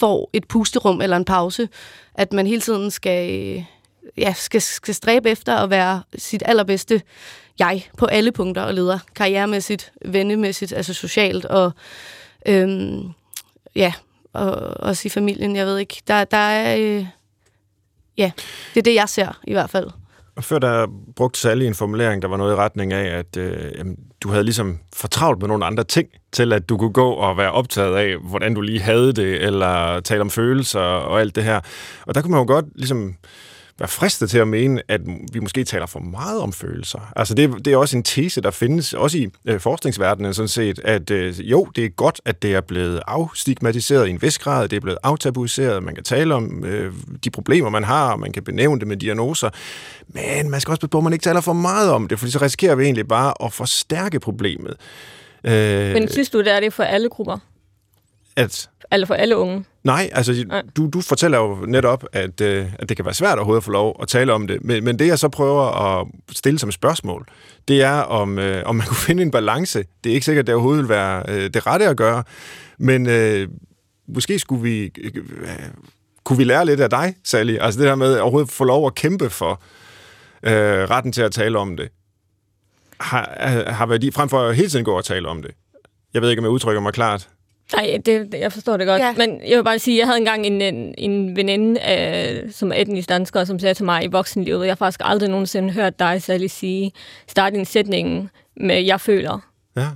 får 0.00 0.30
et 0.32 0.48
pusterum 0.48 1.00
eller 1.00 1.16
en 1.16 1.24
pause. 1.24 1.68
At 2.14 2.32
man 2.32 2.46
hele 2.46 2.60
tiden 2.60 2.90
skal, 2.90 3.30
øh, 3.30 3.64
ja, 4.16 4.32
skal, 4.32 4.60
skal 4.60 4.94
stræbe 4.94 5.30
efter 5.30 5.56
at 5.56 5.70
være 5.70 6.02
sit 6.18 6.42
allerbedste 6.46 7.02
jeg 7.58 7.84
på 7.96 8.06
alle 8.06 8.32
punkter 8.32 8.62
og 8.62 8.74
leder. 8.74 8.98
Karrieremæssigt, 9.14 9.92
vennemæssigt, 10.04 10.72
altså 10.72 10.94
socialt 10.94 11.44
og 11.44 11.72
øhm, 12.46 13.12
ja, 13.74 13.92
og 14.32 14.50
også 14.80 15.06
i 15.06 15.08
familien, 15.08 15.56
jeg 15.56 15.66
ved 15.66 15.78
ikke. 15.78 16.02
Der, 16.08 16.24
der 16.24 16.36
er... 16.36 16.76
Øh, 16.76 17.06
ja, 18.16 18.30
det 18.74 18.80
er 18.80 18.82
det, 18.82 18.94
jeg 18.94 19.08
ser 19.08 19.40
i 19.44 19.52
hvert 19.52 19.70
fald. 19.70 19.90
Før 20.40 20.58
der 20.58 20.86
brugte 21.16 21.40
Sally 21.40 21.64
en 21.64 21.74
formulering, 21.74 22.22
der 22.22 22.28
var 22.28 22.36
noget 22.36 22.52
i 22.52 22.56
retning 22.56 22.92
af, 22.92 23.18
at 23.18 23.36
øh, 23.36 23.72
jamen, 23.78 23.96
du 24.22 24.28
havde 24.28 24.44
ligesom 24.44 24.78
fortravlt 24.92 25.40
med 25.40 25.48
nogle 25.48 25.66
andre 25.66 25.84
ting, 25.84 26.08
til 26.32 26.52
at 26.52 26.68
du 26.68 26.76
kunne 26.76 26.92
gå 26.92 27.10
og 27.10 27.36
være 27.36 27.52
optaget 27.52 27.96
af, 27.96 28.16
hvordan 28.16 28.54
du 28.54 28.60
lige 28.60 28.80
havde 28.80 29.12
det, 29.12 29.42
eller 29.42 30.00
tale 30.00 30.20
om 30.20 30.30
følelser 30.30 30.80
og 30.80 31.20
alt 31.20 31.36
det 31.36 31.44
her. 31.44 31.60
Og 32.06 32.14
der 32.14 32.22
kunne 32.22 32.30
man 32.30 32.40
jo 32.40 32.46
godt 32.46 32.64
ligesom 32.74 33.14
være 33.80 33.88
fristet 33.88 34.30
til 34.30 34.38
at 34.38 34.48
mene, 34.48 34.82
at 34.88 35.00
vi 35.32 35.40
måske 35.40 35.64
taler 35.64 35.86
for 35.86 36.00
meget 36.00 36.40
om 36.40 36.52
følelser. 36.52 37.12
Altså 37.16 37.34
det, 37.34 37.64
det 37.64 37.72
er 37.72 37.76
også 37.76 37.96
en 37.96 38.02
tese, 38.02 38.40
der 38.40 38.50
findes, 38.50 38.94
også 38.94 39.18
i 39.18 39.28
øh, 39.44 39.60
forskningsverdenen 39.60 40.34
sådan 40.34 40.48
set, 40.48 40.80
at 40.84 41.10
øh, 41.10 41.50
jo, 41.50 41.64
det 41.76 41.84
er 41.84 41.88
godt, 41.88 42.20
at 42.24 42.42
det 42.42 42.54
er 42.54 42.60
blevet 42.60 43.02
afstigmatiseret 43.06 44.06
i 44.06 44.10
en 44.10 44.22
vis 44.22 44.38
grad, 44.38 44.68
det 44.68 44.76
er 44.76 44.80
blevet 44.80 44.98
aftabuiseret, 45.02 45.82
man 45.82 45.94
kan 45.94 46.04
tale 46.04 46.34
om 46.34 46.64
øh, 46.64 46.92
de 47.24 47.30
problemer, 47.30 47.68
man 47.68 47.84
har, 47.84 48.16
man 48.16 48.32
kan 48.32 48.44
benævne 48.44 48.80
det 48.80 48.88
med 48.88 48.96
diagnoser, 48.96 49.50
men 50.08 50.50
man 50.50 50.60
skal 50.60 50.72
også 50.72 50.86
på, 50.86 50.98
at 50.98 51.04
man 51.04 51.12
ikke 51.12 51.22
taler 51.22 51.40
for 51.40 51.52
meget 51.52 51.90
om 51.90 52.08
det, 52.08 52.18
for 52.18 52.26
så 52.26 52.38
risikerer 52.42 52.74
vi 52.74 52.84
egentlig 52.84 53.08
bare 53.08 53.34
at 53.44 53.52
forstærke 53.52 54.20
problemet. 54.20 54.74
Øh, 55.44 55.92
men 55.92 56.08
synes 56.08 56.30
du, 56.30 56.38
det 56.38 56.52
er 56.52 56.60
det 56.60 56.72
for 56.72 56.82
alle 56.82 57.08
grupper? 57.08 57.38
At 58.36 58.70
eller 58.92 59.06
for 59.06 59.14
alle 59.14 59.36
unge? 59.36 59.64
Nej, 59.84 60.10
altså 60.12 60.44
Nej. 60.46 60.62
Du, 60.76 60.86
du 60.92 61.00
fortæller 61.00 61.38
jo 61.38 61.54
netop, 61.54 62.04
at, 62.12 62.40
øh, 62.40 62.66
at 62.78 62.88
det 62.88 62.96
kan 62.96 63.04
være 63.04 63.14
svært 63.14 63.38
overhovedet 63.38 63.60
at 63.60 63.64
få 63.64 63.70
lov 63.70 63.96
at 64.02 64.08
tale 64.08 64.32
om 64.32 64.46
det. 64.46 64.64
Men, 64.64 64.84
men 64.84 64.98
det, 64.98 65.06
jeg 65.06 65.18
så 65.18 65.28
prøver 65.28 65.62
at 65.62 66.06
stille 66.32 66.58
som 66.58 66.72
spørgsmål, 66.72 67.26
det 67.68 67.82
er, 67.82 68.00
om, 68.00 68.38
øh, 68.38 68.62
om 68.66 68.76
man 68.76 68.86
kunne 68.88 68.96
finde 68.96 69.22
en 69.22 69.30
balance. 69.30 69.84
Det 70.04 70.10
er 70.10 70.14
ikke 70.14 70.24
sikkert, 70.24 70.42
at 70.42 70.46
det 70.46 70.54
overhovedet 70.54 70.82
vil 70.82 70.88
være 70.88 71.24
øh, 71.28 71.50
det 71.54 71.66
rette 71.66 71.86
at 71.86 71.96
gøre, 71.96 72.22
men 72.78 73.06
øh, 73.06 73.48
måske 74.08 74.38
skulle 74.38 74.62
vi, 74.62 74.92
øh, 75.02 75.10
kunne 76.24 76.36
vi 76.36 76.44
lære 76.44 76.66
lidt 76.66 76.80
af 76.80 76.90
dig, 76.90 77.14
Sally. 77.24 77.56
Altså 77.60 77.80
det 77.80 77.88
her 77.88 77.94
med 77.94 78.14
at 78.14 78.20
overhovedet 78.20 78.50
få 78.50 78.64
lov 78.64 78.86
at 78.86 78.94
kæmpe 78.94 79.30
for 79.30 79.62
øh, 80.42 80.90
retten 80.90 81.12
til 81.12 81.22
at 81.22 81.32
tale 81.32 81.58
om 81.58 81.76
det. 81.76 81.88
Har, 83.00 83.34
har 83.72 83.86
været 83.86 84.14
frem 84.14 84.28
for 84.28 84.40
at 84.40 84.56
hele 84.56 84.68
tiden 84.68 84.84
gå 84.84 84.96
og 84.96 85.04
tale 85.04 85.28
om 85.28 85.42
det. 85.42 85.50
Jeg 86.14 86.22
ved 86.22 86.30
ikke, 86.30 86.40
om 86.40 86.44
jeg 86.44 86.50
udtrykker 86.52 86.80
mig 86.80 86.92
klart. 86.92 87.28
Nej, 87.76 87.98
det, 88.06 88.34
jeg 88.34 88.52
forstår 88.52 88.76
det 88.76 88.86
godt. 88.86 89.02
Ja. 89.02 89.14
Men 89.16 89.40
jeg 89.48 89.56
vil 89.56 89.64
bare 89.64 89.78
sige, 89.78 89.98
jeg 89.98 90.06
havde 90.06 90.18
engang 90.18 90.46
en, 90.46 90.62
en, 90.62 90.94
en 90.98 91.36
veninde, 91.36 91.80
øh, 91.92 92.52
som 92.52 92.72
er 92.72 92.76
etnisk 92.76 93.08
dansker, 93.08 93.44
som 93.44 93.58
sagde 93.58 93.74
til 93.74 93.84
mig 93.84 94.04
i 94.04 94.06
voksenlivet, 94.06 94.66
jeg 94.66 94.70
har 94.70 94.76
faktisk 94.76 95.00
aldrig 95.04 95.28
nogensinde 95.28 95.72
hørt 95.72 95.98
dig, 95.98 96.22
Sally, 96.22 96.46
sige, 96.46 96.92
starte 97.28 97.56
en 97.56 97.64
sætning 97.64 98.30
med, 98.56 98.82
jeg 98.82 99.00
føler. 99.00 99.38
Ja 99.76 99.86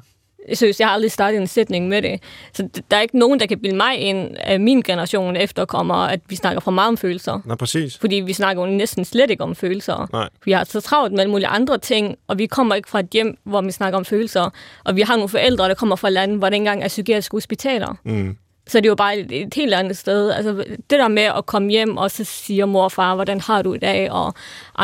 seriøst, 0.52 0.80
jeg 0.80 0.88
har 0.88 0.94
aldrig 0.94 1.12
startet 1.12 1.40
en 1.40 1.46
sætning 1.46 1.88
med 1.88 2.02
det. 2.02 2.22
Så 2.52 2.68
der 2.90 2.96
er 2.96 3.00
ikke 3.00 3.18
nogen, 3.18 3.40
der 3.40 3.46
kan 3.46 3.58
bilde 3.58 3.76
mig 3.76 3.98
ind 3.98 4.36
af 4.40 4.60
min 4.60 4.82
generation 4.82 5.36
efterkommer, 5.36 5.94
at 5.94 6.20
vi 6.28 6.36
snakker 6.36 6.60
for 6.60 6.70
meget 6.70 6.88
om 6.88 6.96
følelser. 6.96 7.40
Nej, 7.44 7.56
præcis. 7.56 7.98
Fordi 7.98 8.16
vi 8.16 8.32
snakker 8.32 8.66
jo 8.66 8.70
næsten 8.70 9.04
slet 9.04 9.30
ikke 9.30 9.42
om 9.42 9.54
følelser. 9.54 10.08
Nej. 10.12 10.28
Vi 10.44 10.52
har 10.52 10.64
så 10.64 10.80
travlt 10.80 11.12
med 11.12 11.20
alle 11.20 11.30
mulige 11.30 11.46
andre 11.46 11.78
ting, 11.78 12.16
og 12.28 12.38
vi 12.38 12.46
kommer 12.46 12.74
ikke 12.74 12.88
fra 12.88 13.00
et 13.00 13.08
hjem, 13.12 13.38
hvor 13.44 13.60
vi 13.60 13.70
snakker 13.70 13.98
om 13.98 14.04
følelser. 14.04 14.50
Og 14.84 14.96
vi 14.96 15.00
har 15.00 15.16
nogle 15.16 15.28
forældre, 15.28 15.68
der 15.68 15.74
kommer 15.74 15.96
fra 15.96 16.10
lande, 16.10 16.36
hvor 16.36 16.48
det 16.48 16.56
engang 16.56 16.82
er 16.82 16.88
psykiatriske 16.88 17.34
hospitaler. 17.36 17.94
Mm. 18.04 18.36
Så 18.66 18.78
det 18.78 18.86
er 18.86 18.90
jo 18.90 18.94
bare 18.94 19.18
et, 19.18 19.32
et 19.32 19.54
helt 19.54 19.74
andet 19.74 19.96
sted. 19.96 20.30
Altså, 20.30 20.52
det 20.90 20.98
der 20.98 21.08
med 21.08 21.22
at 21.22 21.46
komme 21.46 21.70
hjem, 21.70 21.96
og 21.96 22.10
så 22.10 22.24
siger 22.24 22.66
mor 22.66 22.84
og 22.84 22.92
far, 22.92 23.14
hvordan 23.14 23.40
har 23.40 23.62
du 23.62 23.74
i 23.74 23.78
dag? 23.78 24.12
Og, 24.12 24.34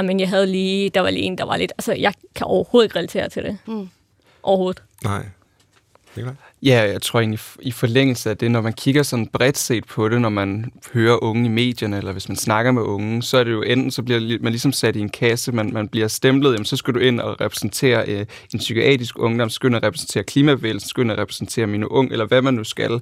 men 0.04 0.20
jeg 0.20 0.28
havde 0.28 0.46
lige, 0.46 0.90
der 0.90 1.00
var 1.00 1.10
lige 1.10 1.22
en, 1.22 1.38
der 1.38 1.44
var 1.44 1.56
lidt... 1.56 1.72
Altså, 1.78 1.92
jeg 1.92 2.14
kan 2.34 2.46
overhovedet 2.46 2.86
ikke 2.86 2.98
relatere 2.98 3.28
til 3.28 3.42
det. 3.42 3.58
Mm. 3.66 3.88
Overhovedet. 4.42 4.82
Nej. 5.04 5.22
Ja, 6.62 6.90
jeg 6.92 7.02
tror 7.02 7.20
egentlig 7.20 7.40
i 7.60 7.72
forlængelse 7.72 8.30
af 8.30 8.36
det, 8.36 8.50
når 8.50 8.60
man 8.60 8.72
kigger 8.72 9.02
sådan 9.02 9.26
bredt 9.26 9.58
set 9.58 9.84
på 9.84 10.08
det, 10.08 10.20
når 10.20 10.28
man 10.28 10.72
hører 10.94 11.24
unge 11.24 11.46
i 11.46 11.48
medierne, 11.48 11.96
eller 11.96 12.12
hvis 12.12 12.28
man 12.28 12.36
snakker 12.36 12.72
med 12.72 12.82
unge, 12.82 13.22
så 13.22 13.38
er 13.38 13.44
det 13.44 13.52
jo 13.52 13.62
enten, 13.62 13.90
så 13.90 14.02
bliver 14.02 14.38
man 14.40 14.52
ligesom 14.52 14.72
sat 14.72 14.96
i 14.96 15.00
en 15.00 15.08
kasse, 15.08 15.52
man, 15.52 15.72
man 15.72 15.88
bliver 15.88 16.08
stemplet, 16.08 16.52
jamen 16.52 16.64
så 16.64 16.76
skal 16.76 16.94
du 16.94 16.98
ind 16.98 17.20
og 17.20 17.40
repræsentere 17.40 18.04
øh, 18.08 18.26
en 18.52 18.58
psykiatrisk 18.58 19.18
ungdom, 19.18 19.48
så 19.48 19.54
skal 19.54 19.72
du 19.72 19.78
repræsentere 19.82 20.24
klimabevægelsen, 20.24 20.80
så 20.80 20.88
skal 20.88 21.08
du 21.08 21.14
repræsentere 21.14 21.66
mine 21.66 21.90
unge, 21.90 22.12
eller 22.12 22.26
hvad 22.26 22.42
man 22.42 22.54
nu 22.54 22.64
skal. 22.64 23.00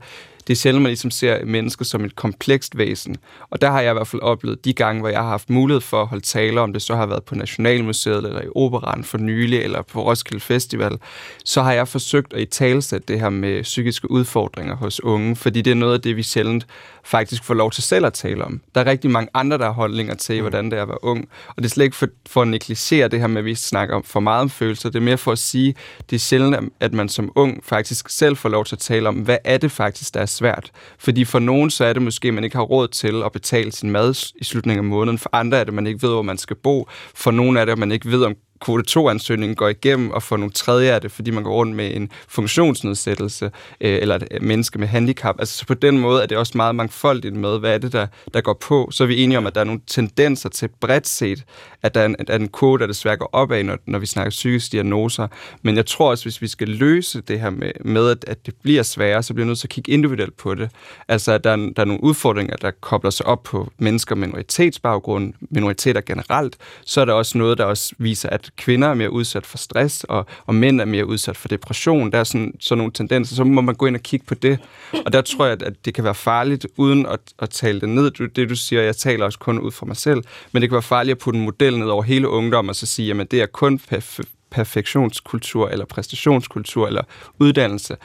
Det 0.48 0.54
er 0.54 0.56
sjældent, 0.56 0.82
man 0.82 0.90
ligesom 0.90 1.11
ser 1.11 1.44
mennesker 1.44 1.84
som 1.84 2.04
et 2.04 2.16
komplekst 2.16 2.78
væsen. 2.78 3.16
Og 3.50 3.61
der 3.61 3.70
har 3.70 3.80
jeg 3.80 3.90
i 3.90 3.92
hvert 3.92 4.06
fald 4.06 4.22
oplevet 4.22 4.64
de 4.64 4.72
gange, 4.72 5.00
hvor 5.00 5.08
jeg 5.08 5.20
har 5.20 5.28
haft 5.28 5.50
mulighed 5.50 5.80
for 5.80 6.02
at 6.02 6.06
holde 6.06 6.24
taler 6.24 6.61
om 6.61 6.72
det, 6.72 6.82
så 6.82 6.96
har 6.96 7.06
været 7.06 7.24
på 7.24 7.34
Nationalmuseet, 7.34 8.24
eller 8.24 8.42
i 8.42 8.48
Operan 8.54 9.04
for 9.04 9.18
nylig, 9.18 9.58
eller 9.58 9.82
på 9.82 10.04
Roskilde 10.04 10.40
Festival, 10.40 10.98
så 11.44 11.62
har 11.62 11.72
jeg 11.72 11.88
forsøgt 11.88 12.32
at 12.32 12.40
i 12.40 12.44
talsætte 12.44 13.06
det 13.08 13.20
her 13.20 13.30
med 13.30 13.62
psykiske 13.62 14.11
udfordringer 14.11 14.76
hos 14.76 15.04
unge, 15.04 15.37
fordi 15.37 15.62
det 15.62 15.70
er 15.70 15.74
noget 15.74 15.94
af 15.94 16.00
det, 16.00 16.16
vi 16.16 16.22
sjældent 16.22 16.66
faktisk 17.04 17.44
får 17.44 17.54
lov 17.54 17.70
til 17.70 17.82
selv 17.82 18.06
at 18.06 18.12
tale 18.12 18.44
om. 18.44 18.61
Der 18.74 18.80
er 18.80 18.87
rigtig 18.87 19.11
mange 19.11 19.30
andre, 19.34 19.58
der 19.58 19.64
har 19.64 19.72
holdninger 19.72 20.14
til, 20.14 20.34
mm. 20.34 20.40
hvordan 20.40 20.70
det 20.70 20.78
er 20.78 20.82
at 20.82 20.88
være 20.88 21.04
ung. 21.04 21.28
Og 21.48 21.54
det 21.56 21.64
er 21.64 21.68
slet 21.68 21.84
ikke 21.84 21.96
for, 21.96 22.08
for 22.26 22.42
at 22.42 22.48
negligere 22.48 23.08
det 23.08 23.20
her 23.20 23.26
med, 23.26 23.38
at 23.38 23.44
vi 23.44 23.54
snakker 23.54 23.96
om 23.96 24.04
for 24.04 24.20
meget 24.20 24.40
om 24.40 24.50
følelser. 24.50 24.90
Det 24.90 24.98
er 24.98 25.02
mere 25.02 25.18
for 25.18 25.32
at 25.32 25.38
sige, 25.38 25.74
det 26.11 26.16
er 26.16 26.20
sjældent, 26.20 26.72
at 26.80 26.92
man 26.92 27.08
som 27.08 27.32
ung 27.34 27.64
faktisk 27.64 28.08
selv 28.08 28.37
får 28.37 28.48
lov 28.48 28.64
til 28.64 28.74
at 28.74 28.78
tale 28.78 29.08
om, 29.08 29.14
hvad 29.14 29.38
er 29.44 29.58
det 29.58 29.72
faktisk, 29.72 30.14
der 30.14 30.20
er 30.20 30.26
svært. 30.38 30.70
Fordi 30.98 31.24
for 31.24 31.38
nogen, 31.38 31.70
så 31.70 31.85
er 31.85 31.92
det 31.92 32.03
måske, 32.03 32.29
at 32.29 32.35
man 32.35 32.44
ikke 32.44 32.57
har 32.57 32.64
råd 32.64 32.88
til 32.88 33.22
at 33.24 33.33
betale 33.33 33.72
sin 33.72 33.90
mad 33.90 34.33
i 34.37 34.44
slutningen 34.44 34.85
af 34.85 34.88
måneden. 34.88 35.18
For 35.18 35.31
andre 35.33 35.59
er 35.59 35.64
det, 35.64 35.68
at 35.68 35.74
man 35.74 35.87
ikke 35.87 36.03
ved, 36.03 36.11
hvor 36.11 36.22
man 36.22 36.38
skal 36.38 36.57
bo. 36.57 36.88
For 37.14 37.31
nogen 37.31 37.57
er 37.57 37.64
det, 37.64 37.72
at 37.72 37.79
man 37.79 37.92
ikke 37.92 38.11
ved, 38.11 38.24
om 38.24 38.35
kvote 38.60 39.00
2-ansøgningen 39.00 39.56
går 39.56 39.68
igennem, 39.68 40.10
og 40.10 40.22
for 40.22 40.36
nogle 40.36 40.52
tredje 40.52 40.90
er 40.90 40.98
det, 40.98 41.12
fordi 41.12 41.30
man 41.30 41.42
går 41.44 41.52
rundt 41.52 41.76
med 41.76 41.96
en 41.96 42.10
funktionsnedsættelse, 42.28 43.44
øh, 43.80 43.98
eller 44.02 44.14
et 44.14 44.28
øh, 44.30 44.42
menneske 44.42 44.78
med 44.78 44.88
handicap. 44.88 45.36
Altså 45.38 45.58
så 45.58 45.66
på 45.66 45.74
den 45.74 45.98
måde 45.98 46.22
er 46.22 46.26
det 46.26 46.38
også 46.38 46.52
meget 46.56 46.74
mangfoldigt 46.74 47.36
med, 47.36 47.58
hvad 47.58 47.74
er 47.74 47.78
det, 47.78 47.92
der, 47.92 48.06
der 48.34 48.40
går 48.40 48.52
på. 48.54 48.88
Så 48.90 49.04
er 49.04 49.08
vi 49.08 49.22
enige 49.22 49.38
om, 49.38 49.46
at 49.46 49.54
der 49.54 49.60
er 49.60 49.64
nogle 49.64 49.80
tendenser 49.86 50.48
til 50.48 50.68
bredt 50.80 51.08
set, 51.08 51.44
at 51.82 51.94
der 51.94 52.00
er 52.00 52.06
en, 52.06 52.16
at 52.18 52.40
en 52.40 52.48
kvote, 52.48 52.80
der 52.80 52.86
desværre 52.86 53.16
går 53.16 53.30
opad, 53.32 53.62
når, 53.62 53.78
når 53.86 53.98
vi 53.98 54.06
snakker 54.06 54.30
psykiske 54.30 54.72
diagnoser. 54.72 55.28
Men 55.62 55.76
jeg 55.76 55.86
tror 55.86 56.10
også, 56.10 56.24
hvis 56.24 56.42
vi 56.42 56.48
skal 56.48 56.68
løse 56.68 57.20
det 57.20 57.40
her 57.40 57.50
med, 57.50 57.70
med 57.84 58.10
at, 58.10 58.24
at 58.26 58.46
det 58.46 58.54
bliver 58.62 58.82
sværere, 58.82 59.22
så 59.22 59.34
bliver 59.34 59.44
vi 59.44 59.48
nødt 59.48 59.58
til 59.58 59.66
at 59.66 59.70
kigge 59.70 59.92
individuelt 59.92 60.36
på 60.36 60.54
det. 60.54 60.70
Altså, 61.08 61.32
at 61.32 61.44
der 61.44 61.50
er, 61.50 61.56
der 61.56 61.82
er 61.82 61.84
nogle 61.84 62.02
udfordringer, 62.02 62.56
der 62.56 62.70
kobler 62.70 63.10
sig 63.10 63.26
op 63.26 63.42
på 63.42 63.72
mennesker 63.78 64.14
med 64.14 64.28
minoritetsbaggrund, 64.28 65.34
minoriteter 65.50 66.00
generelt, 66.00 66.56
så 66.84 67.00
er 67.00 67.04
der 67.04 67.12
også 67.12 67.38
noget, 67.38 67.58
der 67.58 67.64
også 67.64 67.94
viser, 67.98 68.28
at 68.28 68.47
kvinder 68.56 68.88
er 68.88 68.94
mere 68.94 69.12
udsat 69.12 69.46
for 69.46 69.58
stress, 69.58 70.04
og, 70.04 70.26
og 70.46 70.54
mænd 70.54 70.80
er 70.80 70.84
mere 70.84 71.06
udsat 71.06 71.37
for 71.37 71.48
depression. 71.48 72.12
Der 72.12 72.18
er 72.18 72.24
sådan, 72.24 72.54
sådan 72.61 72.78
nogle 72.78 72.92
tendenser, 72.92 73.34
så 73.37 73.44
må 73.44 73.61
man 73.61 73.74
gå 73.74 73.87
ind 73.87 73.96
og 73.96 74.02
kigge 74.02 74.26
på 74.26 74.34
det. 74.34 74.58
Og 75.06 75.12
der 75.12 75.20
tror 75.20 75.46
jeg, 75.46 75.62
at 75.62 75.84
det 75.84 75.94
kan 75.94 76.04
være 76.04 76.14
farligt, 76.14 76.66
uden 76.76 77.06
at, 77.06 77.20
at 77.38 77.50
tale 77.50 77.80
det 77.80 77.88
ned. 77.88 78.28
Det 78.28 78.48
du 78.48 78.56
siger, 78.56 78.82
jeg 78.82 78.96
taler 78.96 79.24
også 79.24 79.38
kun 79.38 79.58
ud 79.58 79.70
fra 79.70 79.87
mig 79.87 79.96
selv, 79.96 80.22
men 80.52 80.62
det 80.62 80.70
kan 80.70 80.74
være 80.74 80.82
farligt 80.82 81.16
at 81.16 81.18
putte 81.18 81.38
en 81.38 81.44
model 81.44 81.78
ned 81.78 81.87
over 81.87 82.02
hele 82.02 82.28
ungdommen, 82.28 82.70
og 82.70 82.76
så 82.76 82.87
sige, 82.87 83.20
at 83.20 83.30
det 83.30 83.42
er 83.42 83.46
kun 83.46 83.80
perf- 83.92 84.22
perfektionskultur, 84.50 85.68
eller 85.68 85.84
præstationskultur, 85.84 86.87
eller 86.87 87.02
uddannelse. 87.38 87.96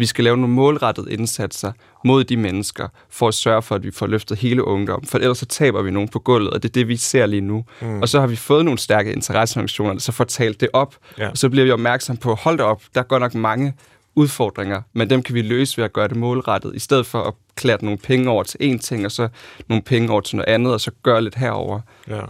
Vi 0.00 0.06
skal 0.06 0.24
lave 0.24 0.36
nogle 0.36 0.54
målrettede 0.54 1.12
indsatser 1.12 1.72
mod 2.04 2.24
de 2.24 2.36
mennesker, 2.36 2.88
for 3.10 3.28
at 3.28 3.34
sørge 3.34 3.62
for, 3.62 3.74
at 3.74 3.82
vi 3.82 3.90
får 3.90 4.06
løftet 4.06 4.38
hele 4.38 4.64
ungdommen. 4.64 5.06
For 5.06 5.18
ellers 5.18 5.38
så 5.38 5.46
taber 5.46 5.82
vi 5.82 5.90
nogen 5.90 6.08
på 6.08 6.18
gulvet, 6.18 6.50
og 6.50 6.62
det 6.62 6.68
er 6.68 6.72
det, 6.72 6.88
vi 6.88 6.96
ser 6.96 7.26
lige 7.26 7.40
nu. 7.40 7.64
Mm. 7.80 8.02
Og 8.02 8.08
så 8.08 8.20
har 8.20 8.26
vi 8.26 8.36
fået 8.36 8.64
nogle 8.64 8.78
stærke 8.78 9.12
interesseorganisationer, 9.12 9.92
der 9.92 10.00
så 10.00 10.12
får 10.12 10.24
talt 10.24 10.60
det 10.60 10.68
op, 10.72 10.96
ja. 11.18 11.28
og 11.28 11.38
så 11.38 11.48
bliver 11.48 11.64
vi 11.64 11.70
opmærksom 11.70 12.16
på, 12.16 12.34
hold 12.34 12.58
da 12.58 12.64
op, 12.64 12.82
der 12.94 13.00
er 13.00 13.04
godt 13.04 13.20
nok 13.20 13.34
mange 13.34 13.74
udfordringer, 14.14 14.82
men 14.92 15.10
dem 15.10 15.22
kan 15.22 15.34
vi 15.34 15.42
løse 15.42 15.76
ved 15.76 15.84
at 15.84 15.92
gøre 15.92 16.08
det 16.08 16.16
målrettet, 16.16 16.74
i 16.74 16.78
stedet 16.78 17.06
for 17.06 17.22
at 17.22 17.34
klæde 17.56 17.84
nogle 17.84 17.98
penge 17.98 18.30
over 18.30 18.42
til 18.42 18.58
én 18.58 18.78
ting, 18.78 19.04
og 19.04 19.12
så 19.12 19.28
nogle 19.68 19.82
penge 19.82 20.10
over 20.10 20.20
til 20.20 20.36
noget 20.36 20.48
andet, 20.48 20.72
og 20.72 20.80
så 20.80 20.90
gøre 21.02 21.22
lidt 21.22 21.34
herover. 21.34 21.80
Ja. 22.08 22.20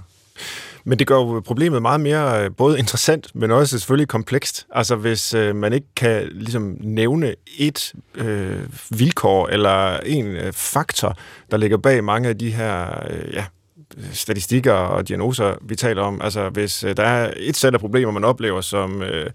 Men 0.90 0.98
det 0.98 1.06
gør 1.06 1.14
jo 1.14 1.40
problemet 1.40 1.82
meget 1.82 2.00
mere 2.00 2.44
øh, 2.44 2.50
både 2.56 2.78
interessant, 2.78 3.30
men 3.34 3.50
også 3.50 3.78
selvfølgelig 3.78 4.08
komplekst. 4.08 4.66
Altså 4.70 4.96
hvis 4.96 5.34
øh, 5.34 5.56
man 5.56 5.72
ikke 5.72 5.86
kan 5.96 6.28
ligesom 6.32 6.76
nævne 6.80 7.34
et 7.58 7.92
øh, 8.14 8.58
vilkår 8.90 9.48
eller 9.48 9.98
en 9.98 10.26
øh, 10.26 10.52
faktor, 10.52 11.16
der 11.50 11.56
ligger 11.56 11.76
bag 11.76 12.04
mange 12.04 12.28
af 12.28 12.38
de 12.38 12.50
her 12.50 13.04
øh, 13.10 13.34
ja, 13.34 13.44
statistikker 14.12 14.72
og 14.72 15.08
diagnoser, 15.08 15.54
vi 15.62 15.76
taler 15.76 16.02
om. 16.02 16.20
Altså, 16.22 16.48
hvis 16.48 16.84
øh, 16.84 16.96
der 16.96 17.02
er 17.02 17.32
et 17.36 17.56
sæt 17.56 17.74
af 17.74 17.80
problemer, 17.80 18.12
man 18.12 18.24
oplever 18.24 18.60
som 18.60 19.02
øh, 19.02 19.30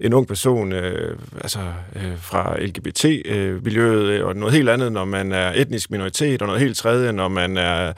en 0.00 0.12
ung 0.12 0.26
person 0.26 0.72
øh, 0.72 1.18
altså, 1.40 1.58
øh, 1.96 2.18
fra 2.20 2.56
LGBT-miljøet, 2.60 4.02
øh, 4.02 4.20
øh, 4.20 4.26
og 4.26 4.36
noget 4.36 4.54
helt 4.54 4.68
andet, 4.68 4.92
når 4.92 5.04
man 5.04 5.32
er 5.32 5.52
etnisk 5.56 5.90
minoritet, 5.90 6.42
og 6.42 6.46
noget 6.46 6.62
helt 6.62 6.76
tredje, 6.76 7.12
når 7.12 7.28
man 7.28 7.56
er 7.56 7.92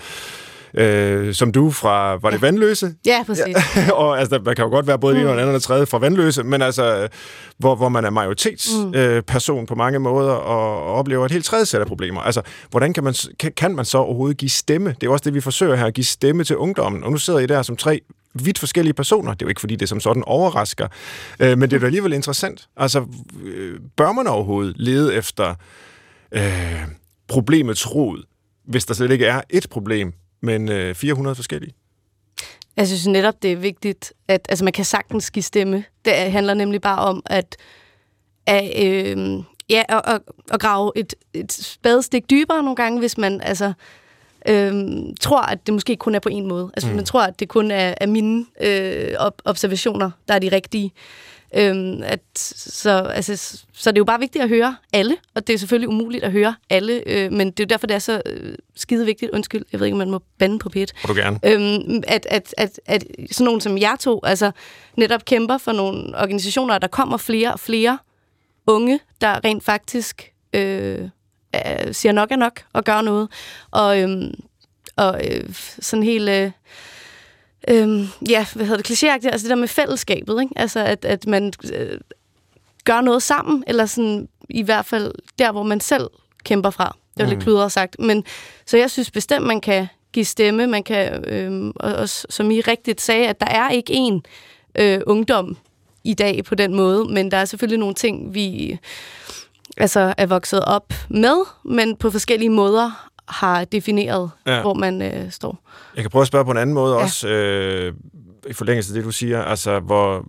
øh, 0.75 1.35
som 1.35 1.53
du 1.53 1.71
fra, 1.71 2.17
var 2.17 2.31
det 2.31 2.43
Vandløse? 2.43 2.95
Ja, 3.07 3.23
præcis. 3.27 3.45
Ja, 3.77 3.93
og 4.03 4.21
altså, 4.21 4.39
der 4.39 4.55
kan 4.55 4.65
jo 4.65 4.71
godt 4.71 4.87
være 4.87 4.99
både 4.99 5.15
mm. 5.15 5.21
en 5.21 5.27
og 5.27 5.41
anden 5.41 5.55
og 5.55 5.63
tredje 5.63 5.87
fra 5.87 5.99
Vandløse, 5.99 6.45
men 6.45 6.63
altså, 6.63 7.09
hvor, 7.59 7.75
hvor 7.75 7.89
man 7.89 8.05
er 8.05 8.11
majoritetsperson 8.11 8.89
mm. 8.89 8.95
øh, 8.95 9.23
person 9.23 9.67
på 9.67 9.75
mange 9.75 9.99
måder 9.99 10.33
og, 10.33 10.87
og 10.87 10.95
oplever 10.95 11.25
et 11.25 11.33
helt 11.33 11.45
tredje 11.45 11.67
sæt 11.67 11.81
af 11.81 11.87
problemer. 11.87 12.21
Altså, 12.21 12.43
hvordan 12.71 12.93
kan 12.93 13.05
man, 13.05 13.15
kan, 13.39 13.53
kan 13.57 13.75
man 13.75 13.85
så 13.85 13.99
overhovedet 13.99 14.37
give 14.37 14.51
stemme? 14.51 14.89
Det 14.89 15.03
er 15.03 15.07
jo 15.07 15.13
også 15.13 15.25
det, 15.25 15.35
vi 15.35 15.41
forsøger 15.41 15.77
her, 15.77 15.87
at 15.87 15.95
give 15.95 16.05
stemme 16.05 16.45
til 16.45 16.57
ungdommen. 16.57 17.05
Og 17.05 17.11
nu 17.11 17.17
sidder 17.17 17.39
I 17.39 17.47
der 17.47 17.63
som 17.63 17.77
tre 17.77 18.01
vidt 18.35 18.59
forskellige 18.59 18.95
personer. 18.95 19.33
Det 19.33 19.43
er 19.43 19.47
jo 19.47 19.49
ikke, 19.49 19.61
fordi 19.61 19.77
det 19.77 19.89
som 19.89 20.01
sådan 20.01 20.23
overrasker, 20.27 20.89
øh, 21.41 21.59
men 21.59 21.71
det 21.71 21.77
er 21.77 21.81
jo 21.81 21.87
alligevel 21.87 22.13
interessant. 22.13 22.69
Altså, 22.77 23.07
øh, 23.43 23.81
bør 23.97 24.13
man 24.13 24.27
overhovedet 24.27 24.77
lede 24.77 25.15
efter 25.15 25.55
øh, 26.33 26.83
problemets 27.29 27.95
rod, 27.95 28.23
hvis 28.65 28.85
der 28.85 28.95
slet 28.95 29.11
ikke 29.11 29.27
er 29.27 29.41
et 29.51 29.67
problem, 29.71 30.13
men 30.41 30.69
øh, 30.69 30.95
400 30.95 31.35
forskellige. 31.35 31.75
Jeg 32.77 32.87
synes 32.87 33.07
netop, 33.07 33.43
det 33.43 33.53
er 33.53 33.57
vigtigt, 33.57 34.13
at 34.29 34.47
altså, 34.49 34.65
man 34.65 34.73
kan 34.73 34.85
sagtens 34.85 35.31
give 35.31 35.43
stemme. 35.43 35.85
Det 36.05 36.13
handler 36.13 36.55
nemlig 36.55 36.81
bare 36.81 36.99
om 36.99 37.23
at, 37.27 37.57
at, 38.47 38.87
øh, 38.87 39.43
ja, 39.71 39.83
at, 39.89 40.01
at, 40.05 40.21
at 40.51 40.61
grave 40.61 40.93
et, 40.97 41.15
et 41.35 41.53
spadestik 41.53 42.31
dybere 42.31 42.63
nogle 42.63 42.77
gange, 42.77 42.99
hvis 42.99 43.19
man 43.19 43.41
altså, 43.41 43.73
øh, 44.49 44.73
tror, 45.21 45.41
at 45.41 45.67
det 45.67 45.75
måske 45.75 45.97
kun 45.97 46.15
er 46.15 46.19
på 46.19 46.29
en 46.29 46.49
måde. 46.49 46.71
Altså, 46.75 46.91
mm. 46.91 46.97
man 46.97 47.05
tror, 47.05 47.23
at 47.23 47.41
det 47.41 47.49
kun 47.49 47.71
er, 47.71 47.95
er 48.01 48.07
mine 48.07 48.47
øh, 48.61 49.31
observationer, 49.45 50.11
der 50.29 50.35
er 50.35 50.39
de 50.39 50.49
rigtige. 50.49 50.93
Øhm, 51.55 52.03
at, 52.03 52.21
så, 52.35 52.91
altså, 52.91 53.37
så 53.73 53.91
det 53.91 53.97
er 53.97 54.01
jo 54.01 54.05
bare 54.05 54.21
vigtigt 54.21 54.43
at 54.43 54.49
høre 54.49 54.77
alle, 54.93 55.17
og 55.35 55.47
det 55.47 55.55
er 55.55 55.59
selvfølgelig 55.59 55.89
umuligt 55.89 56.25
at 56.25 56.33
høre 56.33 56.55
alle, 56.71 57.03
øh, 57.07 57.33
men 57.33 57.51
det 57.51 57.61
er 57.61 57.65
jo 57.65 57.69
derfor, 57.69 57.87
det 57.87 57.95
er 57.95 57.99
så 57.99 58.23
øh, 58.27 58.55
skide 58.77 59.05
vigtigt, 59.05 59.31
undskyld, 59.31 59.65
jeg 59.73 59.81
ved 59.81 59.87
ikke, 59.87 59.95
om 59.95 59.99
man 59.99 60.11
må 60.11 60.23
bande 60.39 60.59
på 60.59 60.69
pæt. 60.69 60.93
Må 61.09 61.15
du 61.15 61.21
gerne. 61.21 61.41
Øhm, 61.45 62.03
at, 62.07 62.27
at, 62.31 62.55
at, 62.57 62.81
at 62.87 63.05
sådan 63.31 63.45
nogen 63.45 63.61
som 63.61 63.79
jeg 63.79 63.97
to, 64.01 64.21
altså 64.25 64.51
netop 64.97 65.25
kæmper 65.25 65.59
for 65.59 65.73
nogle 65.73 66.19
organisationer, 66.19 66.79
der 66.79 66.89
kommer 66.89 67.17
flere 67.17 67.53
og 67.53 67.61
flere 67.61 67.99
unge, 68.67 69.01
der 69.21 69.45
rent 69.45 69.65
faktisk 69.65 70.33
øh, 70.53 71.09
siger 71.93 72.13
nok 72.13 72.31
er 72.33 72.37
nok 72.37 72.61
og 72.73 72.85
gør 72.85 73.01
noget. 73.01 73.29
Og, 73.71 74.01
øhm, 74.01 74.35
og 74.97 75.21
øh, 75.31 75.45
sådan 75.81 76.03
helt... 76.03 76.29
Øh, 76.29 76.51
øhm, 77.71 78.07
ja, 78.29 78.47
hvad 78.55 78.67
hedder 78.67 78.83
det, 78.83 78.91
klichéagtigt, 78.91 79.31
altså 79.33 79.45
det 79.45 79.51
der 79.51 79.57
med 79.57 79.69
fællesskabet, 79.69 80.41
ikke? 80.43 80.53
Altså 80.57 80.81
at, 80.81 81.05
at 81.05 81.27
man 81.27 81.53
øh, 81.73 81.99
gør 82.85 83.01
noget 83.01 83.23
sammen, 83.23 83.65
eller 83.67 83.87
sådan 83.87 84.29
i 84.51 84.63
hvert 84.63 84.87
fald 84.87 85.13
der, 85.39 85.53
hvor 85.53 85.63
man 85.63 85.81
selv 85.81 86.11
kæmper 86.45 86.71
fra. 86.71 86.97
Det 87.17 87.19
var 87.19 87.25
mm. 87.25 87.31
lidt 87.31 87.43
kludret 87.43 87.73
sagt. 87.73 87.97
Men, 87.99 88.25
så 88.67 88.77
jeg 88.77 88.91
synes 88.91 89.11
bestemt, 89.11 89.47
man 89.47 89.61
kan 89.61 89.87
give 90.13 90.25
stemme, 90.25 90.67
man 90.67 90.83
kan, 90.83 91.25
øh, 91.25 91.73
og, 91.77 91.95
og 91.95 92.09
som 92.09 92.51
I 92.51 92.61
rigtigt 92.61 93.01
sagde, 93.01 93.29
at 93.29 93.41
der 93.41 93.47
er 93.47 93.71
ikke 93.71 93.93
en 93.93 94.23
øh, 94.75 95.01
ungdom 95.07 95.57
i 96.05 96.15
dag 96.15 96.45
på 96.45 96.55
den 96.55 96.75
måde, 96.75 97.05
men 97.05 97.31
der 97.31 97.37
er 97.37 97.45
selvfølgelig 97.45 97.79
nogle 97.79 97.95
ting, 97.95 98.35
vi 98.35 98.79
altså 99.77 100.15
er 100.19 100.27
vokset 100.27 100.65
op 100.65 100.93
med, 101.09 101.37
men 101.65 101.97
på 101.97 102.11
forskellige 102.11 102.51
måder 102.51 103.11
har 103.29 103.65
defineret, 103.65 104.31
ja. 104.47 104.61
hvor 104.61 104.75
man 104.75 105.03
øh, 105.03 105.31
står. 105.31 105.59
Jeg 105.97 106.05
kan 106.05 106.11
prøve 106.11 106.23
at 106.23 106.29
spørge 106.29 106.45
på 106.45 106.51
en 106.51 106.57
anden 106.57 106.75
måde 106.75 106.95
ja. 106.95 107.03
også, 107.03 107.29
øh, 107.29 107.93
i 108.49 108.53
forlængelse 108.53 108.93
af 108.93 108.95
det, 108.95 109.05
du 109.05 109.11
siger, 109.11 109.43
altså 109.43 109.81
hvor 109.81 110.25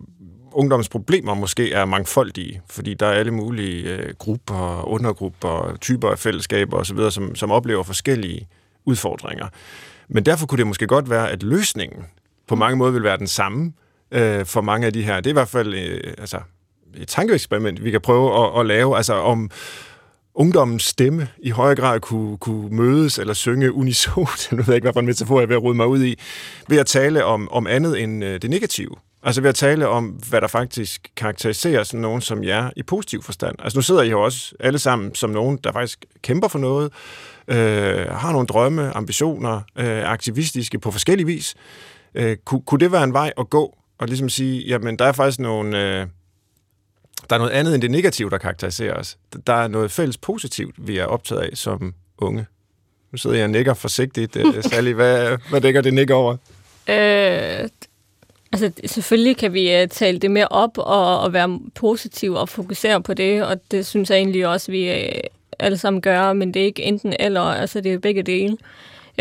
ungdommens 0.52 0.88
problemer 0.88 1.34
måske 1.34 1.72
er 1.72 1.84
mangfoldige, 1.84 2.60
fordi 2.70 2.94
der 2.94 3.06
er 3.06 3.12
alle 3.12 3.30
mulige 3.30 3.96
øh, 3.96 4.14
grupper, 4.18 4.88
undergrupper, 4.88 5.76
typer 5.80 6.10
af 6.10 6.18
fællesskaber 6.18 6.76
osv., 6.76 7.10
som, 7.10 7.34
som 7.34 7.50
oplever 7.50 7.82
forskellige 7.82 8.48
udfordringer. 8.84 9.46
Men 10.08 10.26
derfor 10.26 10.46
kunne 10.46 10.58
det 10.58 10.66
måske 10.66 10.86
godt 10.86 11.10
være, 11.10 11.30
at 11.30 11.42
løsningen 11.42 12.04
på 12.48 12.54
mange 12.54 12.76
måder 12.76 12.92
vil 12.92 13.02
være 13.02 13.18
den 13.18 13.26
samme 13.26 13.72
øh, 14.10 14.46
for 14.46 14.60
mange 14.60 14.86
af 14.86 14.92
de 14.92 15.02
her. 15.02 15.16
Det 15.16 15.26
er 15.26 15.30
i 15.30 15.32
hvert 15.32 15.48
fald 15.48 15.74
øh, 15.74 16.14
altså, 16.18 16.38
et 16.94 17.08
tankeeksperiment, 17.08 17.84
vi 17.84 17.90
kan 17.90 18.00
prøve 18.00 18.44
at, 18.44 18.60
at 18.60 18.66
lave, 18.66 18.96
altså 18.96 19.14
om 19.14 19.50
ungdommens 20.34 20.82
stemme 20.82 21.28
i 21.42 21.50
højere 21.50 21.76
grad 21.76 22.00
kunne, 22.00 22.38
kunne 22.38 22.76
mødes 22.76 23.18
eller 23.18 23.34
synge 23.34 23.72
unisont, 23.72 24.48
nu 24.52 24.56
ved 24.56 24.64
jeg 24.66 24.74
ikke, 24.74 24.84
hvad 24.84 24.92
for 24.92 25.00
en 25.00 25.06
metafor 25.06 25.38
jeg 25.38 25.42
er 25.42 25.46
ved 25.46 25.56
at 25.56 25.62
rode 25.62 25.74
mig 25.74 25.86
ud 25.86 26.04
i, 26.04 26.18
ved 26.68 26.78
at 26.78 26.86
tale 26.86 27.24
om, 27.24 27.48
om 27.50 27.66
andet 27.66 28.02
end 28.02 28.24
øh, 28.24 28.42
det 28.42 28.50
negative. 28.50 28.90
Altså 29.22 29.40
ved 29.40 29.48
at 29.48 29.54
tale 29.54 29.88
om, 29.88 30.06
hvad 30.06 30.40
der 30.40 30.46
faktisk 30.46 31.08
karakteriserer 31.16 31.84
sådan 31.84 32.00
nogen 32.00 32.20
som 32.20 32.44
jer 32.44 32.70
i 32.76 32.82
positiv 32.82 33.22
forstand. 33.22 33.56
Altså 33.58 33.78
nu 33.78 33.82
sidder 33.82 34.02
I 34.02 34.10
jo 34.10 34.22
også 34.22 34.54
alle 34.60 34.78
sammen 34.78 35.14
som 35.14 35.30
nogen, 35.30 35.58
der 35.64 35.72
faktisk 35.72 36.04
kæmper 36.22 36.48
for 36.48 36.58
noget, 36.58 36.92
øh, 37.48 38.06
har 38.06 38.32
nogle 38.32 38.46
drømme, 38.46 38.96
ambitioner, 38.96 39.60
øh, 39.78 40.10
aktivistiske 40.10 40.78
på 40.78 40.90
forskellige 40.90 41.26
vis. 41.26 41.54
Øh, 42.14 42.36
kunne, 42.44 42.62
kunne 42.66 42.78
det 42.78 42.92
være 42.92 43.04
en 43.04 43.12
vej 43.12 43.32
at 43.38 43.50
gå 43.50 43.76
og 43.98 44.06
ligesom 44.06 44.28
sige, 44.28 44.66
jamen 44.66 44.98
der 44.98 45.04
er 45.04 45.12
faktisk 45.12 45.38
nogle... 45.38 46.00
Øh, 46.00 46.06
der 47.30 47.36
er 47.36 47.38
noget 47.38 47.52
andet 47.52 47.74
end 47.74 47.82
det 47.82 47.90
negative, 47.90 48.30
der 48.30 48.38
karakteriserer 48.38 48.94
os. 48.94 49.18
Der 49.46 49.52
er 49.52 49.68
noget 49.68 49.90
fælles 49.90 50.18
positivt, 50.18 50.74
vi 50.78 50.98
er 50.98 51.04
optaget 51.04 51.40
af 51.40 51.50
som 51.54 51.94
unge. 52.18 52.46
Nu 53.12 53.18
sidder 53.18 53.36
jeg 53.36 53.44
og 53.44 53.50
nikker 53.50 53.74
forsigtigt. 53.74 54.36
Øh, 54.36 54.62
Sally, 54.70 54.92
hvad, 54.92 55.36
hvad 55.50 55.60
dækker 55.60 55.80
det 55.80 55.94
nikker 55.94 56.14
over? 56.14 56.32
Øh, 56.88 57.68
altså, 58.52 58.72
selvfølgelig 58.86 59.36
kan 59.36 59.52
vi 59.52 59.82
uh, 59.82 59.88
tale 59.88 60.18
det 60.18 60.30
mere 60.30 60.48
op 60.48 60.78
og, 60.78 61.20
og 61.20 61.32
være 61.32 61.60
positive 61.74 62.38
og 62.38 62.48
fokusere 62.48 63.02
på 63.02 63.14
det, 63.14 63.44
og 63.44 63.60
det 63.70 63.86
synes 63.86 64.10
jeg 64.10 64.16
egentlig 64.16 64.46
også, 64.46 64.72
vi 64.72 64.90
uh, 64.90 65.20
alle 65.58 65.78
sammen 65.78 66.02
gør, 66.02 66.32
men 66.32 66.54
det 66.54 66.62
er 66.62 66.66
ikke 66.66 66.82
enten 66.82 67.14
eller, 67.20 67.40
altså 67.40 67.80
det 67.80 67.92
er 67.92 67.98
begge 67.98 68.22
dele. 68.22 68.56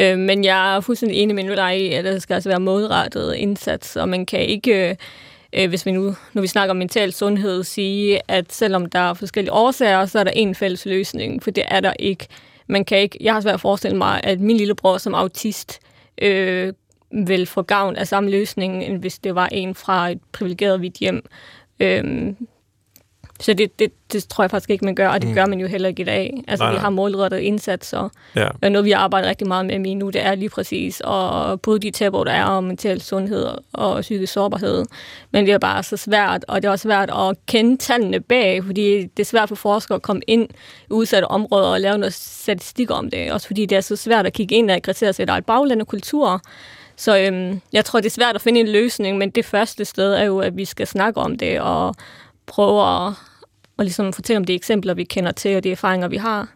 Uh, 0.01 0.18
men 0.18 0.43
jeg 0.43 0.76
er 0.76 0.80
fuldstændig 0.80 1.18
enig 1.18 1.36
med 1.36 1.55
dig 1.55 1.82
i, 1.82 1.93
at 1.93 2.05
der 2.05 2.20
skal 2.20 2.34
altså 2.34 2.49
være 2.49 2.60
målrettet 2.60 3.36
indsats, 3.36 3.95
og 3.95 4.10
man 4.10 4.26
kan 4.26 4.39
ikke... 4.39 4.89
Uh, 4.89 5.05
øh, 5.53 5.69
hvis 5.69 5.85
vi 5.85 5.91
nu, 5.91 6.15
når 6.33 6.41
vi 6.41 6.47
snakker 6.47 6.71
om 6.71 6.77
mental 6.77 7.13
sundhed, 7.13 7.63
sige, 7.63 8.21
at 8.27 8.53
selvom 8.53 8.85
der 8.85 8.99
er 8.99 9.13
forskellige 9.13 9.53
årsager, 9.53 10.05
så 10.05 10.19
er 10.19 10.23
der 10.23 10.31
en 10.31 10.55
fælles 10.55 10.85
løsning, 10.85 11.43
for 11.43 11.51
det 11.51 11.63
er 11.67 11.79
der 11.79 11.93
ikke. 11.99 12.27
Man 12.67 12.85
kan 12.85 12.97
ikke, 12.97 13.17
jeg 13.21 13.33
har 13.33 13.41
svært 13.41 13.53
at 13.53 13.61
forestille 13.61 13.97
mig, 13.97 14.21
at 14.23 14.39
min 14.39 14.57
lillebror 14.57 14.97
som 14.97 15.13
autist 15.13 15.79
øh, 16.21 16.73
vil 17.11 17.45
få 17.45 17.61
gavn 17.61 17.95
af 17.95 18.07
samme 18.07 18.29
løsning, 18.29 18.83
end 18.83 18.99
hvis 18.99 19.19
det 19.19 19.35
var 19.35 19.47
en 19.51 19.75
fra 19.75 20.09
et 20.09 20.19
privilegeret 20.31 20.79
hvidt 20.79 20.97
hjem. 20.97 21.25
Øh, 21.79 22.33
så 23.41 23.53
det, 23.53 23.79
det, 23.79 23.91
det 24.13 24.23
tror 24.29 24.43
jeg 24.43 24.51
faktisk 24.51 24.69
ikke, 24.69 24.85
man 24.85 24.95
gør, 24.95 25.09
og 25.09 25.21
det 25.21 25.29
mm. 25.29 25.35
gør 25.35 25.45
man 25.45 25.59
jo 25.59 25.67
heller 25.67 25.89
ikke 25.89 26.01
i 26.01 26.05
dag. 26.05 26.43
Altså, 26.47 26.65
nej, 26.65 26.73
vi 26.73 26.79
har 26.79 26.89
målrettet 26.89 27.39
indsatser, 27.39 28.09
ja. 28.35 28.47
og 28.61 28.71
noget, 28.71 28.85
vi 28.85 28.91
arbejder 28.91 29.29
rigtig 29.29 29.47
meget 29.47 29.65
med 29.65 29.95
nu, 29.95 30.09
det 30.09 30.25
er 30.25 30.35
lige 30.35 30.49
præcis 30.49 31.01
at 31.01 31.61
bryde 31.61 31.79
de 31.79 31.91
tabuer, 31.91 32.23
der 32.23 32.31
er 32.31 32.43
om 32.43 32.63
mental 32.63 33.01
sundhed 33.01 33.47
og 33.73 34.01
psykisk 34.01 34.33
sårbarhed. 34.33 34.85
Men 35.31 35.45
det 35.45 35.53
er 35.53 35.57
bare 35.57 35.83
så 35.83 35.97
svært, 35.97 36.45
og 36.47 36.61
det 36.61 36.67
er 36.67 36.71
også 36.71 36.83
svært 36.83 37.09
at 37.09 37.37
kende 37.45 37.77
tallene 37.77 38.19
bag, 38.19 38.63
fordi 38.63 39.05
det 39.05 39.19
er 39.19 39.25
svært 39.25 39.49
for 39.49 39.55
forskere 39.55 39.95
at 39.95 40.01
komme 40.01 40.21
ind 40.27 40.49
i 40.89 40.91
udsatte 40.91 41.25
områder 41.25 41.67
og 41.67 41.81
lave 41.81 41.97
noget 41.97 42.13
statistik 42.13 42.91
om 42.91 43.09
det, 43.09 43.31
også 43.31 43.47
fordi 43.47 43.65
det 43.65 43.75
er 43.75 43.81
så 43.81 43.95
svært 43.95 44.25
at 44.25 44.33
kigge 44.33 44.55
ind 44.55 44.71
og 44.71 44.81
kritisere 44.81 45.13
sig, 45.13 45.29
er 45.29 45.33
et 45.33 45.45
bagland 45.45 45.81
af 45.81 45.87
kultur, 45.87 46.41
så 46.95 47.19
øhm, 47.19 47.61
jeg 47.73 47.85
tror, 47.85 47.99
det 47.99 48.05
er 48.05 48.11
svært 48.11 48.35
at 48.35 48.41
finde 48.41 48.59
en 48.59 48.67
løsning, 48.67 49.17
men 49.17 49.29
det 49.29 49.45
første 49.45 49.85
sted 49.85 50.13
er 50.13 50.23
jo, 50.23 50.39
at 50.39 50.57
vi 50.57 50.65
skal 50.65 50.87
snakke 50.87 51.19
om 51.19 51.37
det 51.37 51.61
og 51.61 51.95
prøve 52.45 53.07
at 53.07 53.13
og 53.80 53.86
ligesom 53.86 54.13
fortælle 54.13 54.38
om 54.38 54.45
de 54.45 54.53
eksempler, 54.53 54.93
vi 54.93 55.03
kender 55.03 55.32
til, 55.32 55.55
og 55.57 55.63
de 55.63 55.71
erfaringer, 55.71 56.07
vi 56.07 56.17
har. 56.17 56.47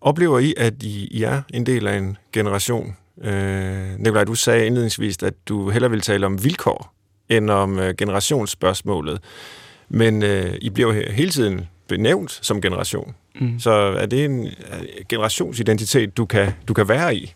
Oplever 0.00 0.38
I, 0.38 0.54
at 0.56 0.82
I, 0.82 1.08
I 1.10 1.22
er 1.22 1.42
en 1.54 1.66
del 1.66 1.86
af 1.86 1.96
en 1.96 2.16
generation? 2.32 2.96
Øh, 3.22 3.98
Nikolaj, 3.98 4.24
du 4.24 4.34
sagde 4.34 4.66
indledningsvis, 4.66 5.22
at 5.22 5.34
du 5.48 5.70
hellere 5.70 5.90
vil 5.90 6.00
tale 6.00 6.26
om 6.26 6.44
vilkår, 6.44 6.94
end 7.28 7.50
om 7.50 7.78
øh, 7.78 7.94
generationsspørgsmålet. 7.94 9.20
Men 9.88 10.22
øh, 10.22 10.54
I 10.60 10.70
bliver 10.70 11.12
hele 11.12 11.30
tiden 11.30 11.68
benævnt 11.88 12.38
som 12.42 12.60
generation. 12.60 13.14
Mm. 13.40 13.58
Så 13.58 13.70
er 13.70 14.06
det 14.06 14.24
en 14.24 14.48
generationsidentitet, 15.08 16.16
du 16.16 16.26
kan, 16.26 16.52
du 16.68 16.74
kan 16.74 16.88
være 16.88 17.16
i? 17.16 17.34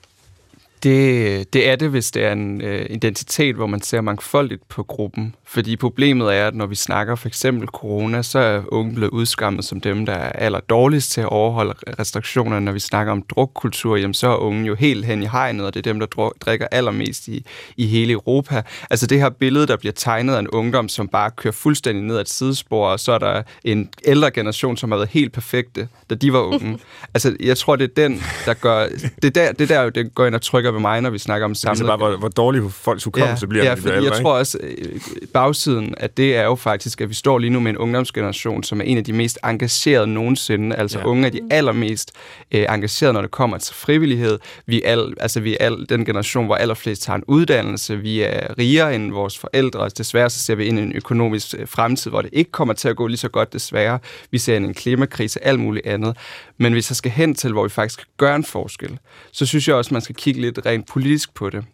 Det, 0.83 1.53
det 1.53 1.69
er 1.69 1.77
det, 1.77 1.91
hvis 1.91 2.11
det 2.11 2.25
er 2.25 2.33
en 2.33 2.61
øh, 2.61 2.87
identitet, 2.91 3.57
hvor 3.57 3.67
man 3.67 3.83
ser 3.83 4.01
mangfoldigt 4.01 4.69
på 4.69 4.83
gruppen. 4.83 5.35
Fordi 5.47 5.77
problemet 5.77 6.35
er, 6.35 6.47
at 6.47 6.55
når 6.55 6.67
vi 6.67 6.75
snakker 6.75 7.15
for 7.15 7.29
eksempel 7.29 7.69
corona, 7.69 8.23
så 8.23 8.39
er 8.39 8.63
unge 8.69 8.95
blevet 8.95 9.11
udskammet 9.11 9.65
som 9.65 9.81
dem, 9.81 10.07
der 10.07 10.13
er 10.13 10.33
aller 10.33 10.61
dårligst 10.61 11.13
til 11.13 11.21
at 11.21 11.27
overholde 11.27 11.75
restriktionerne. 11.99 12.65
Når 12.65 12.73
vi 12.73 12.79
snakker 12.79 13.13
om 13.13 13.23
drukkultur, 13.23 13.97
jamen, 13.97 14.15
så 14.15 14.29
er 14.29 14.37
unge 14.37 14.67
jo 14.67 14.75
helt 14.75 15.05
hen 15.05 15.23
i 15.23 15.27
hegnet, 15.27 15.67
og 15.67 15.75
det 15.75 15.87
er 15.87 15.93
dem, 15.93 16.01
der 16.01 16.31
drikker 16.41 16.67
allermest 16.71 17.29
i, 17.29 17.45
i 17.77 17.87
hele 17.87 18.13
Europa. 18.13 18.63
Altså 18.91 19.07
det 19.07 19.21
her 19.21 19.29
billede, 19.29 19.67
der 19.67 19.77
bliver 19.77 19.93
tegnet 19.93 20.35
af 20.35 20.39
en 20.39 20.49
ungdom, 20.49 20.89
som 20.89 21.09
bare 21.09 21.31
kører 21.31 21.53
fuldstændig 21.53 22.05
ned 22.05 22.17
ad 22.17 22.21
et 22.21 22.29
sidespor, 22.29 22.87
og 22.87 23.01
så 23.01 23.13
er 23.13 23.19
der 23.19 23.43
en 23.65 23.89
ældre 24.05 24.31
generation, 24.31 24.77
som 24.77 24.91
har 24.91 24.99
været 24.99 25.11
helt 25.11 25.33
perfekte, 25.33 25.89
da 26.11 26.15
de 26.15 26.33
var 26.33 26.41
unge. 26.41 26.79
altså 27.15 27.37
jeg 27.41 27.57
tror, 27.57 27.77
det 27.77 27.85
er 27.85 28.09
den, 28.09 28.23
der 28.47 28.55
gør... 28.55 28.89
Det 29.23 29.25
er 29.25 29.31
der, 29.31 29.53
det 29.53 29.69
der 29.69 29.91
det 29.91 30.15
går 30.15 30.27
ind 30.27 30.35
og 30.35 30.43
trykker 30.43 30.70
ved 30.73 30.81
mig, 30.81 31.01
når 31.01 31.11
vi 31.11 31.19
snakker 31.19 31.45
om 31.45 31.55
samlet... 31.55 31.79
Det 31.79 31.85
er 31.85 31.97
bare, 31.97 32.09
hvor, 32.09 32.17
hvor 32.17 32.29
dårlig 32.29 32.73
folks 32.73 33.05
hukommelse 33.05 33.45
ja, 33.47 33.49
bliver. 33.49 33.65
Ja, 33.65 33.75
fordi 33.75 34.05
jeg 34.05 34.13
tror 34.23 34.33
også, 34.33 34.59
øh, 34.63 35.01
bagsiden 35.35 35.95
af 35.97 36.11
det 36.11 36.37
er 36.37 36.45
jo 36.45 36.55
faktisk, 36.55 37.01
at 37.01 37.09
vi 37.09 37.15
står 37.15 37.39
lige 37.39 37.51
nu 37.51 37.61
med 37.61 37.71
en 37.71 37.79
ungdomsgeneration, 37.79 38.63
som 38.63 38.81
er 38.81 38.85
en 38.85 38.99
af 38.99 39.05
de 39.05 39.13
mest 39.13 39.39
engagerede 39.45 40.07
nogensinde. 40.07 40.77
Altså 40.77 40.99
ja. 40.99 41.05
unge 41.05 41.27
er 41.27 41.31
de 41.31 41.41
allermest 41.51 42.13
øh, 42.53 42.67
engagerede, 42.69 43.13
når 43.13 43.21
det 43.21 43.31
kommer 43.31 43.59
til 43.59 43.75
frivillighed. 43.75 44.39
Vi 44.67 44.83
er, 44.85 44.93
al, 44.93 45.15
altså, 45.21 45.41
vi 45.41 45.57
er 45.61 45.67
al, 45.67 45.87
den 45.89 46.05
generation, 46.05 46.47
hvor 46.47 46.55
allerflest 46.55 47.07
har 47.07 47.15
en 47.15 47.25
uddannelse. 47.27 47.97
Vi 47.97 48.23
er 48.23 48.59
rigere 48.59 48.95
end 48.95 49.13
vores 49.13 49.39
forældre. 49.39 49.89
Desværre 49.89 50.31
så 50.31 50.39
ser 50.39 50.55
vi 50.55 50.67
ind 50.67 50.79
i 50.79 50.83
en 50.83 50.93
økonomisk 50.97 51.55
øh, 51.59 51.69
fremtid, 51.69 52.11
hvor 52.11 52.23
det 52.23 52.31
ikke 52.33 52.51
kommer 52.51 52.75
til 52.75 52.89
at 52.89 52.97
gå 52.97 53.07
lige 53.07 53.19
så 53.19 53.29
godt, 53.29 53.53
desværre. 53.53 53.99
Vi 54.31 54.39
ser 54.39 54.57
ind 54.57 54.65
i 54.65 54.69
en 54.69 54.75
klimakrise, 54.75 55.45
alt 55.45 55.61
muligt 55.61 55.87
andet. 55.87 56.17
Men 56.61 56.73
hvis 56.73 56.91
jeg 56.91 56.97
skal 56.97 57.11
hen 57.11 57.35
til, 57.35 57.53
hvor 57.53 57.63
vi 57.63 57.69
faktisk 57.69 58.07
gør 58.17 58.37
en 58.37 58.45
forskel, 58.45 58.99
så 59.33 59.47
synes 59.47 59.69
jeg 59.69 59.77
også, 59.77 59.95
man 59.95 60.03
skal 60.03 60.15
kigge 60.15 60.41
lidt 60.41 60.59
rent 60.67 60.89
politisk 60.89 61.35
på 61.35 61.51
det. 61.51 61.65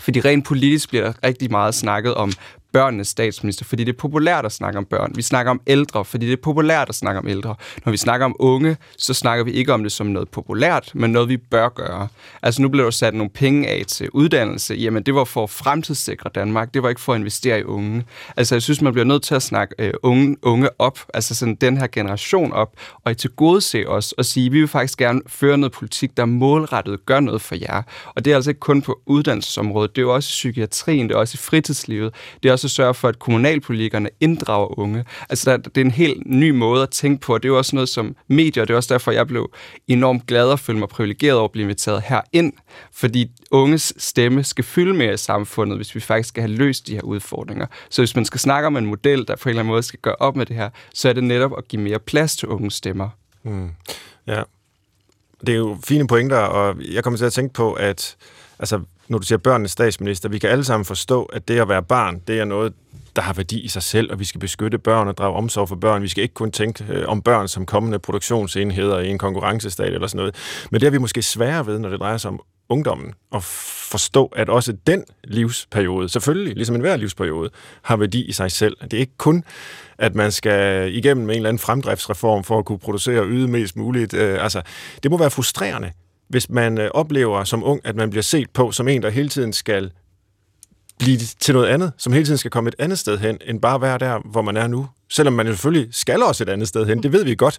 Fordi 0.00 0.20
rent 0.20 0.44
politisk 0.44 0.88
bliver 0.88 1.04
der 1.04 1.12
rigtig 1.24 1.50
meget 1.50 1.74
snakket 1.74 2.14
om 2.14 2.32
børnenes 2.72 3.08
statsminister, 3.08 3.64
fordi 3.64 3.84
det 3.84 3.92
er 3.92 3.96
populært 3.98 4.44
at 4.44 4.52
snakke 4.52 4.78
om 4.78 4.84
børn. 4.84 5.12
Vi 5.14 5.22
snakker 5.22 5.50
om 5.50 5.60
ældre, 5.66 6.04
fordi 6.04 6.26
det 6.26 6.32
er 6.32 6.42
populært 6.42 6.88
at 6.88 6.94
snakke 6.94 7.18
om 7.18 7.28
ældre. 7.28 7.54
Når 7.84 7.90
vi 7.90 7.96
snakker 7.96 8.26
om 8.26 8.36
unge, 8.38 8.76
så 8.98 9.14
snakker 9.14 9.44
vi 9.44 9.50
ikke 9.50 9.72
om 9.72 9.82
det 9.82 9.92
som 9.92 10.06
noget 10.06 10.28
populært, 10.28 10.90
men 10.94 11.12
noget, 11.12 11.28
vi 11.28 11.36
bør 11.36 11.68
gøre. 11.68 12.08
Altså 12.42 12.62
nu 12.62 12.68
blev 12.68 12.84
der 12.84 12.90
sat 12.90 13.14
nogle 13.14 13.30
penge 13.30 13.68
af 13.68 13.84
til 13.88 14.10
uddannelse. 14.10 14.74
Jamen 14.74 15.02
det 15.02 15.14
var 15.14 15.24
for 15.24 15.42
at 15.42 15.50
fremtidssikre 15.50 16.30
Danmark. 16.34 16.74
Det 16.74 16.82
var 16.82 16.88
ikke 16.88 17.00
for 17.00 17.12
at 17.12 17.18
investere 17.18 17.60
i 17.60 17.64
unge. 17.64 18.04
Altså 18.36 18.54
jeg 18.54 18.62
synes, 18.62 18.82
man 18.82 18.92
bliver 18.92 19.06
nødt 19.06 19.22
til 19.22 19.34
at 19.34 19.42
snakke 19.42 19.74
øh, 19.78 19.92
unge, 20.02 20.36
unge 20.42 20.68
op, 20.78 20.98
altså 21.14 21.34
sådan 21.34 21.54
den 21.54 21.76
her 21.76 21.86
generation 21.86 22.52
op, 22.52 22.72
og 23.04 23.16
til 23.16 23.30
gode 23.30 23.60
se 23.60 23.84
os 23.88 24.12
og 24.12 24.24
sige, 24.24 24.50
vi 24.50 24.58
vil 24.60 24.68
faktisk 24.68 24.98
gerne 24.98 25.20
føre 25.26 25.58
noget 25.58 25.72
politik, 25.72 26.16
der 26.16 26.24
målrettet 26.24 27.06
gør 27.06 27.20
noget 27.20 27.40
for 27.42 27.54
jer. 27.54 27.82
Og 28.14 28.24
det 28.24 28.30
er 28.30 28.34
altså 28.34 28.50
ikke 28.50 28.60
kun 28.60 28.82
på 28.82 29.00
uddannelsesområdet, 29.06 29.96
det 29.96 30.02
er 30.02 30.06
jo 30.06 30.14
også 30.14 30.28
i 30.28 30.34
psykiatrien, 30.38 31.08
det 31.08 31.14
er 31.14 31.18
også 31.18 31.36
i 31.36 31.42
fritidslivet, 31.42 32.14
det 32.42 32.48
er 32.48 32.52
også 32.58 32.66
at 32.66 32.70
sørge 32.70 32.94
for, 32.94 33.08
at 33.08 33.18
kommunalpolitikerne 33.18 34.10
inddrager 34.20 34.78
unge. 34.78 35.04
Altså, 35.28 35.50
der, 35.50 35.56
det 35.56 35.76
er 35.76 35.84
en 35.84 35.90
helt 35.90 36.26
ny 36.26 36.50
måde 36.50 36.82
at 36.82 36.90
tænke 36.90 37.20
på, 37.20 37.34
og 37.34 37.42
det 37.42 37.48
er 37.48 37.52
jo 37.52 37.58
også 37.58 37.76
noget 37.76 37.88
som 37.88 38.16
medier, 38.28 38.62
og 38.62 38.68
det 38.68 38.74
er 38.74 38.76
også 38.76 38.94
derfor, 38.94 39.12
jeg 39.12 39.26
blev 39.26 39.50
enormt 39.88 40.26
glad 40.26 40.46
og 40.48 40.58
følte 40.58 40.78
mig 40.78 40.88
privilegeret 40.88 41.36
over 41.36 41.44
at 41.44 41.52
blive 41.52 41.62
inviteret 41.62 42.02
her 42.02 42.20
ind, 42.32 42.52
fordi 42.92 43.30
unges 43.50 43.92
stemme 43.98 44.44
skal 44.44 44.64
fylde 44.64 44.94
mere 44.94 45.14
i 45.14 45.16
samfundet, 45.16 45.78
hvis 45.78 45.94
vi 45.94 46.00
faktisk 46.00 46.28
skal 46.28 46.42
have 46.42 46.52
løst 46.52 46.86
de 46.86 46.94
her 46.94 47.02
udfordringer. 47.02 47.66
Så 47.90 48.02
hvis 48.02 48.16
man 48.16 48.24
skal 48.24 48.40
snakke 48.40 48.66
om 48.66 48.76
en 48.76 48.86
model, 48.86 49.26
der 49.28 49.36
på 49.36 49.48
en 49.48 49.50
eller 49.50 49.60
anden 49.60 49.72
måde 49.72 49.82
skal 49.82 50.00
gøre 50.02 50.16
op 50.18 50.36
med 50.36 50.46
det 50.46 50.56
her, 50.56 50.70
så 50.94 51.08
er 51.08 51.12
det 51.12 51.24
netop 51.24 51.52
at 51.58 51.68
give 51.68 51.82
mere 51.82 51.98
plads 51.98 52.36
til 52.36 52.48
unges 52.48 52.74
stemmer. 52.74 53.08
Mm. 53.42 53.70
Ja, 54.26 54.42
det 55.40 55.48
er 55.48 55.56
jo 55.58 55.78
fine 55.84 56.06
pointer, 56.06 56.38
og 56.38 56.76
jeg 56.92 57.04
kommer 57.04 57.18
til 57.18 57.24
at 57.24 57.32
tænke 57.32 57.54
på, 57.54 57.72
at 57.72 58.16
altså, 58.58 58.80
når 59.08 59.18
du 59.18 59.26
siger 59.26 59.38
børnenes 59.38 59.70
statsminister, 59.70 60.28
vi 60.28 60.38
kan 60.38 60.50
alle 60.50 60.64
sammen 60.64 60.84
forstå, 60.84 61.24
at 61.24 61.48
det 61.48 61.60
at 61.60 61.68
være 61.68 61.82
barn, 61.82 62.22
det 62.28 62.40
er 62.40 62.44
noget, 62.44 62.72
der 63.16 63.22
har 63.22 63.32
værdi 63.32 63.60
i 63.60 63.68
sig 63.68 63.82
selv, 63.82 64.12
og 64.12 64.18
vi 64.20 64.24
skal 64.24 64.40
beskytte 64.40 64.78
børn 64.78 65.08
og 65.08 65.18
drage 65.18 65.34
omsorg 65.34 65.68
for 65.68 65.76
børn. 65.76 66.02
Vi 66.02 66.08
skal 66.08 66.22
ikke 66.22 66.34
kun 66.34 66.50
tænke 66.50 66.84
øh, 66.88 67.08
om 67.08 67.22
børn 67.22 67.48
som 67.48 67.66
kommende 67.66 67.98
produktionsenheder 67.98 68.98
i 68.98 69.08
en 69.08 69.18
konkurrencestat 69.18 69.92
eller 69.92 70.06
sådan 70.06 70.16
noget. 70.16 70.34
Men 70.70 70.80
det 70.80 70.86
er 70.86 70.90
vi 70.90 70.98
måske 70.98 71.22
sværere 71.22 71.66
ved, 71.66 71.78
når 71.78 71.88
det 71.88 72.00
drejer 72.00 72.16
sig 72.16 72.30
om 72.30 72.40
ungdommen, 72.68 73.14
at 73.34 73.42
forstå, 73.42 74.26
at 74.26 74.48
også 74.48 74.72
den 74.86 75.04
livsperiode, 75.24 76.08
selvfølgelig, 76.08 76.54
ligesom 76.54 76.74
enhver 76.74 76.96
livsperiode, 76.96 77.50
har 77.82 77.96
værdi 77.96 78.24
i 78.24 78.32
sig 78.32 78.52
selv. 78.52 78.76
Det 78.82 78.94
er 78.94 78.98
ikke 78.98 79.16
kun, 79.18 79.44
at 79.98 80.14
man 80.14 80.32
skal 80.32 80.94
igennem 80.94 81.30
en 81.30 81.36
eller 81.36 81.48
anden 81.48 81.58
fremdriftsreform 81.58 82.44
for 82.44 82.58
at 82.58 82.64
kunne 82.64 82.78
producere 82.78 83.20
og 83.20 83.26
yde 83.28 83.48
mest 83.48 83.76
muligt. 83.76 84.14
Øh, 84.14 84.42
altså, 84.42 84.62
det 85.02 85.10
må 85.10 85.18
være 85.18 85.30
frustrerende 85.30 85.92
hvis 86.28 86.50
man 86.50 86.78
øh, 86.78 86.90
oplever 86.94 87.44
som 87.44 87.64
ung, 87.64 87.80
at 87.84 87.96
man 87.96 88.10
bliver 88.10 88.22
set 88.22 88.50
på 88.50 88.72
som 88.72 88.88
en, 88.88 89.02
der 89.02 89.10
hele 89.10 89.28
tiden 89.28 89.52
skal 89.52 89.90
blive 90.98 91.18
til 91.40 91.54
noget 91.54 91.66
andet, 91.66 91.92
som 91.98 92.12
hele 92.12 92.24
tiden 92.24 92.38
skal 92.38 92.50
komme 92.50 92.68
et 92.68 92.74
andet 92.78 92.98
sted 92.98 93.18
hen, 93.18 93.38
end 93.46 93.60
bare 93.60 93.80
være 93.80 93.98
der, 93.98 94.20
hvor 94.24 94.42
man 94.42 94.56
er 94.56 94.66
nu. 94.66 94.86
Selvom 95.10 95.32
man 95.32 95.46
jo 95.46 95.52
selvfølgelig 95.52 95.88
skal 95.94 96.22
også 96.22 96.44
et 96.44 96.48
andet 96.48 96.68
sted 96.68 96.86
hen, 96.86 97.02
det 97.02 97.12
ved 97.12 97.24
vi 97.24 97.34
godt, 97.34 97.58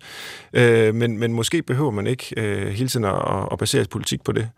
øh, 0.53 0.95
men, 0.95 1.17
men 1.17 1.33
måske 1.33 1.61
behøver 1.63 1.91
man 1.91 2.07
ikke 2.07 2.33
øh, 2.37 2.67
hele 2.67 2.89
tiden 2.89 3.05
at, 3.05 3.47
at 3.51 3.57
basere 3.59 3.85
politik 3.85 4.23
på 4.23 4.31
det. 4.31 4.49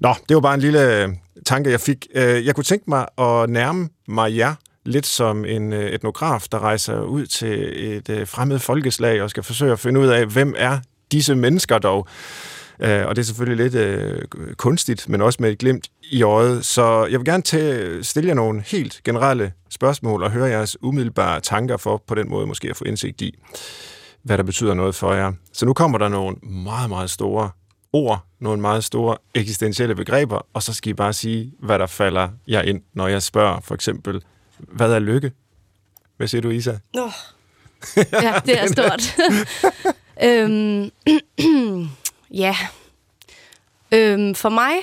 Nå, 0.00 0.14
det 0.28 0.34
var 0.34 0.40
bare 0.40 0.54
en 0.54 0.60
lille 0.60 1.02
øh, 1.02 1.08
tanke, 1.46 1.70
jeg 1.70 1.80
fik. 1.80 2.06
Øh, 2.14 2.46
jeg 2.46 2.54
kunne 2.54 2.64
tænke 2.64 2.84
mig 2.88 3.06
at 3.18 3.50
nærme 3.50 3.88
mig 4.08 4.36
jer 4.36 4.54
lidt 4.84 5.06
som 5.06 5.44
en 5.44 5.72
øh, 5.72 5.90
etnograf, 5.90 6.44
der 6.52 6.58
rejser 6.58 7.00
ud 7.00 7.26
til 7.26 7.84
et 7.94 8.08
øh, 8.08 8.26
fremmed 8.26 8.58
folkeslag 8.58 9.22
og 9.22 9.30
skal 9.30 9.42
forsøge 9.42 9.72
at 9.72 9.78
finde 9.78 10.00
ud 10.00 10.06
af, 10.06 10.26
hvem 10.26 10.54
er 10.56 10.78
disse 11.12 11.34
mennesker 11.34 11.78
dog. 11.78 12.08
Øh, 12.80 13.06
og 13.06 13.16
det 13.16 13.22
er 13.22 13.26
selvfølgelig 13.26 13.70
lidt 13.70 13.74
øh, 13.74 14.22
kunstigt, 14.56 15.08
men 15.08 15.22
også 15.22 15.38
med 15.42 15.50
et 15.50 15.58
glimt 15.58 15.88
i 16.10 16.22
øjet. 16.22 16.64
Så 16.64 17.06
jeg 17.06 17.20
vil 17.20 17.24
gerne 17.24 17.42
tage, 17.42 18.04
stille 18.04 18.28
jer 18.28 18.34
nogle 18.34 18.62
helt 18.66 19.00
generelle 19.04 19.52
spørgsmål 19.70 20.22
og 20.22 20.30
høre 20.30 20.46
jeres 20.46 20.82
umiddelbare 20.82 21.40
tanker 21.40 21.76
for 21.76 22.02
på 22.06 22.14
den 22.14 22.30
måde 22.30 22.46
måske 22.46 22.70
at 22.70 22.76
få 22.76 22.84
indsigt 22.84 23.20
i, 23.20 23.38
hvad 24.22 24.38
der 24.38 24.44
betyder 24.44 24.74
noget 24.74 24.94
for 24.94 25.12
jer. 25.12 25.32
Så 25.52 25.66
nu 25.66 25.72
kommer 25.72 25.98
der 25.98 26.08
nogle 26.08 26.36
meget, 26.42 26.88
meget 26.88 27.10
store 27.10 27.50
ord, 27.92 28.26
nogle 28.40 28.60
meget 28.60 28.84
store 28.84 29.16
eksistentielle 29.34 29.94
begreber, 29.94 30.46
og 30.52 30.62
så 30.62 30.72
skal 30.72 30.90
I 30.90 30.94
bare 30.94 31.12
sige, 31.12 31.52
hvad 31.62 31.78
der 31.78 31.86
falder 31.86 32.28
jer 32.48 32.62
ind, 32.62 32.82
når 32.94 33.08
jeg 33.08 33.22
spørger 33.22 33.60
for 33.60 33.74
eksempel, 33.74 34.22
hvad 34.58 34.92
er 34.92 34.98
lykke? 34.98 35.32
Hvad 36.16 36.28
siger 36.28 36.42
du, 36.42 36.50
Isa? 36.50 36.78
Oh, 36.98 37.10
ja, 38.22 38.34
det 38.46 38.60
er 38.60 38.66
stort. 38.66 39.16
øhm, 40.28 40.90
ja. 42.34 42.56
Øhm, 43.92 44.34
for 44.34 44.48
mig, 44.48 44.74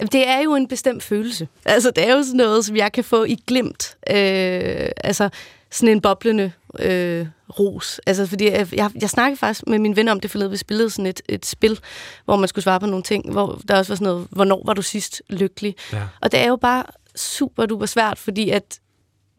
det 0.00 0.28
er 0.28 0.40
jo 0.40 0.54
en 0.54 0.68
bestemt 0.68 1.02
følelse. 1.02 1.48
Altså, 1.64 1.90
det 1.90 2.08
er 2.08 2.14
jo 2.14 2.22
sådan 2.22 2.36
noget, 2.36 2.64
som 2.64 2.76
jeg 2.76 2.92
kan 2.92 3.04
få 3.04 3.24
i 3.24 3.38
glimt. 3.46 3.96
Øh, 4.10 4.88
altså, 5.04 5.28
sådan 5.70 5.88
en 5.88 6.00
boblende 6.00 6.52
øh, 6.78 7.26
ros. 7.58 8.00
Altså, 8.06 8.26
fordi 8.26 8.50
jeg, 8.50 8.68
jeg, 8.72 8.90
jeg 9.00 9.10
snakkede 9.10 9.38
faktisk 9.38 9.66
med 9.66 9.78
min 9.78 9.96
ven 9.96 10.08
om 10.08 10.20
det 10.20 10.30
forleden, 10.30 10.52
vi 10.52 10.56
spillede 10.56 10.90
sådan 10.90 11.06
et, 11.06 11.22
et 11.28 11.46
spil, 11.46 11.80
hvor 12.24 12.36
man 12.36 12.48
skulle 12.48 12.62
svare 12.62 12.80
på 12.80 12.86
nogle 12.86 13.02
ting, 13.02 13.32
hvor 13.32 13.60
der 13.68 13.78
også 13.78 13.92
var 13.92 13.96
sådan 13.96 14.04
noget, 14.04 14.28
hvornår 14.30 14.62
var 14.66 14.74
du 14.74 14.82
sidst 14.82 15.22
lykkelig? 15.28 15.74
Ja. 15.92 16.02
Og 16.20 16.32
det 16.32 16.40
er 16.40 16.46
jo 16.46 16.56
bare 16.56 16.84
super 17.16 17.66
duper 17.66 17.86
svært, 17.86 18.18
fordi 18.18 18.50
at 18.50 18.80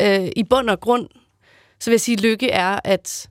øh, 0.02 0.30
i 0.36 0.44
bund 0.44 0.70
og 0.70 0.80
grund, 0.80 1.08
så 1.80 1.90
vil 1.90 1.94
jeg 1.94 2.02
sige, 2.02 2.16
at 2.16 2.22
lykke 2.22 2.50
er, 2.50 2.80
at 2.84 3.30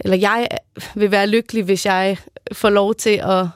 eller 0.00 0.16
jeg 0.16 0.48
vil 0.94 1.10
være 1.10 1.26
lykkelig, 1.26 1.64
hvis 1.64 1.86
jeg 1.86 2.18
får 2.52 2.70
lov 2.70 2.94
til 2.94 3.20
at 3.24 3.46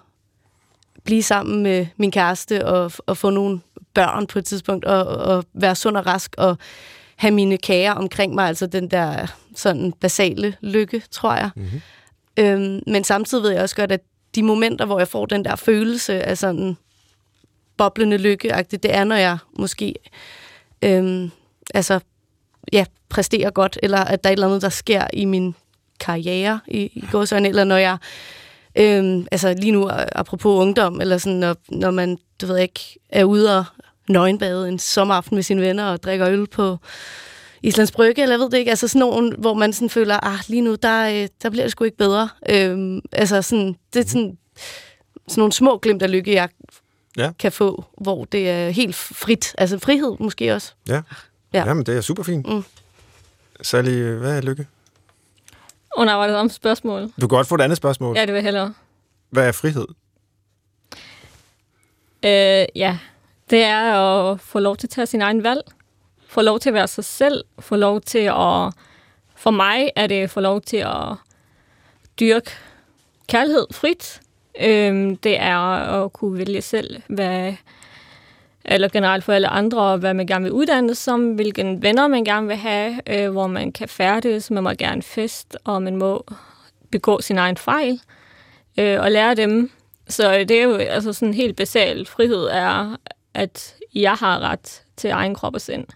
blive 1.05 1.23
sammen 1.23 1.63
med 1.63 1.87
min 1.97 2.11
kæreste 2.11 2.67
og, 2.67 2.93
og 3.07 3.17
få 3.17 3.31
nogle 3.31 3.61
børn 3.95 4.27
på 4.27 4.39
et 4.39 4.45
tidspunkt 4.45 4.85
og, 4.85 5.07
og 5.07 5.45
være 5.55 5.75
sund 5.75 5.97
og 5.97 6.07
rask 6.07 6.35
og 6.39 6.59
have 7.17 7.31
mine 7.31 7.59
kager 7.59 7.93
omkring 7.93 8.35
mig, 8.35 8.49
altså 8.49 8.67
den 8.67 8.91
der 8.91 9.27
sådan 9.57 9.93
basale 9.93 10.57
lykke, 10.61 11.03
tror 11.11 11.35
jeg. 11.35 11.51
Mm-hmm. 11.57 11.81
Øhm, 12.37 12.83
men 12.87 13.05
samtidig 13.05 13.45
ved 13.45 13.51
jeg 13.51 13.63
også 13.63 13.77
godt, 13.77 13.93
at 13.93 14.01
de 14.35 14.43
momenter, 14.43 14.85
hvor 14.85 14.99
jeg 14.99 15.09
får 15.09 15.27
den 15.27 15.45
der 15.45 15.57
følelse 15.57 16.23
af 16.23 16.39
sådan 16.39 16.77
boblende 17.77 18.17
lykke, 18.19 18.65
det 18.71 18.95
er, 18.95 19.05
når 19.05 19.17
jeg 19.17 19.39
måske 19.59 19.95
øhm, 20.83 21.31
altså, 21.75 22.01
ja, 22.73 22.85
præsterer 23.09 23.51
godt, 23.51 23.79
eller 23.83 23.99
at 23.99 24.25
der 24.25 24.31
er 24.31 24.33
et 24.33 24.37
eller 24.37 24.47
andet, 24.47 24.63
der 24.63 24.69
sker 24.69 25.07
i 25.13 25.25
min 25.25 25.55
karriere 26.01 26.61
i, 26.69 26.79
i 26.95 27.05
gåsøjne, 27.13 27.49
eller 27.49 27.65
når 27.65 27.77
jeg 27.77 27.99
øhm, 28.77 29.27
altså 29.33 29.55
lige 29.59 29.73
nu 29.73 29.91
apropos 30.13 30.61
ungdom, 30.61 31.01
eller 31.01 31.19
sådan, 31.19 31.39
når, 31.39 31.57
når 31.69 31.91
man, 31.91 32.19
du 32.41 32.47
ved 32.47 32.59
ikke, 32.59 32.99
er 33.11 33.25
ude 33.25 33.59
og 33.59 33.65
nøgenbade 34.09 34.69
en 34.69 34.79
sommeraften 34.79 35.35
med 35.35 35.43
sine 35.43 35.61
venner 35.61 35.85
og 35.85 36.03
drikker 36.03 36.29
øl 36.29 36.47
på 36.47 36.77
Islands 37.63 37.93
Brygge, 37.93 38.23
eller 38.23 38.33
jeg 38.33 38.41
ved 38.41 38.51
det 38.51 38.59
ikke, 38.59 38.71
altså 38.71 38.89
sådan 38.89 39.01
nogen, 39.01 39.35
hvor 39.39 39.55
man 39.55 39.73
sådan 39.73 39.91
føler, 39.91 40.19
ah, 40.23 40.39
lige 40.49 40.63
nu, 40.63 40.75
der, 40.75 41.09
øh, 41.09 41.29
der 41.43 41.51
bliver 41.51 41.65
det 41.65 41.73
sgu 41.73 41.85
ikke 41.85 41.97
bedre. 41.97 42.29
Øhm, 42.51 43.01
altså 43.13 43.43
sådan, 43.43 43.77
det 43.95 44.05
er 44.05 44.09
sådan, 44.09 44.39
sådan 45.29 45.41
nogle 45.41 45.53
små 45.53 45.79
glimt 45.79 46.03
af 46.03 46.11
lykke, 46.11 46.33
jeg 46.33 46.49
ja. 47.17 47.31
kan 47.39 47.53
få, 47.53 47.85
hvor 48.01 48.25
det 48.25 48.51
er 48.51 48.71
helt 48.71 48.95
frit. 48.95 49.55
Altså 49.59 49.79
frihed 49.79 50.17
måske 50.21 50.55
også. 50.55 50.73
Ja, 50.89 51.03
ja. 51.53 51.65
Jamen, 51.67 51.87
det 51.87 51.97
er 51.97 52.01
super 52.01 52.23
fint. 52.23 52.47
Mm. 52.49 52.65
Sally, 53.63 54.03
hvad 54.03 54.37
er 54.37 54.41
lykke? 54.41 54.67
Det 55.99 56.37
om 56.37 56.49
spørgsmål? 56.49 57.03
Du 57.03 57.11
kan 57.21 57.29
godt 57.29 57.47
få 57.47 57.55
et 57.55 57.61
andet 57.61 57.77
spørgsmål. 57.77 58.17
Ja, 58.17 58.21
det 58.21 58.29
vil 58.29 58.35
jeg 58.35 58.43
hellere. 58.45 58.75
Hvad 59.31 59.49
er 59.49 59.53
frihed? 59.53 59.87
Øh, 62.25 62.67
ja, 62.75 62.99
det 63.51 63.63
er 63.63 63.93
at 63.93 64.41
få 64.41 64.59
lov 64.59 64.77
til 64.77 64.87
at 64.87 64.91
tage 64.91 65.07
sin 65.07 65.23
egen 65.23 65.43
valg. 65.43 65.61
Få 66.29 66.43
lov 66.43 66.59
til 66.61 66.71
at 66.71 66.75
være 66.75 66.89
sig 66.89 67.05
selv. 67.05 67.45
Få 67.59 67.77
lov 67.77 68.01
til 68.01 68.19
at... 68.19 68.73
For 69.37 69.51
mig 69.51 69.91
er 69.97 70.07
det 70.07 70.31
få 70.31 70.41
lov 70.41 70.61
til 70.61 70.77
at 70.77 71.15
dyrke 72.21 72.51
kærlighed 73.29 73.67
frit. 73.73 74.21
Øhm, 74.61 75.17
det 75.17 75.41
er 75.41 75.59
at 75.59 76.13
kunne 76.13 76.39
vælge 76.39 76.63
selv, 76.63 77.03
hvad, 77.09 77.55
eller 78.69 78.89
generelt 78.89 79.25
for 79.25 79.33
alle 79.33 79.49
andre, 79.49 79.97
hvad 79.97 80.15
man 80.15 80.27
gerne 80.27 80.43
vil 80.43 80.53
uddanne 80.53 80.95
som, 80.95 81.35
hvilken 81.35 81.83
venner 81.83 82.09
man 82.09 82.25
gerne 82.25 82.47
vil 82.47 82.57
have, 82.57 83.01
øh, 83.07 83.31
hvor 83.31 83.47
man 83.47 83.73
kan 83.73 83.89
færdes, 83.89 84.51
man 84.51 84.63
må 84.63 84.71
gerne 84.71 85.03
fest, 85.03 85.57
og 85.65 85.83
man 85.83 85.97
må 85.97 86.27
begå 86.91 87.21
sin 87.21 87.39
egen 87.39 87.57
fejl, 87.57 88.01
øh, 88.79 89.01
og 89.01 89.11
lære 89.11 89.35
dem. 89.35 89.71
Så 90.09 90.33
det 90.33 90.51
er 90.51 90.63
jo 90.63 90.77
altså 90.77 91.13
sådan 91.13 91.35
helt 91.35 91.57
basal 91.57 92.07
frihed 92.07 92.45
er, 92.53 92.97
at 93.35 93.75
jeg 93.95 94.13
har 94.15 94.41
ret 94.41 94.83
til 94.97 95.11
egen 95.11 95.35
krop 95.35 95.55
og 95.55 95.61
sind. 95.61 95.87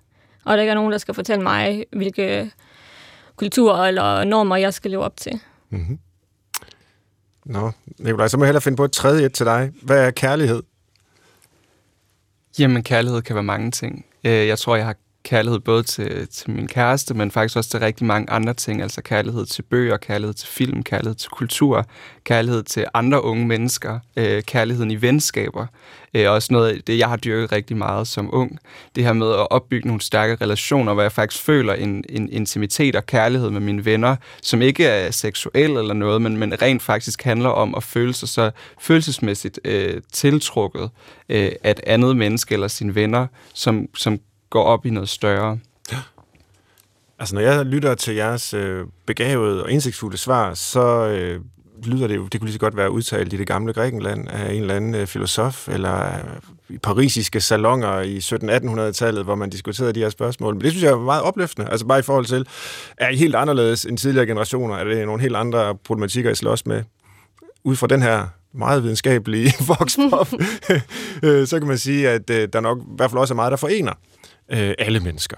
Og 0.45 0.57
der 0.57 0.63
ikke 0.63 0.71
er 0.71 0.75
nogen, 0.75 0.93
der 0.93 0.99
skal 0.99 1.15
fortælle 1.15 1.43
mig, 1.43 1.85
hvilke 1.93 2.51
kulturer 3.37 3.87
eller 3.89 4.25
normer, 4.25 4.57
jeg 4.57 4.75
skal 4.75 4.91
leve 4.91 5.05
op 5.05 5.17
til. 5.17 5.41
Mm-hmm. 5.71 5.99
Nå, 7.45 7.71
Nikolaj, 7.99 8.29
så 8.29 8.37
må 8.37 8.45
jeg 8.45 8.49
hellere 8.49 8.63
finde 8.63 8.77
på 8.77 8.85
et 8.85 8.93
tredje 8.93 9.27
et 9.27 9.33
til 9.33 9.47
dig. 9.47 9.73
Hvad 9.83 10.07
er 10.07 10.11
kærlighed? 10.11 10.63
Jamen, 12.59 12.83
kærlighed 12.83 13.23
kan 13.23 13.35
være 13.35 13.43
mange 13.43 13.71
ting. 13.71 14.07
Øh, 14.25 14.47
jeg 14.47 14.59
tror, 14.59 14.77
jeg 14.77 14.87
har 14.87 14.97
kærlighed 15.25 15.61
både 15.61 15.83
til, 15.83 16.29
til 16.29 16.51
min 16.51 16.69
kæreste, 16.69 17.15
men 17.15 17.31
faktisk 17.31 17.57
også 17.57 17.71
til 17.71 17.81
rigtig 17.81 18.07
mange 18.07 18.31
andre 18.31 18.55
ting. 18.55 18.83
Altså 18.83 19.03
kærlighed 19.03 19.47
til 19.47 19.63
bøger, 19.63 19.97
kærlighed 19.97 20.35
til 20.35 20.49
film, 20.49 20.83
kærlighed 20.83 21.15
til 21.15 21.31
kultur, 21.31 21.87
kærlighed 22.25 22.63
til 22.63 22.87
andre 22.95 23.25
unge 23.25 23.47
mennesker, 23.47 23.99
øh, 24.17 24.43
kærligheden 24.43 24.91
i 24.91 25.03
venskaber. 25.03 25.67
Øh, 26.15 26.31
også 26.31 26.53
noget 26.53 26.69
af 26.69 26.83
det, 26.87 26.99
jeg 26.99 27.09
har 27.09 27.17
dyrket 27.17 27.53
rigtig 27.53 27.77
meget 27.77 28.09
som 28.09 28.35
ung. 28.35 28.59
Det 28.97 29.05
her 29.05 29.13
med 29.13 29.31
at 29.31 29.51
opbygge 29.51 29.87
nogle 29.87 30.01
stærke 30.01 30.35
relationer, 30.41 30.95
hvor 30.95 31.03
jeg 31.03 31.13
faktisk 31.13 31.43
føler 31.43 31.75
en, 31.75 32.05
en 32.09 32.29
intimitet 32.33 32.97
og 32.97 33.07
kærlighed 33.07 33.51
med 33.51 33.61
mine 33.61 33.85
venner, 33.85 34.17
som 34.43 34.63
ikke 34.63 34.87
er 34.87 35.11
seksuel 35.11 35.71
eller 35.71 35.95
noget, 35.95 36.23
men, 36.23 36.37
men 36.37 36.63
rent 36.63 36.83
faktisk 36.83 37.23
handler 37.23 37.49
om 37.49 37.75
at 37.75 37.83
føle 37.83 38.15
sig 38.15 38.29
så 38.29 38.51
følelsesmæssigt 38.81 39.61
øh, 39.65 40.03
tiltrukket 40.13 40.91
øh, 41.29 41.53
af 41.65 41.71
et 41.71 41.81
andet 41.87 42.17
menneske 42.17 42.53
eller 42.53 42.69
sine 42.69 42.95
venner, 42.95 43.27
som, 43.55 43.87
som 43.95 44.21
går 44.51 44.65
op 44.65 44.87
i 44.87 44.91
noget 44.91 45.09
større. 45.09 45.59
Ja. 45.93 45.99
Altså, 47.19 47.35
når 47.35 47.43
jeg 47.43 47.67
lytter 47.67 47.95
til 47.95 48.15
jeres 48.15 48.55
øh, 48.55 48.87
begavede 49.07 49.65
og 49.65 49.71
indsigtsfulde 49.71 50.17
svar, 50.17 50.55
så 50.55 51.07
øh, 51.07 51.41
lyder 51.85 52.07
det 52.07 52.17
jo, 52.17 52.27
det 52.27 52.41
kunne 52.41 52.47
lige 52.47 52.55
så 52.55 52.61
godt 52.61 52.77
være 52.77 52.91
udtalt 52.91 53.33
i 53.33 53.37
det 53.37 53.47
gamle 53.47 53.73
Grækenland 53.73 54.29
af 54.29 54.53
en 54.53 54.61
eller 54.61 54.75
anden 54.75 54.95
øh, 54.95 55.07
filosof, 55.07 55.69
eller 55.69 56.07
øh, 56.07 56.25
i 56.69 56.79
parisiske 56.79 57.41
salonger 57.41 58.01
i 58.01 58.19
1700-1800-tallet, 58.19 59.25
hvor 59.25 59.35
man 59.35 59.51
diskuterede 59.51 59.93
de 59.93 60.01
her 60.01 60.11
spørgsmål. 60.11 60.55
Men 60.55 60.61
det 60.61 60.71
synes 60.71 60.85
jeg 60.85 60.91
er 60.91 60.99
meget 60.99 61.23
opløftende, 61.23 61.71
altså 61.71 61.87
bare 61.87 61.99
i 61.99 62.03
forhold 62.03 62.25
til, 62.25 62.47
er 62.97 63.09
I 63.09 63.17
helt 63.17 63.35
anderledes 63.35 63.85
end 63.85 63.99
tidligere 63.99 64.27
generationer? 64.27 64.75
Er 64.75 64.85
det 64.85 65.07
nogle 65.07 65.23
helt 65.23 65.37
andre 65.37 65.75
problematikker, 65.75 66.31
I 66.31 66.35
slås 66.35 66.67
med? 66.67 66.83
Ud 67.65 67.77
fra 67.77 67.87
den 67.87 68.03
her 68.03 68.27
meget 68.53 68.83
videnskabelige 68.83 69.55
voxpop, 69.69 70.33
øh, 71.25 71.47
så 71.47 71.59
kan 71.59 71.69
man 71.69 71.79
sige, 71.79 72.09
at 72.09 72.31
øh, 72.31 72.49
der 72.53 72.61
nok 72.61 72.79
i 72.79 72.83
hvert 72.97 73.11
fald 73.11 73.19
også 73.19 73.35
er 73.35 73.37
meget, 73.37 73.51
der 73.51 73.57
forener 73.57 73.93
øh, 74.53 74.75
alle 74.79 75.01
mennesker. 75.01 75.37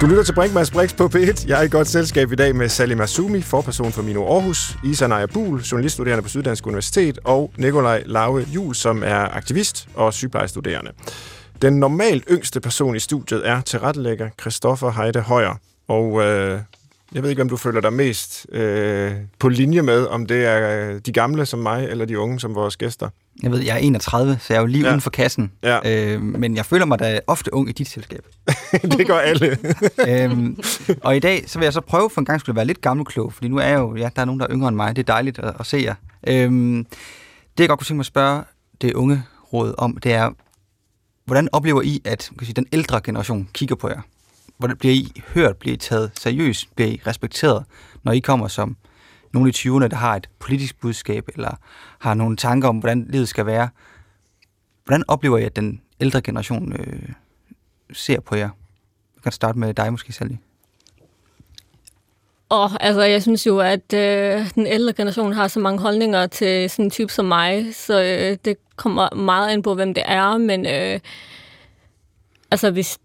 Du 0.00 0.06
lytter 0.06 0.22
til 0.22 0.34
Brinkmanns 0.34 0.70
Brix 0.70 0.96
på 0.96 1.06
P1. 1.06 1.48
Jeg 1.48 1.58
er 1.58 1.62
i 1.62 1.68
godt 1.68 1.88
selskab 1.88 2.32
i 2.32 2.34
dag 2.34 2.56
med 2.56 2.68
Sally 2.68 2.94
Masumi, 2.94 3.42
forperson 3.42 3.92
for 3.92 4.02
Mino 4.02 4.26
Aarhus, 4.26 4.76
Isa 4.84 5.06
Naja 5.06 5.26
Buhl, 5.26 5.60
journaliststuderende 5.60 6.22
på 6.22 6.28
Syddansk 6.28 6.66
Universitet, 6.66 7.18
og 7.24 7.52
Nikolaj 7.56 8.02
Lave 8.06 8.46
Jul, 8.54 8.74
som 8.74 9.02
er 9.02 9.36
aktivist 9.36 9.88
og 9.94 10.14
sygeplejestuderende. 10.14 10.90
Den 11.62 11.80
normalt 11.80 12.24
yngste 12.30 12.60
person 12.60 12.96
i 12.96 12.98
studiet 12.98 13.48
er 13.48 13.60
tilrettelægger 13.60 14.28
Christoffer 14.40 14.90
Heide 14.90 15.20
Højer. 15.20 15.54
Og 15.88 16.22
øh, 16.22 16.60
jeg 17.14 17.22
ved 17.22 17.30
ikke, 17.30 17.42
om 17.42 17.48
du 17.48 17.56
føler 17.56 17.80
dig 17.80 17.92
mest 17.92 18.46
øh, 18.52 19.12
på 19.38 19.48
linje 19.48 19.82
med, 19.82 20.06
om 20.06 20.26
det 20.26 20.44
er 20.44 20.88
øh, 20.88 21.00
de 21.06 21.12
gamle 21.12 21.46
som 21.46 21.58
mig, 21.58 21.88
eller 21.88 22.04
de 22.04 22.18
unge 22.18 22.40
som 22.40 22.54
vores 22.54 22.76
gæster. 22.76 23.08
Jeg 23.42 23.50
ved, 23.50 23.60
jeg 23.60 23.74
er 23.74 23.78
31, 23.78 24.38
så 24.40 24.46
jeg 24.52 24.56
er 24.56 24.60
jo 24.60 24.66
lige 24.66 24.84
ja. 24.84 24.90
uden 24.90 25.00
for 25.00 25.10
kassen. 25.10 25.52
Ja. 25.62 26.12
Øh, 26.14 26.22
men 26.22 26.56
jeg 26.56 26.66
føler 26.66 26.84
mig 26.84 26.98
da 26.98 27.20
ofte 27.26 27.54
ung 27.54 27.68
i 27.68 27.72
dit 27.72 27.88
selskab. 27.88 28.26
det 28.98 29.06
gør 29.06 29.18
alle. 29.18 29.58
øhm, 30.08 30.58
og 31.02 31.16
i 31.16 31.18
dag, 31.18 31.44
så 31.46 31.58
vil 31.58 31.66
jeg 31.66 31.72
så 31.72 31.80
prøve 31.80 32.10
for 32.10 32.20
en 32.20 32.24
gang 32.24 32.40
skulle 32.40 32.56
være 32.56 32.64
lidt 32.64 32.80
gammelklog, 32.80 33.32
fordi 33.32 33.48
nu 33.48 33.56
er 33.56 33.66
jeg 33.66 33.78
jo, 33.78 33.96
ja, 33.96 34.08
der 34.16 34.22
er 34.22 34.26
nogen, 34.26 34.40
der 34.40 34.46
er 34.46 34.52
yngre 34.52 34.68
end 34.68 34.76
mig. 34.76 34.96
Det 34.96 35.02
er 35.02 35.12
dejligt 35.12 35.38
at, 35.38 35.54
at 35.60 35.66
se 35.66 35.76
jer. 35.76 35.94
Øhm, 36.26 36.86
det, 37.58 37.60
jeg 37.60 37.68
godt 37.68 37.78
kunne 37.78 37.84
tænke 37.84 37.96
mig 37.96 38.02
at 38.02 38.06
spørge 38.06 38.42
det 38.80 38.94
unge 38.94 39.22
råd 39.52 39.74
om, 39.78 39.96
det 39.96 40.12
er, 40.12 40.30
hvordan 41.24 41.48
oplever 41.52 41.82
I, 41.82 42.02
at 42.04 42.30
kan 42.38 42.44
sige, 42.46 42.54
den 42.54 42.66
ældre 42.72 43.00
generation 43.04 43.48
kigger 43.52 43.76
på 43.76 43.88
jer? 43.88 44.00
Hvordan 44.58 44.76
bliver 44.76 44.94
I 44.94 45.22
hørt, 45.34 45.56
bliver 45.56 45.74
I 45.74 45.76
taget 45.76 46.10
seriøst, 46.20 46.74
bliver 46.74 46.90
I 46.90 47.00
respekteret, 47.06 47.64
når 48.02 48.12
I 48.12 48.18
kommer 48.18 48.48
som 48.48 48.76
nogle 49.32 49.48
i 49.50 49.52
20'erne, 49.52 49.88
der 49.88 49.96
har 49.96 50.16
et 50.16 50.28
politisk 50.38 50.80
budskab, 50.80 51.28
eller 51.34 51.50
har 51.98 52.14
nogle 52.14 52.36
tanker 52.36 52.68
om, 52.68 52.78
hvordan 52.78 53.06
livet 53.08 53.28
skal 53.28 53.46
være. 53.46 53.68
Hvordan 54.84 55.04
oplever 55.08 55.38
I, 55.38 55.44
at 55.44 55.56
den 55.56 55.80
ældre 56.00 56.20
generation 56.20 56.72
øh, 56.72 57.08
ser 57.92 58.20
på 58.20 58.34
jer? 58.34 58.50
Jeg 59.14 59.22
kan 59.22 59.32
starte 59.32 59.58
med 59.58 59.74
dig 59.74 59.92
måske, 59.92 60.12
Sally. 60.12 60.34
Og 62.48 62.70
altså, 62.80 63.02
jeg 63.02 63.22
synes 63.22 63.46
jo, 63.46 63.58
at 63.58 63.94
øh, 63.94 64.54
den 64.54 64.66
ældre 64.66 64.92
generation 64.92 65.32
har 65.32 65.48
så 65.48 65.60
mange 65.60 65.80
holdninger 65.80 66.26
til 66.26 66.70
sådan 66.70 66.84
en 66.84 66.90
type 66.90 67.12
som 67.12 67.24
mig, 67.24 67.74
så 67.74 68.02
øh, 68.02 68.38
det 68.44 68.56
kommer 68.76 69.14
meget 69.14 69.52
ind 69.52 69.62
på, 69.62 69.74
hvem 69.74 69.94
det 69.94 70.02
er, 70.06 70.36
men 70.36 70.66
øh, 70.66 71.00
altså, 72.50 72.70
hvis 72.70 72.98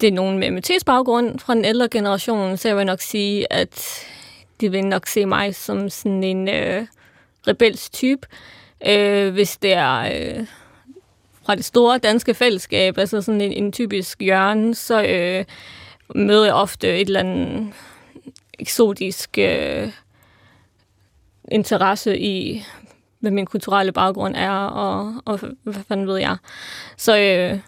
det 0.00 0.08
er 0.08 0.12
nogen 0.12 0.38
med 0.38 0.50
minoritetsbaggrund 0.50 1.38
fra 1.38 1.54
den 1.54 1.64
ældre 1.64 1.88
generation, 1.88 2.56
så 2.56 2.68
jeg 2.68 2.76
vil 2.76 2.86
nok 2.86 3.00
sige, 3.00 3.52
at 3.52 4.04
de 4.60 4.70
vil 4.70 4.86
nok 4.86 5.06
se 5.06 5.26
mig 5.26 5.54
som 5.54 5.90
sådan 5.90 6.24
en 6.24 6.48
øh, 6.48 6.86
rebels 7.48 7.90
type. 7.90 8.26
Øh, 8.86 9.32
hvis 9.32 9.56
det 9.56 9.72
er 9.72 9.98
øh, 9.98 10.46
fra 11.46 11.54
det 11.54 11.64
store 11.64 11.98
danske 11.98 12.34
fællesskab, 12.34 12.98
altså 12.98 13.22
sådan 13.22 13.40
en, 13.40 13.52
en 13.52 13.72
typisk 13.72 14.20
hjørne, 14.20 14.74
så 14.74 15.02
øh, 15.02 15.44
møder 16.14 16.44
jeg 16.44 16.54
ofte 16.54 17.00
et 17.00 17.06
eller 17.06 17.20
andet 17.20 17.72
eksotisk 18.58 19.38
øh, 19.38 19.92
interesse 21.50 22.18
i, 22.18 22.64
hvad 23.20 23.30
min 23.30 23.46
kulturelle 23.46 23.92
baggrund 23.92 24.36
er, 24.36 24.50
og, 24.50 25.14
og 25.24 25.40
hvad 25.62 25.74
fanden 25.88 26.06
ved 26.06 26.16
jeg. 26.16 26.36
Så 26.96 27.18
øh, 27.18 27.58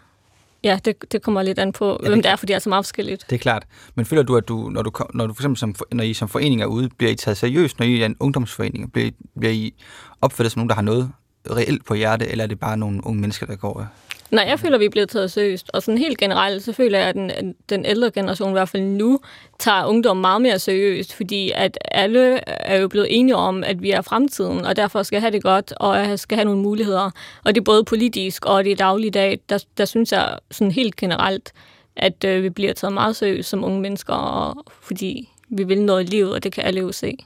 ja, 0.64 0.78
det, 0.84 1.12
det 1.12 1.22
kommer 1.22 1.42
lidt 1.42 1.58
an 1.58 1.72
på, 1.72 2.00
ja, 2.02 2.08
hvem 2.08 2.22
det 2.22 2.30
er, 2.30 2.36
fordi 2.36 2.50
det 2.50 2.54
er 2.54 2.58
så 2.58 2.68
meget 2.68 2.84
forskelligt. 2.84 3.24
Det 3.30 3.36
er 3.36 3.40
klart. 3.40 3.66
Men 3.94 4.06
føler 4.06 4.22
du, 4.22 4.36
at 4.36 4.48
du, 4.48 4.70
når, 4.70 4.82
du, 4.82 4.90
når 5.14 5.26
du 5.26 5.34
for 5.34 5.42
eksempel 5.42 5.58
som, 5.58 5.74
når 5.92 6.04
I 6.04 6.14
som 6.14 6.28
forening 6.28 6.62
er 6.62 6.66
ude, 6.66 6.88
bliver 6.98 7.12
I 7.12 7.14
taget 7.14 7.36
seriøst, 7.36 7.78
når 7.78 7.86
I 7.86 8.00
er 8.00 8.06
en 8.06 8.16
ungdomsforening? 8.20 8.92
Bliver, 8.92 9.10
bliver 9.38 9.52
I 9.52 9.74
opfattet 10.20 10.52
som 10.52 10.60
nogen, 10.60 10.68
der 10.68 10.74
har 10.74 10.82
noget 10.82 11.12
reelt 11.50 11.84
på 11.84 11.94
hjerte, 11.94 12.28
eller 12.28 12.44
er 12.44 12.48
det 12.48 12.60
bare 12.60 12.76
nogle 12.76 13.06
unge 13.06 13.20
mennesker, 13.20 13.46
der 13.46 13.56
går 13.56 13.86
Nej, 14.30 14.44
jeg 14.48 14.60
føler, 14.60 14.78
vi 14.78 14.84
er 14.84 14.90
blevet 14.90 15.08
taget 15.08 15.30
seriøst. 15.30 15.70
Og 15.74 15.82
sådan 15.82 15.98
helt 15.98 16.18
generelt, 16.18 16.62
så 16.62 16.72
føler 16.72 16.98
jeg, 16.98 17.08
at 17.08 17.14
den, 17.14 17.54
den 17.68 17.84
ældre 17.84 18.10
generation 18.10 18.50
i 18.50 18.52
hvert 18.52 18.68
fald 18.68 18.82
nu 18.82 19.20
tager 19.58 19.84
ungdom 19.84 20.16
meget 20.16 20.42
mere 20.42 20.58
seriøst, 20.58 21.14
fordi 21.14 21.52
at 21.54 21.78
alle 21.84 22.40
er 22.46 22.76
jo 22.76 22.88
blevet 22.88 23.06
enige 23.10 23.36
om, 23.36 23.64
at 23.64 23.82
vi 23.82 23.90
er 23.90 24.02
fremtiden, 24.02 24.64
og 24.64 24.76
derfor 24.76 25.02
skal 25.02 25.20
have 25.20 25.30
det 25.30 25.42
godt, 25.42 25.72
og 25.76 26.18
skal 26.18 26.36
have 26.36 26.44
nogle 26.44 26.62
muligheder. 26.62 27.10
Og 27.44 27.54
det 27.54 27.60
er 27.60 27.64
både 27.64 27.84
politisk 27.84 28.46
og 28.46 28.64
det 28.64 28.78
dagligdag, 28.78 29.38
der, 29.48 29.64
der 29.78 29.84
synes 29.84 30.12
jeg 30.12 30.38
sådan 30.50 30.70
helt 30.70 30.96
generelt, 30.96 31.52
at 31.96 32.24
øh, 32.24 32.42
vi 32.42 32.50
bliver 32.50 32.72
taget 32.72 32.92
meget 32.92 33.16
seriøst 33.16 33.48
som 33.48 33.64
unge 33.64 33.80
mennesker, 33.80 34.14
og, 34.14 34.64
fordi 34.82 35.28
vi 35.48 35.64
vil 35.64 35.82
noget 35.82 36.02
i 36.02 36.06
livet, 36.06 36.32
og 36.32 36.44
det 36.44 36.52
kan 36.52 36.64
alle 36.64 36.80
jo 36.80 36.92
se. 36.92 37.16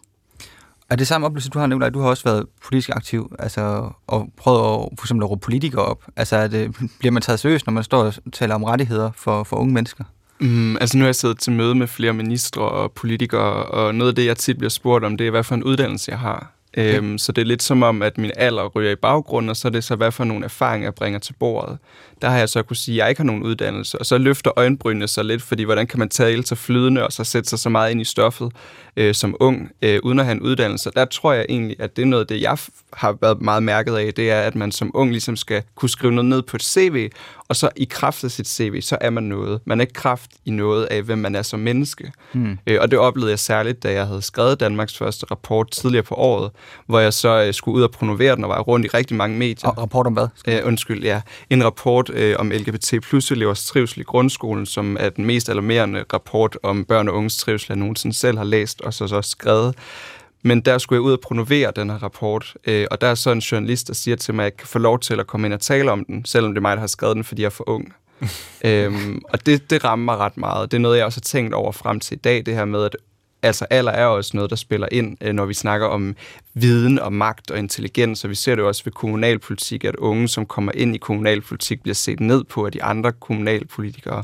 Er 0.91 0.97
det 0.97 1.07
samme 1.07 1.27
oplevelse, 1.27 1.51
du 1.51 1.59
har, 1.59 1.67
Nicolaj? 1.67 1.91
Du 1.91 2.01
har 2.01 2.09
også 2.09 2.25
været 2.25 2.47
politisk 2.65 2.91
aktiv, 2.91 3.33
altså, 3.39 3.91
og 4.07 4.29
prøvet 4.37 4.59
at, 4.59 4.99
for 4.99 5.05
eksempel 5.05 5.25
at 5.25 5.31
råbe 5.31 5.41
politikere 5.41 5.85
op. 5.85 6.05
Altså, 6.17 6.37
er 6.37 6.49
det, 6.49 6.77
bliver 6.99 7.13
man 7.13 7.23
taget 7.23 7.41
seriøst, 7.41 7.67
når 7.67 7.73
man 7.73 7.85
står 7.85 8.05
og 8.05 8.15
taler 8.33 8.55
om 8.55 8.65
rettigheder 8.65 9.11
for, 9.17 9.45
for 9.45 9.57
unge 9.57 9.75
mennesker? 9.75 10.05
Mm, 10.41 10.77
altså 10.77 10.97
nu 10.97 11.03
har 11.03 11.09
jeg 11.09 11.15
siddet 11.15 11.39
til 11.39 11.53
møde 11.53 11.75
med 11.75 11.87
flere 11.87 12.13
ministre 12.13 12.63
og 12.63 12.93
politikere, 12.93 13.65
og 13.65 13.95
noget 13.95 14.13
af 14.13 14.15
det, 14.15 14.27
jeg 14.27 14.37
tit 14.37 14.59
bliver 14.59 14.71
spurgt 14.71 15.05
om, 15.05 15.17
det 15.17 15.27
er, 15.27 15.31
hvad 15.31 15.45
for 15.45 15.55
en 15.55 15.63
uddannelse 15.63 16.11
jeg 16.11 16.19
har. 16.19 16.53
Okay. 16.73 16.97
Øhm, 16.97 17.19
så 17.19 17.33
det 17.33 17.43
er 17.43 17.47
lidt 17.47 17.63
som 17.63 17.83
om, 17.83 18.03
at 18.03 18.19
min 18.19 18.31
alder 18.37 18.67
ryger 18.67 18.91
i 18.91 18.97
baggrunden, 18.97 19.51
og 19.51 19.57
så 19.57 19.69
er 19.69 19.73
det 19.73 19.85
så, 19.85 19.97
hvad 19.97 20.13
for 20.13 20.25
nogle 20.25 20.45
erfaringer 20.45 20.87
jeg 20.87 20.95
bringer 20.95 21.19
til 21.19 21.33
bordet. 21.33 21.79
Der 22.23 22.29
har 22.29 22.39
jeg 22.39 22.49
så 22.49 22.63
kunne 22.63 22.77
sige, 22.77 22.95
at 22.95 22.99
jeg 22.99 23.09
ikke 23.09 23.19
har 23.19 23.27
nogen 23.27 23.43
uddannelse, 23.43 23.99
og 23.99 24.07
så 24.07 24.19
løfter 24.19 24.51
øjenbrynene 24.57 25.09
sig 25.09 25.25
lidt, 25.25 25.43
fordi 25.43 25.63
hvordan 25.63 25.87
kan 25.87 25.99
man 25.99 26.09
tale 26.09 26.47
så 26.47 26.55
flydende, 26.55 27.05
og 27.07 27.13
så 27.13 27.25
sætte 27.25 27.49
sig 27.49 27.59
så 27.59 27.69
meget 27.69 27.91
ind 27.91 28.01
i 28.01 28.05
stoffet 28.05 28.53
øh, 28.97 29.15
som 29.15 29.37
ung, 29.41 29.71
øh, 29.83 30.01
uden 30.03 30.19
at 30.19 30.25
have 30.25 30.37
en 30.37 30.43
uddannelse. 30.43 30.91
Der 30.97 31.05
tror 31.05 31.33
jeg 31.33 31.47
egentlig, 31.49 31.77
at 31.79 31.97
det 31.97 32.03
er 32.03 32.07
noget 32.07 32.25
af 32.25 32.27
det, 32.27 32.41
jeg 32.41 32.59
har 32.93 33.17
været 33.21 33.43
meget 33.43 33.63
mærket 33.63 33.97
af, 33.97 34.15
det 34.15 34.31
er, 34.31 34.41
at 34.41 34.55
man 34.55 34.73
som 34.73 34.91
ung 34.95 35.11
ligesom 35.11 35.37
skal 35.37 35.63
kunne 35.75 35.91
skrive 35.91 36.13
noget 36.13 36.29
ned 36.29 36.43
på 36.43 36.57
et 36.57 36.63
CV, 36.63 37.11
og 37.51 37.57
så 37.57 37.69
i 37.77 37.85
kraft 37.85 38.25
af 38.25 38.31
sit 38.31 38.49
CV, 38.49 38.81
så 38.81 38.99
er 39.01 39.11
man 39.11 39.23
noget. 39.23 39.61
Man 39.65 39.81
er 39.81 39.83
ikke 39.83 39.93
kraft 39.93 40.31
i 40.45 40.51
noget 40.51 40.85
af, 40.85 41.03
hvem 41.03 41.19
man 41.19 41.35
er 41.35 41.43
som 41.43 41.61
menneske. 41.61 42.13
Hmm. 42.33 42.59
Øh, 42.67 42.79
og 42.81 42.91
det 42.91 42.99
oplevede 42.99 43.31
jeg 43.31 43.39
særligt, 43.39 43.83
da 43.83 43.93
jeg 43.93 44.07
havde 44.07 44.23
skrevet 44.23 44.61
Danmarks 44.61 44.99
første 44.99 45.27
rapport 45.31 45.71
tidligere 45.71 46.03
på 46.03 46.15
året, 46.15 46.51
hvor 46.87 46.99
jeg 46.99 47.13
så 47.13 47.45
øh, 47.47 47.55
skulle 47.55 47.77
ud 47.77 47.83
og 47.83 47.91
promovere 47.91 48.37
den 48.37 48.45
og 48.45 48.51
var 48.51 48.61
rundt 48.61 48.87
i 48.87 48.89
rigtig 48.89 49.17
mange 49.17 49.39
medier. 49.39 49.71
Og 49.71 49.79
rapport 49.79 50.07
om 50.07 50.13
hvad? 50.13 50.29
Øh, 50.49 50.61
undskyld, 50.65 51.05
ja. 51.05 51.21
En 51.51 51.65
rapport 51.65 52.11
øh, 52.11 52.37
om 52.39 52.51
LGBT 52.51 52.95
plus 53.03 53.31
elevers 53.31 53.67
trivsel 53.67 54.01
i 54.01 54.05
grundskolen, 54.05 54.67
som 54.67 54.97
er 55.01 55.09
den 55.09 55.25
mest 55.25 55.49
alarmerende 55.49 56.05
rapport 56.13 56.59
om 56.63 56.85
børn 56.85 57.09
og 57.09 57.15
unges 57.15 57.37
trivsel, 57.37 57.67
jeg 57.69 57.77
nogensinde 57.77 58.17
selv 58.17 58.39
har 58.39 58.45
læst 58.45 58.81
og 58.81 58.95
så, 58.95 59.07
så 59.07 59.23
skrevet. 59.23 59.75
Men 60.43 60.61
der 60.61 60.79
skulle 60.79 60.97
jeg 60.97 61.03
ud 61.03 61.13
og 61.13 61.21
promovere 61.21 61.73
den 61.77 61.91
her 61.91 61.99
rapport, 62.03 62.55
øh, 62.65 62.87
og 62.91 63.01
der 63.01 63.07
er 63.07 63.15
så 63.15 63.31
en 63.31 63.39
journalist, 63.39 63.89
der 63.89 63.95
siger 63.95 64.17
til 64.17 64.35
mig, 64.35 64.43
at 64.43 64.53
jeg 64.53 64.57
kan 64.57 64.69
få 64.69 64.79
lov 64.79 65.01
til 65.01 65.21
at 65.21 65.27
komme 65.27 65.47
ind 65.47 65.55
og 65.55 65.61
tale 65.61 65.93
om 65.93 66.05
den, 66.05 66.25
selvom 66.25 66.51
det 66.51 66.57
er 66.57 66.63
mig, 66.63 66.77
der 66.77 66.81
har 66.81 66.87
skrevet 66.87 67.17
den, 67.17 67.25
fordi 67.25 67.43
jeg 67.43 67.47
er 67.47 67.51
for 67.51 67.69
ung. 67.69 67.95
øhm, 68.65 69.23
og 69.29 69.47
det, 69.47 69.71
det 69.71 69.85
rammer 69.85 70.05
mig 70.05 70.17
ret 70.17 70.37
meget. 70.37 70.71
Det 70.71 70.77
er 70.77 70.81
noget, 70.81 70.97
jeg 70.97 71.07
også 71.07 71.17
har 71.17 71.39
tænkt 71.41 71.55
over 71.55 71.73
frem 71.73 72.01
til 72.01 72.15
i 72.17 72.21
dag, 72.21 72.47
det 72.47 72.55
her 72.55 72.65
med, 72.65 72.85
at 72.85 72.97
altså 73.43 73.67
alder 73.71 73.93
er 73.93 74.07
også 74.07 74.31
noget, 74.35 74.51
der 74.51 74.57
spiller 74.57 74.89
ind, 74.93 75.17
øh, 75.21 75.33
når 75.33 75.45
vi 75.45 75.55
snakker 75.55 75.87
om 75.87 76.17
viden 76.55 76.99
og 76.99 77.13
magt 77.13 77.51
og 77.51 77.59
intelligens, 77.59 78.25
og 78.25 78.31
vi 78.31 78.35
ser 78.35 78.55
det 78.55 78.65
også 78.65 78.85
ved 78.85 78.93
kommunalpolitik, 78.93 79.85
at 79.85 79.97
unge, 79.97 80.29
som 80.29 80.47
kommer 80.47 80.73
ind 80.75 80.95
i 80.95 80.99
kommunalpolitik, 80.99 81.83
bliver 81.83 81.95
set 81.95 82.21
ned 82.21 82.45
på 82.45 82.67
af 82.67 82.73
de 82.73 82.83
andre 82.83 83.13
kommunalpolitikere. 83.13 84.23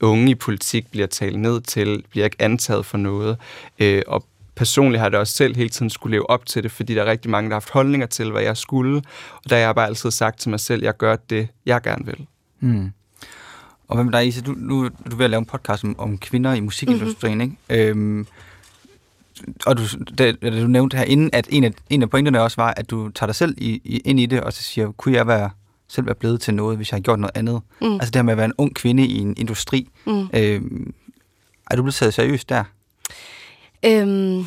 Unge 0.00 0.30
i 0.30 0.34
politik 0.34 0.90
bliver 0.90 1.06
talt 1.06 1.38
ned 1.38 1.60
til, 1.60 2.04
bliver 2.10 2.24
ikke 2.24 2.42
antaget 2.42 2.86
for 2.86 2.98
noget, 2.98 3.36
øh, 3.78 4.02
og 4.06 4.24
personligt 4.56 5.00
har 5.00 5.10
jeg 5.10 5.18
også 5.18 5.34
selv 5.34 5.56
hele 5.56 5.68
tiden 5.68 5.90
skulle 5.90 6.14
leve 6.14 6.30
op 6.30 6.46
til 6.46 6.62
det, 6.62 6.72
fordi 6.72 6.94
der 6.94 7.02
er 7.02 7.10
rigtig 7.10 7.30
mange, 7.30 7.50
der 7.50 7.54
har 7.54 7.60
haft 7.60 7.70
holdninger 7.70 8.06
til, 8.06 8.30
hvad 8.30 8.42
jeg 8.42 8.56
skulle, 8.56 9.02
og 9.44 9.50
der 9.50 9.56
har 9.56 9.62
jeg 9.62 9.74
bare 9.74 9.86
altid 9.86 10.10
sagt 10.10 10.40
til 10.40 10.50
mig 10.50 10.60
selv, 10.60 10.82
at 10.82 10.86
jeg 10.86 10.96
gør 10.96 11.16
det, 11.16 11.48
jeg 11.66 11.82
gerne 11.82 12.06
vil. 12.06 12.26
Mm. 12.60 12.92
Og 13.88 13.96
hvad 13.96 14.04
med 14.04 14.12
dig, 14.12 14.26
Isa? 14.26 14.40
Du, 14.40 14.54
nu 14.56 14.88
du 14.88 14.90
er 15.12 15.16
ved 15.16 15.24
at 15.24 15.30
lave 15.30 15.38
en 15.38 15.46
podcast 15.46 15.84
om, 15.84 15.98
om 15.98 16.18
kvinder 16.18 16.54
i 16.54 16.60
musikindustrien, 16.60 17.38
mm-hmm. 17.38 17.56
ikke? 17.70 17.88
Øhm, 17.88 18.26
og 19.66 19.78
du, 19.78 19.82
det, 20.18 20.42
du 20.42 20.66
nævnte 20.66 20.96
her 20.96 21.04
inden, 21.04 21.30
at 21.32 21.46
en 21.50 21.64
af, 21.64 21.72
en 21.90 22.02
af 22.02 22.10
pointerne 22.10 22.42
også 22.42 22.56
var, 22.56 22.74
at 22.76 22.90
du 22.90 23.08
tager 23.08 23.26
dig 23.26 23.34
selv 23.34 23.54
i, 23.58 23.80
i, 23.84 23.98
ind 23.98 24.20
i 24.20 24.26
det, 24.26 24.40
og 24.40 24.52
så 24.52 24.62
siger, 24.62 24.92
kunne 24.92 25.16
jeg 25.16 25.26
være, 25.26 25.50
selv 25.88 26.06
være 26.06 26.14
blevet 26.14 26.40
til 26.40 26.54
noget, 26.54 26.76
hvis 26.76 26.92
jeg 26.92 26.96
har 26.96 27.02
gjort 27.02 27.18
noget 27.18 27.36
andet? 27.36 27.60
Mm. 27.80 27.92
Altså 27.92 28.10
det 28.10 28.16
her 28.16 28.22
med 28.22 28.32
at 28.32 28.36
være 28.36 28.46
en 28.46 28.52
ung 28.58 28.74
kvinde 28.74 29.06
i 29.06 29.18
en 29.18 29.34
industri. 29.36 29.88
Mm. 30.06 30.28
Øhm, 30.34 30.94
er 31.70 31.76
du 31.76 31.82
blevet 31.82 31.94
taget 31.94 32.14
seriøst 32.14 32.48
der? 32.48 32.64
Øhm, 33.86 34.46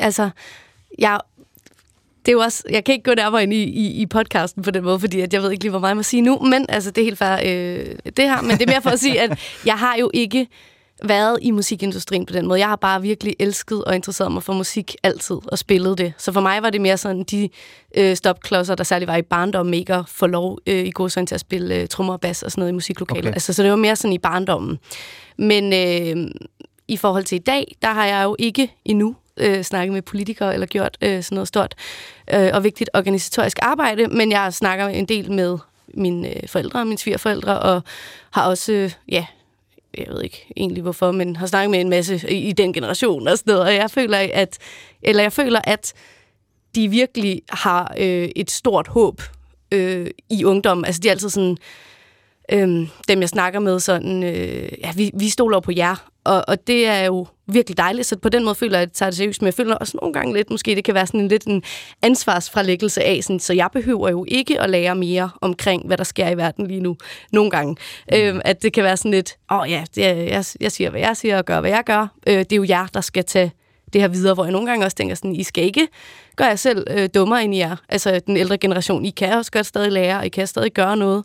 altså, 0.00 0.30
jeg, 0.98 1.20
det 2.26 2.28
er 2.28 2.32
jo 2.32 2.40
også, 2.40 2.62
jeg 2.70 2.84
kan 2.84 2.92
ikke 2.92 3.10
gå 3.10 3.14
nærmere 3.14 3.42
ind 3.42 3.52
i, 3.52 3.62
i, 3.62 4.00
i 4.00 4.06
podcasten 4.06 4.62
på 4.62 4.70
den 4.70 4.84
måde, 4.84 5.00
fordi 5.00 5.20
at 5.20 5.32
jeg 5.32 5.42
ved 5.42 5.50
ikke 5.50 5.64
lige, 5.64 5.70
hvor 5.70 5.78
meget 5.78 5.90
jeg 5.90 5.96
må 5.96 6.02
sige 6.02 6.22
nu, 6.22 6.38
men 6.38 6.66
altså, 6.68 6.90
det 6.90 7.00
er 7.00 7.04
helt 7.04 7.18
fair, 7.18 7.38
øh, 7.44 7.96
det 8.16 8.24
her, 8.24 8.42
men 8.42 8.50
det 8.50 8.62
er 8.62 8.72
mere 8.72 8.82
for 8.82 8.90
at 8.90 9.00
sige, 9.00 9.20
at 9.20 9.38
jeg 9.64 9.74
har 9.74 9.96
jo 9.96 10.10
ikke 10.14 10.46
været 11.04 11.38
i 11.42 11.50
musikindustrien 11.50 12.26
på 12.26 12.32
den 12.32 12.46
måde. 12.46 12.60
Jeg 12.60 12.68
har 12.68 12.76
bare 12.76 13.02
virkelig 13.02 13.34
elsket 13.38 13.84
og 13.84 13.94
interesseret 13.94 14.32
mig 14.32 14.42
for 14.42 14.52
musik 14.52 14.96
altid 15.02 15.36
og 15.46 15.58
spillet 15.58 15.98
det. 15.98 16.12
Så 16.18 16.32
for 16.32 16.40
mig 16.40 16.62
var 16.62 16.70
det 16.70 16.80
mere 16.80 16.96
sådan 16.96 17.24
de 17.24 17.48
øh, 17.96 18.16
stopklodser, 18.16 18.74
der 18.74 18.84
særligt 18.84 19.08
var 19.08 19.16
i 19.16 19.22
barndommen, 19.22 19.74
ikke 19.74 19.94
at 19.94 20.08
få 20.08 20.26
lov 20.26 20.58
øh, 20.66 20.86
i 20.86 20.90
god 20.94 21.26
til 21.26 21.34
at 21.34 21.40
spille 21.40 21.74
øh, 21.74 21.88
trommer 21.88 22.12
og 22.12 22.20
bas 22.20 22.42
og 22.42 22.50
sådan 22.50 22.60
noget 22.60 22.72
i 22.72 22.74
musiklokalet. 22.74 23.24
Okay. 23.24 23.32
Altså, 23.32 23.52
så 23.52 23.62
det 23.62 23.70
var 23.70 23.76
mere 23.76 23.96
sådan 23.96 24.12
i 24.12 24.18
barndommen. 24.18 24.78
Men 25.38 25.72
øh, 25.72 26.30
i 26.88 26.96
forhold 26.96 27.24
til 27.24 27.36
i 27.36 27.38
dag, 27.38 27.76
der 27.82 27.92
har 27.92 28.06
jeg 28.06 28.24
jo 28.24 28.36
ikke 28.38 28.74
endnu 28.84 29.16
øh, 29.36 29.62
snakket 29.62 29.92
med 29.92 30.02
politikere 30.02 30.54
eller 30.54 30.66
gjort 30.66 30.98
øh, 31.00 31.22
sådan 31.22 31.36
noget 31.36 31.48
stort 31.48 31.74
øh, 32.34 32.50
og 32.52 32.64
vigtigt 32.64 32.90
organisatorisk 32.94 33.58
arbejde, 33.62 34.06
men 34.06 34.32
jeg 34.32 34.54
snakker 34.54 34.86
en 34.88 35.04
del 35.04 35.32
med 35.32 35.58
mine 35.94 36.36
øh, 36.36 36.48
forældre 36.48 36.80
og 36.80 36.86
mine 36.86 36.98
svigerforældre, 36.98 37.58
og 37.58 37.82
har 38.30 38.48
også, 38.48 38.72
øh, 38.72 38.92
ja, 39.08 39.26
jeg 39.98 40.06
ved 40.08 40.22
ikke 40.22 40.52
egentlig 40.56 40.82
hvorfor, 40.82 41.12
men 41.12 41.36
har 41.36 41.46
snakket 41.46 41.70
med 41.70 41.80
en 41.80 41.88
masse 41.88 42.20
i, 42.28 42.48
i 42.48 42.52
den 42.52 42.72
generation 42.72 43.28
og 43.28 43.38
sådan 43.38 43.52
noget, 43.52 43.66
og 43.66 43.74
jeg 43.74 43.90
føler, 43.90 44.18
at, 44.32 44.58
eller 45.02 45.22
jeg 45.22 45.32
føler, 45.32 45.60
at 45.64 45.92
de 46.74 46.88
virkelig 46.88 47.42
har 47.48 47.94
øh, 47.98 48.28
et 48.36 48.50
stort 48.50 48.88
håb 48.88 49.22
øh, 49.72 50.10
i 50.30 50.44
ungdommen. 50.44 50.84
Altså, 50.84 51.00
de 51.00 51.08
er 51.08 51.12
altid 51.12 51.30
sådan, 51.30 51.50
øh, 51.50 51.56
dem 53.08 53.20
jeg 53.20 53.28
snakker 53.28 53.60
med, 53.60 53.80
sådan, 53.80 54.22
øh, 54.22 54.68
ja, 54.80 54.92
vi, 54.96 55.10
vi 55.14 55.28
stoler 55.28 55.60
på 55.60 55.72
jer, 55.76 56.08
og, 56.24 56.44
og 56.48 56.66
det 56.66 56.86
er 56.86 57.04
jo 57.04 57.26
virkelig 57.46 57.78
dejligt, 57.78 58.06
så 58.06 58.18
på 58.18 58.28
den 58.28 58.44
måde 58.44 58.54
føler 58.54 58.78
jeg, 58.78 58.82
at 58.82 58.88
jeg 58.88 58.92
tager 58.92 59.10
det 59.10 59.16
seriøst, 59.16 59.42
men 59.42 59.46
jeg 59.46 59.54
føler 59.54 59.74
også 59.74 59.98
nogle 60.02 60.12
gange 60.12 60.34
lidt, 60.34 60.50
måske 60.50 60.74
det 60.74 60.84
kan 60.84 60.94
være 60.94 61.06
sådan 61.06 61.20
en 61.20 61.28
lidt 61.28 61.44
en 61.44 61.62
ansvarsfralæggelse 62.02 63.02
af, 63.02 63.18
sådan, 63.22 63.40
så 63.40 63.52
jeg 63.52 63.68
behøver 63.72 64.08
jo 64.08 64.24
ikke 64.28 64.60
at 64.60 64.70
lære 64.70 64.94
mere 64.94 65.30
omkring, 65.40 65.86
hvad 65.86 65.96
der 65.96 66.04
sker 66.04 66.28
i 66.28 66.36
verden 66.36 66.66
lige 66.66 66.80
nu, 66.80 66.96
nogle 67.32 67.50
gange. 67.50 67.76
Mm. 68.12 68.18
Øhm, 68.18 68.40
at 68.44 68.62
det 68.62 68.72
kan 68.72 68.84
være 68.84 68.96
sådan 68.96 69.10
lidt, 69.10 69.36
åh 69.50 69.58
oh, 69.58 69.70
ja, 69.70 69.84
det 69.94 70.06
er, 70.06 70.12
jeg, 70.12 70.44
jeg 70.60 70.72
siger, 70.72 70.90
hvad 70.90 71.00
jeg 71.00 71.16
siger, 71.16 71.38
og 71.38 71.44
gør, 71.44 71.60
hvad 71.60 71.70
jeg 71.70 71.84
gør. 71.86 72.06
Øh, 72.26 72.38
det 72.38 72.52
er 72.52 72.56
jo 72.56 72.64
jer, 72.68 72.86
der 72.86 73.00
skal 73.00 73.24
tage 73.24 73.52
det 73.92 74.00
her 74.00 74.08
videre, 74.08 74.34
hvor 74.34 74.44
jeg 74.44 74.52
nogle 74.52 74.68
gange 74.68 74.86
også 74.86 74.96
tænker 74.96 75.14
sådan, 75.14 75.34
I 75.34 75.42
skal 75.42 75.64
ikke 75.64 75.88
gøre 76.36 76.48
jer 76.48 76.56
selv 76.56 76.86
øh, 76.90 77.08
dummere 77.14 77.44
end 77.44 77.54
I 77.54 77.60
er. 77.60 77.76
Altså 77.88 78.20
den 78.26 78.36
ældre 78.36 78.58
generation, 78.58 79.04
I 79.04 79.10
kan 79.10 79.32
også 79.32 79.52
godt 79.52 79.66
stadig 79.66 79.92
lære, 79.92 80.18
og 80.18 80.26
I 80.26 80.28
kan 80.28 80.46
stadig 80.46 80.72
gøre 80.72 80.96
noget. 80.96 81.24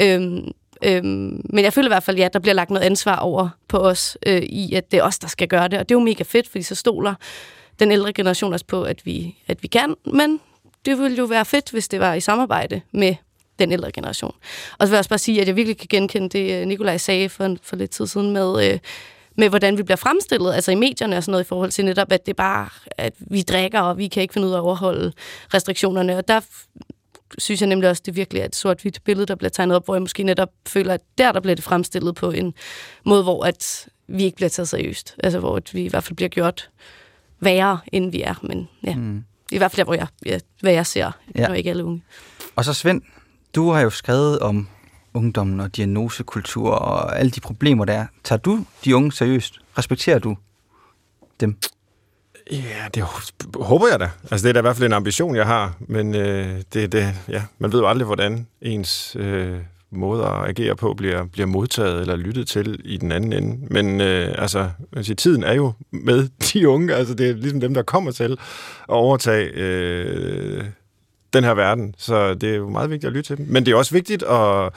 Øhm, 0.00 0.48
Øhm, 0.84 1.40
men 1.44 1.64
jeg 1.64 1.72
føler 1.72 1.88
i 1.88 1.94
hvert 1.94 2.02
fald, 2.02 2.16
ja, 2.16 2.28
der 2.32 2.38
bliver 2.38 2.54
lagt 2.54 2.70
noget 2.70 2.86
ansvar 2.86 3.16
over 3.16 3.48
på 3.68 3.78
os, 3.78 4.18
øh, 4.26 4.42
i 4.42 4.74
at 4.74 4.90
det 4.90 4.98
er 4.98 5.02
os, 5.02 5.18
der 5.18 5.28
skal 5.28 5.48
gøre 5.48 5.68
det. 5.68 5.78
Og 5.78 5.88
det 5.88 5.94
er 5.94 5.98
jo 5.98 6.04
mega 6.04 6.24
fedt, 6.24 6.48
fordi 6.48 6.62
så 6.62 6.74
stoler 6.74 7.14
den 7.78 7.92
ældre 7.92 8.12
generation 8.12 8.52
også 8.52 8.66
på, 8.66 8.82
at 8.82 9.06
vi, 9.06 9.36
at 9.48 9.62
vi 9.62 9.68
kan. 9.68 9.94
Men 10.04 10.40
det 10.84 10.98
ville 10.98 11.16
jo 11.16 11.24
være 11.24 11.44
fedt, 11.44 11.70
hvis 11.70 11.88
det 11.88 12.00
var 12.00 12.14
i 12.14 12.20
samarbejde 12.20 12.80
med 12.92 13.14
den 13.58 13.72
ældre 13.72 13.92
generation. 13.92 14.34
Og 14.78 14.86
så 14.86 14.90
vil 14.90 14.96
jeg 14.96 14.98
også 14.98 15.10
bare 15.10 15.18
sige, 15.18 15.40
at 15.40 15.48
jeg 15.48 15.56
virkelig 15.56 15.78
kan 15.78 15.86
genkende 15.90 16.28
det, 16.28 16.60
øh, 16.60 16.66
Nikolaj 16.66 16.96
sagde 16.96 17.28
for, 17.28 17.56
for 17.62 17.76
lidt 17.76 17.90
tid 17.90 18.06
siden 18.06 18.30
med... 18.30 18.72
Øh, 18.72 18.78
med, 19.36 19.48
hvordan 19.48 19.78
vi 19.78 19.82
bliver 19.82 19.96
fremstillet, 19.96 20.54
altså 20.54 20.70
i 20.70 20.74
medierne 20.74 21.16
og 21.16 21.22
sådan 21.22 21.30
noget, 21.32 21.44
i 21.44 21.48
forhold 21.48 21.70
til 21.70 21.84
netop, 21.84 22.12
at 22.12 22.26
det 22.26 22.32
er 22.32 22.36
bare, 22.36 22.68
at 22.90 23.12
vi 23.18 23.42
drikker, 23.42 23.80
og 23.80 23.98
vi 23.98 24.08
kan 24.08 24.22
ikke 24.22 24.34
finde 24.34 24.48
ud 24.48 24.52
af 24.52 24.56
at 24.56 24.60
overholde 24.60 25.12
restriktionerne. 25.54 26.16
Og 26.16 26.28
der 26.28 26.40
synes 27.38 27.60
jeg 27.60 27.68
nemlig 27.68 27.90
også, 27.90 28.02
det 28.06 28.16
virkelig 28.16 28.40
er 28.40 28.44
et 28.44 28.56
sort-hvidt 28.56 29.04
billede, 29.04 29.26
der 29.26 29.34
bliver 29.34 29.50
tegnet 29.50 29.76
op, 29.76 29.84
hvor 29.84 29.94
jeg 29.94 30.02
måske 30.02 30.22
netop 30.22 30.48
føler, 30.66 30.94
at 30.94 31.00
der, 31.18 31.32
der 31.32 31.40
bliver 31.40 31.54
det 31.54 31.64
fremstillet 31.64 32.14
på 32.14 32.30
en 32.30 32.54
måde, 33.04 33.22
hvor 33.22 33.44
at 33.44 33.88
vi 34.08 34.24
ikke 34.24 34.36
bliver 34.36 34.48
taget 34.48 34.68
seriøst. 34.68 35.16
Altså, 35.24 35.38
hvor 35.38 35.60
vi 35.72 35.84
i 35.84 35.88
hvert 35.88 36.04
fald 36.04 36.16
bliver 36.16 36.28
gjort 36.28 36.70
værre, 37.40 37.78
end 37.92 38.10
vi 38.12 38.22
er. 38.22 38.34
Men 38.42 38.68
ja, 38.84 38.94
mm. 38.94 39.24
i 39.52 39.58
hvert 39.58 39.70
fald 39.70 39.76
der, 39.78 39.84
hvor 39.84 39.94
jeg, 39.94 40.06
ja, 40.26 40.38
hvad 40.60 40.72
jeg 40.72 40.86
ser, 40.86 41.10
ja. 41.34 41.48
når 41.48 41.54
ikke 41.54 41.70
alle 41.70 41.84
unge. 41.84 42.02
Og 42.56 42.64
så 42.64 42.74
Svend, 42.74 43.02
Du 43.54 43.70
har 43.70 43.80
jo 43.80 43.90
skrevet 43.90 44.38
om 44.38 44.68
ungdommen 45.14 45.60
og 45.60 45.76
diagnosekultur 45.76 46.70
og 46.70 47.18
alle 47.18 47.30
de 47.30 47.40
problemer, 47.40 47.84
der 47.84 47.92
er. 47.92 48.06
Tager 48.24 48.38
du 48.38 48.64
de 48.84 48.96
unge 48.96 49.12
seriøst? 49.12 49.58
Respekterer 49.78 50.18
du 50.18 50.36
dem? 51.40 51.56
Ja, 52.50 52.88
det 52.94 53.04
håber 53.54 53.86
jeg 53.90 54.00
da. 54.00 54.10
Altså, 54.30 54.44
det 54.44 54.48
er 54.48 54.52
da 54.52 54.58
i 54.58 54.62
hvert 54.62 54.76
fald 54.76 54.86
en 54.86 54.92
ambition, 54.92 55.36
jeg 55.36 55.46
har. 55.46 55.74
Men 55.80 56.14
øh, 56.14 56.62
det, 56.74 56.92
det, 56.92 57.14
ja, 57.28 57.42
man 57.58 57.72
ved 57.72 57.80
jo 57.80 57.88
aldrig, 57.88 58.06
hvordan 58.06 58.46
ens 58.62 59.16
øh, 59.18 59.56
måde 59.90 60.24
at 60.24 60.48
agere 60.48 60.76
på 60.76 60.94
bliver, 60.94 61.24
bliver 61.24 61.46
modtaget 61.46 62.00
eller 62.00 62.16
lyttet 62.16 62.48
til 62.48 62.80
i 62.84 62.96
den 62.96 63.12
anden 63.12 63.32
ende. 63.32 63.66
Men 63.70 64.00
øh, 64.00 64.34
altså, 64.38 64.70
man 64.92 65.04
siger, 65.04 65.16
tiden 65.16 65.44
er 65.44 65.52
jo 65.52 65.72
med 65.90 66.28
de 66.52 66.68
unge. 66.68 66.94
Altså, 66.94 67.14
det 67.14 67.30
er 67.30 67.34
ligesom 67.34 67.60
dem, 67.60 67.74
der 67.74 67.82
kommer 67.82 68.10
til 68.12 68.32
at 68.32 68.38
overtage 68.88 69.50
øh, 69.54 70.64
den 71.32 71.44
her 71.44 71.54
verden. 71.54 71.94
Så 71.98 72.34
det 72.34 72.50
er 72.50 72.56
jo 72.56 72.68
meget 72.68 72.90
vigtigt 72.90 73.08
at 73.08 73.12
lytte 73.12 73.30
til 73.30 73.36
dem. 73.36 73.46
Men 73.48 73.66
det 73.66 73.72
er 73.72 73.76
også 73.76 73.94
vigtigt 73.94 74.22
at 74.22 74.72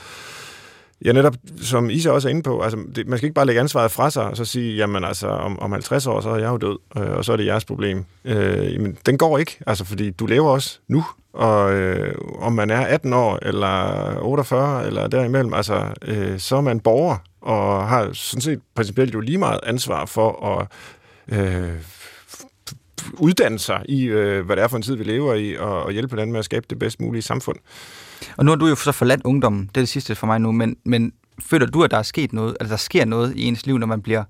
Ja, 1.06 1.12
netop, 1.12 1.36
som 1.62 1.90
Isa 1.90 2.12
også 2.12 2.28
er 2.28 2.30
inde 2.30 2.44
på, 2.44 2.62
altså, 2.62 2.80
det, 2.96 3.08
man 3.08 3.18
skal 3.18 3.26
ikke 3.26 3.34
bare 3.34 3.46
lægge 3.46 3.62
ansvaret 3.62 3.92
fra 3.92 4.10
sig, 4.10 4.24
og 4.24 4.38
så 4.38 4.46
sige, 4.46 4.76
jamen 4.76 5.04
altså, 5.04 5.28
om, 5.28 5.60
om 5.60 5.72
50 5.72 6.08
år, 6.08 6.22
så 6.22 6.30
er 6.30 6.38
jeg 6.38 6.48
jo 6.50 6.58
død, 6.58 6.78
øh, 6.98 7.12
og 7.12 7.26
så 7.26 7.34
er 7.34 7.38
det 7.38 7.46
jeres 7.46 7.66
problem. 7.66 8.06
Øh, 8.26 8.82
men 8.82 8.98
den 9.06 9.18
går 9.18 9.38
ikke, 9.38 9.58
altså, 9.68 9.86
fordi 9.86 10.12
du 10.12 10.26
lever 10.26 10.50
også 10.50 10.80
nu, 10.88 11.06
og 11.34 11.74
øh, 11.74 12.16
om 12.40 12.54
man 12.54 12.70
er 12.70 12.86
18 12.86 13.14
år, 13.14 13.40
eller 13.42 14.18
48, 14.22 14.88
eller 14.88 15.08
derimellem, 15.08 15.54
altså, 15.54 15.86
øh, 16.02 16.40
så 16.40 16.56
er 16.56 16.62
man 16.62 16.80
borger, 16.80 17.18
og 17.42 17.88
har 17.88 18.10
sådan 18.14 18.42
set 18.42 18.62
principielt 18.76 19.14
jo 19.14 19.20
lige 19.20 19.38
meget 19.38 19.60
ansvar 19.64 20.06
for 20.06 20.46
at 20.48 20.68
øh, 21.40 21.74
uddanne 23.20 23.60
sig 23.60 23.82
i, 23.90 24.04
øh, 24.04 24.46
hvad 24.46 24.56
det 24.56 24.64
er 24.64 24.68
for 24.68 24.78
en 24.78 24.84
tid, 24.84 24.96
vi 24.96 25.04
lever 25.04 25.34
i, 25.34 25.56
og, 25.58 25.84
og 25.84 25.92
hjælpe 25.92 26.12
hinanden 26.12 26.32
med 26.32 26.40
at 26.40 26.46
skabe 26.46 26.66
det 26.70 26.80
bedst 26.80 27.02
mulige 27.02 27.22
samfund. 27.22 27.58
Og 28.38 28.46
nu 28.46 28.52
har 28.52 28.56
du 28.56 28.68
jo 28.68 28.76
så 28.76 28.92
forladt 28.92 29.22
ungdommen, 29.24 29.62
det 29.62 29.78
er 29.78 29.82
det 29.82 29.90
sidste 29.90 30.16
for 30.16 30.28
mig 30.28 30.40
nu, 30.40 30.52
men, 30.52 30.76
men 30.86 31.14
føler 31.40 31.66
du, 31.66 31.84
at 31.84 31.92
der 31.92 31.98
er 31.98 32.04
sket 32.04 32.34
noget, 32.34 32.58
altså 32.60 32.72
der 32.72 32.78
sker 32.78 33.06
noget 33.06 33.36
i 33.36 33.44
ens 33.46 33.66
liv, 33.66 33.78
når 33.78 33.88
man 33.88 34.02
bliver 34.02 34.24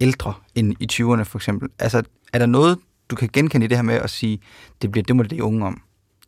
ældre 0.00 0.34
end 0.54 0.74
i 0.80 0.88
20'erne 0.92 1.22
for 1.22 1.38
eksempel? 1.38 1.68
Altså 1.78 2.02
er 2.32 2.38
der 2.38 2.46
noget, 2.46 2.78
du 3.10 3.16
kan 3.16 3.28
genkende 3.32 3.64
i 3.64 3.68
det 3.68 3.78
her 3.78 3.82
med 3.82 3.94
at 3.94 4.10
sige, 4.10 4.40
det 4.82 4.92
bliver 4.92 5.04
det 5.04 5.16
må 5.16 5.22
det 5.22 5.40
unge 5.40 5.66
om? 5.66 5.82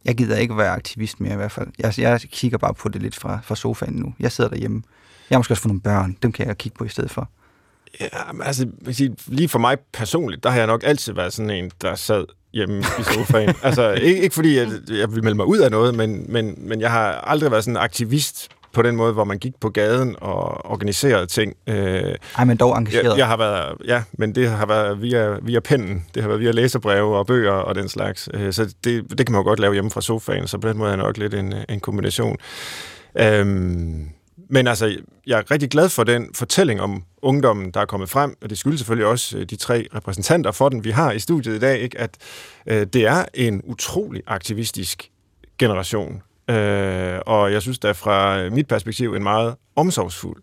Jeg 0.05 0.17
gider 0.17 0.37
ikke 0.37 0.57
være 0.57 0.71
aktivist 0.71 1.21
mere 1.21 1.33
i 1.33 1.37
hvert 1.37 1.53
fald. 1.53 1.69
Jeg, 1.79 1.99
jeg 1.99 2.21
kigger 2.21 2.59
bare 2.59 2.75
på 2.75 2.89
det 2.89 3.03
lidt 3.03 3.17
fra, 3.17 3.41
fra 3.43 3.57
sofaen 3.57 3.95
nu. 3.95 4.15
Jeg 4.21 4.33
sidder 4.33 4.51
derhjemme. 4.51 4.83
Jeg 5.31 5.37
har 5.37 5.39
måske 5.39 5.53
også 5.53 5.63
fået 5.63 5.71
nogle 5.71 5.81
børn. 5.81 6.17
Dem 6.23 6.33
kan 6.33 6.47
jeg 6.47 6.59
kigge 6.59 6.79
på 6.79 6.85
i 6.85 6.89
stedet 6.89 7.11
for. 7.11 7.31
Ja, 8.01 8.33
men 8.33 8.43
altså, 8.43 8.69
lige 9.27 9.49
for 9.49 9.59
mig 9.59 9.79
personligt, 9.93 10.45
der 10.45 10.51
har 10.51 10.59
jeg 10.59 10.67
nok 10.67 10.83
altid 10.85 11.13
været 11.13 11.33
sådan 11.33 11.51
en, 11.51 11.71
der 11.83 11.95
sad 11.95 12.25
hjemme 12.55 12.79
i 12.79 13.03
sofaen. 13.03 13.55
altså, 13.63 13.91
ikke, 13.91 14.23
ikke 14.23 14.35
fordi 14.35 14.57
jeg, 14.57 14.69
jeg 14.89 15.15
vil 15.15 15.25
melde 15.25 15.37
mig 15.37 15.47
ud 15.47 15.59
af 15.59 15.71
noget, 15.71 15.95
men, 15.95 16.25
men, 16.29 16.55
men 16.59 16.81
jeg 16.81 16.91
har 16.91 17.13
aldrig 17.13 17.51
været 17.51 17.65
sådan 17.65 17.77
en 17.77 17.83
aktivist 17.83 18.49
på 18.73 18.83
den 18.83 18.97
måde, 18.97 19.13
hvor 19.13 19.25
man 19.25 19.39
gik 19.39 19.53
på 19.61 19.69
gaden 19.69 20.17
og 20.21 20.71
organiserede 20.71 21.27
ting. 21.27 21.55
Øh, 21.67 22.15
Ej, 22.39 22.45
men 22.45 22.57
dog 22.57 22.79
engageret. 22.79 23.05
Jeg, 23.05 23.19
jeg 23.19 23.27
har 23.27 23.37
været, 23.37 23.75
ja, 23.85 24.03
men 24.13 24.35
det 24.35 24.49
har 24.49 24.67
været 24.67 25.03
via, 25.03 25.37
via 25.43 25.61
pennen. 25.61 26.07
Det 26.15 26.23
har 26.23 26.29
været 26.29 26.41
via 26.41 26.51
læserbreve 26.51 27.17
og 27.17 27.27
bøger 27.27 27.53
og 27.53 27.75
den 27.75 27.89
slags. 27.89 28.29
Øh, 28.35 28.53
så 28.53 28.75
det, 28.85 29.19
det 29.19 29.27
kan 29.27 29.33
man 29.33 29.39
jo 29.39 29.45
godt 29.45 29.59
lave 29.59 29.73
hjemme 29.73 29.91
fra 29.91 30.01
sofaen, 30.01 30.47
så 30.47 30.59
på 30.59 30.69
den 30.69 30.79
måde 30.79 30.93
er 30.93 30.97
det 30.97 31.05
nok 31.05 31.19
lidt 31.19 31.35
en, 31.35 31.55
en 31.69 31.81
kombination. 31.81 32.37
Øhm, 33.19 34.09
men 34.53 34.67
altså, 34.67 34.97
jeg 35.27 35.39
er 35.39 35.51
rigtig 35.51 35.71
glad 35.71 35.89
for 35.89 36.05
den 36.05 36.31
fortælling 36.35 36.81
om 36.81 37.05
ungdommen, 37.23 37.71
der 37.71 37.81
er 37.81 37.85
kommet 37.85 38.11
frem, 38.11 38.37
og 38.43 38.51
det 38.51 38.59
skyldes 38.59 38.81
selvfølgelig 38.81 39.07
også 39.07 39.39
øh, 39.39 39.45
de 39.45 39.57
tre 39.57 39.87
repræsentanter 39.95 40.53
for 40.53 40.69
den, 40.69 40.85
vi 40.85 40.91
har 40.91 41.13
i 41.13 41.19
studiet 41.19 41.57
i 41.57 41.59
dag, 41.59 41.81
ikke? 41.81 41.99
at 41.99 42.17
øh, 42.67 42.87
det 42.87 43.07
er 43.07 43.25
en 43.35 43.63
utrolig 43.65 44.23
aktivistisk 44.27 45.11
generation. 45.59 46.23
Øh, 46.51 47.19
og 47.27 47.53
jeg 47.53 47.63
synes 47.63 47.79
da 47.79 47.93
fra 47.93 48.49
mit 48.51 48.69
perspektiv 48.69 49.15
en 49.15 49.23
meget 49.23 49.55
omsorgsfuld 49.77 50.43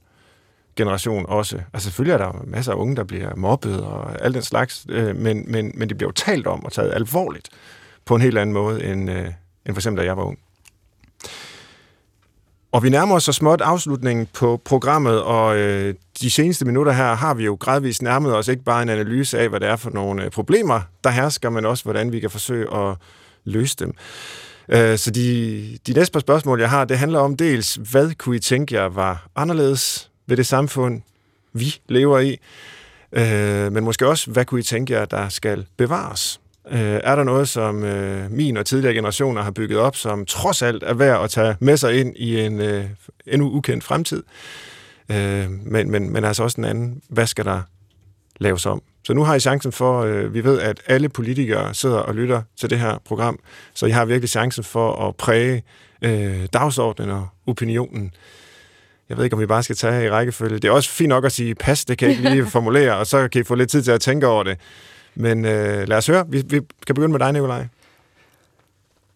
generation 0.76 1.26
også. 1.28 1.62
Altså 1.74 1.86
selvfølgelig 1.90 2.14
er 2.14 2.18
der 2.18 2.44
masser 2.48 2.72
af 2.72 2.78
unge, 2.78 2.96
der 2.96 3.04
bliver 3.04 3.36
mobbet 3.36 3.82
og 3.82 4.26
alt 4.26 4.34
den 4.34 4.44
slags, 4.44 4.86
øh, 4.90 5.16
men, 5.16 5.52
men, 5.52 5.72
men 5.76 5.90
det 5.90 5.98
bliver 5.98 6.08
jo 6.08 6.14
talt 6.14 6.48
om 6.48 6.66
og 6.66 6.72
taget 6.72 6.94
alvorligt 6.94 7.50
på 8.06 8.16
en 8.16 8.22
helt 8.22 8.38
anden 8.38 8.54
måde, 8.54 8.84
end, 8.84 9.12
øh, 9.12 9.26
end 9.66 9.76
for 9.76 9.80
eksempel 9.80 10.02
da 10.02 10.06
jeg 10.06 10.18
var 10.18 10.24
ung. 10.24 10.40
Og 12.72 12.84
vi 12.84 12.90
nærmer 12.90 13.16
os 13.16 13.24
så 13.24 13.34
småt 13.34 13.62
afslutningen 13.62 14.28
på 14.34 14.62
programmet, 14.66 15.22
og 15.22 15.58
øh, 15.58 15.94
de 16.22 16.32
seneste 16.32 16.66
minutter 16.66 16.92
her 16.92 17.16
har 17.16 17.34
vi 17.34 17.46
jo 17.46 17.58
gradvist 17.60 18.02
nærmet 18.02 18.36
os 18.36 18.48
ikke 18.48 18.64
bare 18.64 18.82
en 18.82 18.90
analyse 18.90 19.40
af, 19.40 19.50
hvad 19.50 19.60
det 19.60 19.68
er 19.68 19.76
for 19.76 19.90
nogle 19.90 20.24
øh, 20.24 20.32
problemer, 20.32 20.82
der 21.04 21.10
hersker, 21.10 21.50
men 21.50 21.66
også 21.66 21.84
hvordan 21.84 22.12
vi 22.12 22.20
kan 22.20 22.30
forsøge 22.30 22.76
at 22.76 22.96
løse 23.46 23.76
dem. 23.80 23.94
Øh, 24.70 24.98
så 24.98 25.12
de, 25.12 25.78
de 25.88 25.94
næste 25.94 26.14
par 26.14 26.20
spørgsmål, 26.20 26.60
jeg 26.60 26.70
har, 26.70 26.86
det 26.86 26.98
handler 26.98 27.20
om 27.20 27.38
dels, 27.38 27.76
hvad 27.76 28.14
kunne 28.16 28.36
I 28.36 28.40
tænke 28.40 28.76
jer 28.76 28.86
var 28.86 29.28
anderledes 29.36 30.12
ved 30.28 30.38
det 30.38 30.48
samfund, 30.48 31.02
vi 31.54 31.76
lever 31.88 32.20
i, 32.20 32.40
øh, 33.12 33.72
men 33.72 33.84
måske 33.84 34.08
også, 34.08 34.32
hvad 34.32 34.46
kunne 34.46 34.60
I 34.60 34.64
tænke 34.64 34.94
jer, 34.94 35.06
der 35.06 35.30
skal 35.30 35.66
bevares? 35.78 36.40
Øh, 36.72 37.00
er 37.04 37.16
der 37.16 37.24
noget, 37.24 37.50
som 37.50 37.84
øh, 37.84 38.32
min 38.32 38.58
og 38.58 38.66
tidligere 38.66 38.94
generationer 38.94 39.42
har 39.42 39.52
bygget 39.52 39.80
op, 39.80 39.96
som 39.96 40.26
trods 40.26 40.62
alt 40.62 40.84
er 40.84 40.94
værd 40.94 41.24
at 41.24 41.30
tage 41.30 41.56
med 41.60 41.78
sig 41.78 42.00
ind 42.00 42.18
i 42.18 42.40
en 42.40 42.62
øh, 42.62 42.86
endnu 43.28 43.50
ukendt 43.52 43.84
fremtid? 43.84 44.24
Øh, 45.12 45.50
men, 45.50 45.92
men, 45.92 46.10
men 46.10 46.24
altså 46.24 46.44
også 46.44 46.56
den 46.56 46.66
anden, 46.66 47.02
hvad 47.10 47.28
skal 47.28 47.46
der 47.46 47.62
laves 48.40 48.66
om? 48.66 48.82
Så 49.04 49.14
nu 49.14 49.24
har 49.24 49.36
I 49.36 49.40
chancen 49.40 49.72
for, 49.72 50.02
øh, 50.02 50.34
vi 50.34 50.44
ved, 50.44 50.60
at 50.60 50.82
alle 50.88 51.10
politikere 51.10 51.74
sidder 51.74 51.98
og 51.98 52.16
lytter 52.16 52.42
til 52.60 52.70
det 52.70 52.80
her 52.80 52.98
program, 53.06 53.40
så 53.74 53.86
I 53.86 53.92
har 53.92 54.06
virkelig 54.06 54.30
chancen 54.30 54.64
for 54.64 55.08
at 55.08 55.16
præge 55.16 55.64
øh, 56.02 56.48
dagsordenen 56.54 57.12
og 57.12 57.28
opinionen. 57.48 58.12
Jeg 59.10 59.18
ved 59.18 59.24
ikke, 59.24 59.34
om 59.34 59.40
vi 59.40 59.46
bare 59.46 59.64
skal 59.64 59.76
tage 59.76 60.06
i 60.06 60.10
rækkefølge. 60.10 60.60
Det 60.60 60.66
er 60.66 60.72
også 60.72 60.90
fint 60.90 61.10
nok 61.10 61.26
at 61.26 61.32
sige, 61.32 61.56
pas, 61.56 61.86
det 61.86 61.98
kan 61.98 62.10
jeg 62.10 62.18
ikke 62.18 62.30
lige 62.30 62.46
formulere, 62.58 62.98
og 62.98 63.08
så 63.08 63.28
kan 63.28 63.42
I 63.42 63.44
få 63.44 63.56
lidt 63.56 63.70
tid 63.70 63.84
til 63.84 63.92
at 63.92 64.02
tænke 64.02 64.28
over 64.28 64.44
det. 64.44 64.58
Men 65.16 65.46
øh, 65.46 65.88
lad 65.88 65.98
os 65.98 66.08
høre. 66.08 66.26
Vi, 66.30 66.44
vi 66.48 66.62
kan 66.88 66.96
begynde 66.96 67.12
med 67.12 67.20
dig, 67.20 67.34
Nikolaj. 67.34 67.68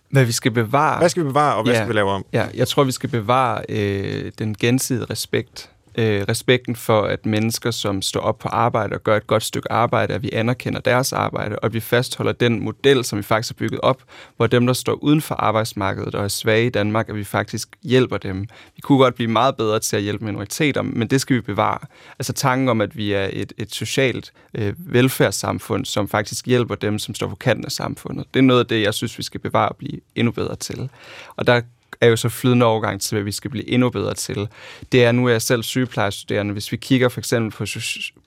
Hvad 0.10 0.26
vi 0.26 0.32
skal 0.32 0.52
bevare. 0.52 0.98
Hvad 0.98 1.10
skal 1.10 1.24
vi 1.24 1.28
bevare, 1.28 1.56
og 1.56 1.64
hvad 1.64 1.74
ja, 1.74 1.80
skal 1.80 1.90
vi 1.90 1.94
lave 1.94 2.12
om? 2.12 2.26
Ja, 2.34 2.48
jeg 2.54 2.68
tror, 2.68 2.84
vi 2.84 2.92
skal 2.92 3.10
bevare 3.10 3.64
øh, 3.70 4.32
den 4.40 4.56
gensidige 4.60 5.06
respekt 5.06 5.73
øh, 5.98 6.22
respekten 6.30 6.76
for, 6.76 7.02
at 7.02 7.26
mennesker, 7.26 7.72
som 7.72 8.02
står 8.02 8.20
op 8.20 8.40
på 8.40 8.48
arbejde 8.48 8.96
og 8.96 9.04
gør 9.04 9.18
et 9.18 9.28
godt 9.28 9.44
stykke 9.44 9.72
arbejde, 9.72 10.14
at 10.14 10.24
vi 10.24 10.30
anerkender 10.34 10.80
deres 10.80 11.14
arbejde, 11.14 11.56
og 11.56 11.66
at 11.66 11.74
vi 11.74 11.80
fastholder 11.80 12.32
den 12.32 12.64
model, 12.64 13.06
som 13.06 13.18
vi 13.18 13.24
faktisk 13.24 13.54
har 13.54 13.66
bygget 13.66 13.80
op, 13.82 14.04
hvor 14.38 14.48
dem, 14.48 14.66
der 14.66 14.74
står 14.74 14.94
uden 14.94 15.22
for 15.22 15.36
arbejdsmarkedet 15.36 16.16
og 16.16 16.24
er 16.24 16.28
svage 16.28 16.66
i 16.66 16.70
Danmark, 16.70 17.10
at 17.10 17.16
vi 17.16 17.24
faktisk 17.24 17.70
hjælper 17.84 18.18
dem. 18.18 18.42
Vi 18.76 18.82
kunne 18.82 18.98
godt 18.98 19.16
blive 19.16 19.32
meget 19.32 19.56
bedre 19.56 19.80
til 19.80 19.96
at 19.96 20.02
hjælpe 20.02 20.26
minoriteter, 20.26 20.82
men 20.82 21.08
det 21.08 21.22
skal 21.22 21.36
vi 21.36 21.42
bevare. 21.42 21.80
Altså 22.20 22.34
tanken 22.34 22.70
om, 22.70 22.82
at 22.82 22.98
vi 22.98 23.14
er 23.14 23.30
et, 23.34 23.54
et 23.58 23.74
socialt 23.74 24.34
øh, 24.54 24.74
velfærdssamfund, 24.78 25.86
som 25.86 26.08
faktisk 26.08 26.46
hjælper 26.46 26.76
dem, 26.76 27.00
som 27.00 27.16
står 27.16 27.28
på 27.28 27.36
kanten 27.36 27.66
af 27.66 27.72
samfundet. 27.72 28.26
Det 28.34 28.40
er 28.40 28.44
noget 28.44 28.60
af 28.60 28.66
det, 28.66 28.82
jeg 28.82 28.94
synes, 28.94 29.18
vi 29.18 29.24
skal 29.24 29.40
bevare 29.40 29.70
og 29.70 29.76
blive 29.76 30.00
endnu 30.16 30.32
bedre 30.32 30.56
til. 30.56 30.90
Og 31.36 31.48
der 31.48 31.62
er 32.04 32.10
jo 32.10 32.16
så 32.16 32.30
flydende 32.30 32.66
overgang 32.66 33.02
til, 33.02 33.16
hvad 33.16 33.24
vi 33.24 33.32
skal 33.32 33.52
blive 33.52 33.70
endnu 33.70 33.90
bedre 33.90 34.14
til. 34.14 34.48
Det 34.92 35.04
er, 35.04 35.12
nu 35.12 35.26
er 35.26 35.32
jeg 35.32 35.42
selv 35.42 35.64
sygeplejestuderende, 35.64 36.54
hvis 36.54 36.72
vi 36.72 36.78
kigger 36.78 37.10
for 37.10 37.20
eksempel 37.20 37.52
på, 37.52 37.66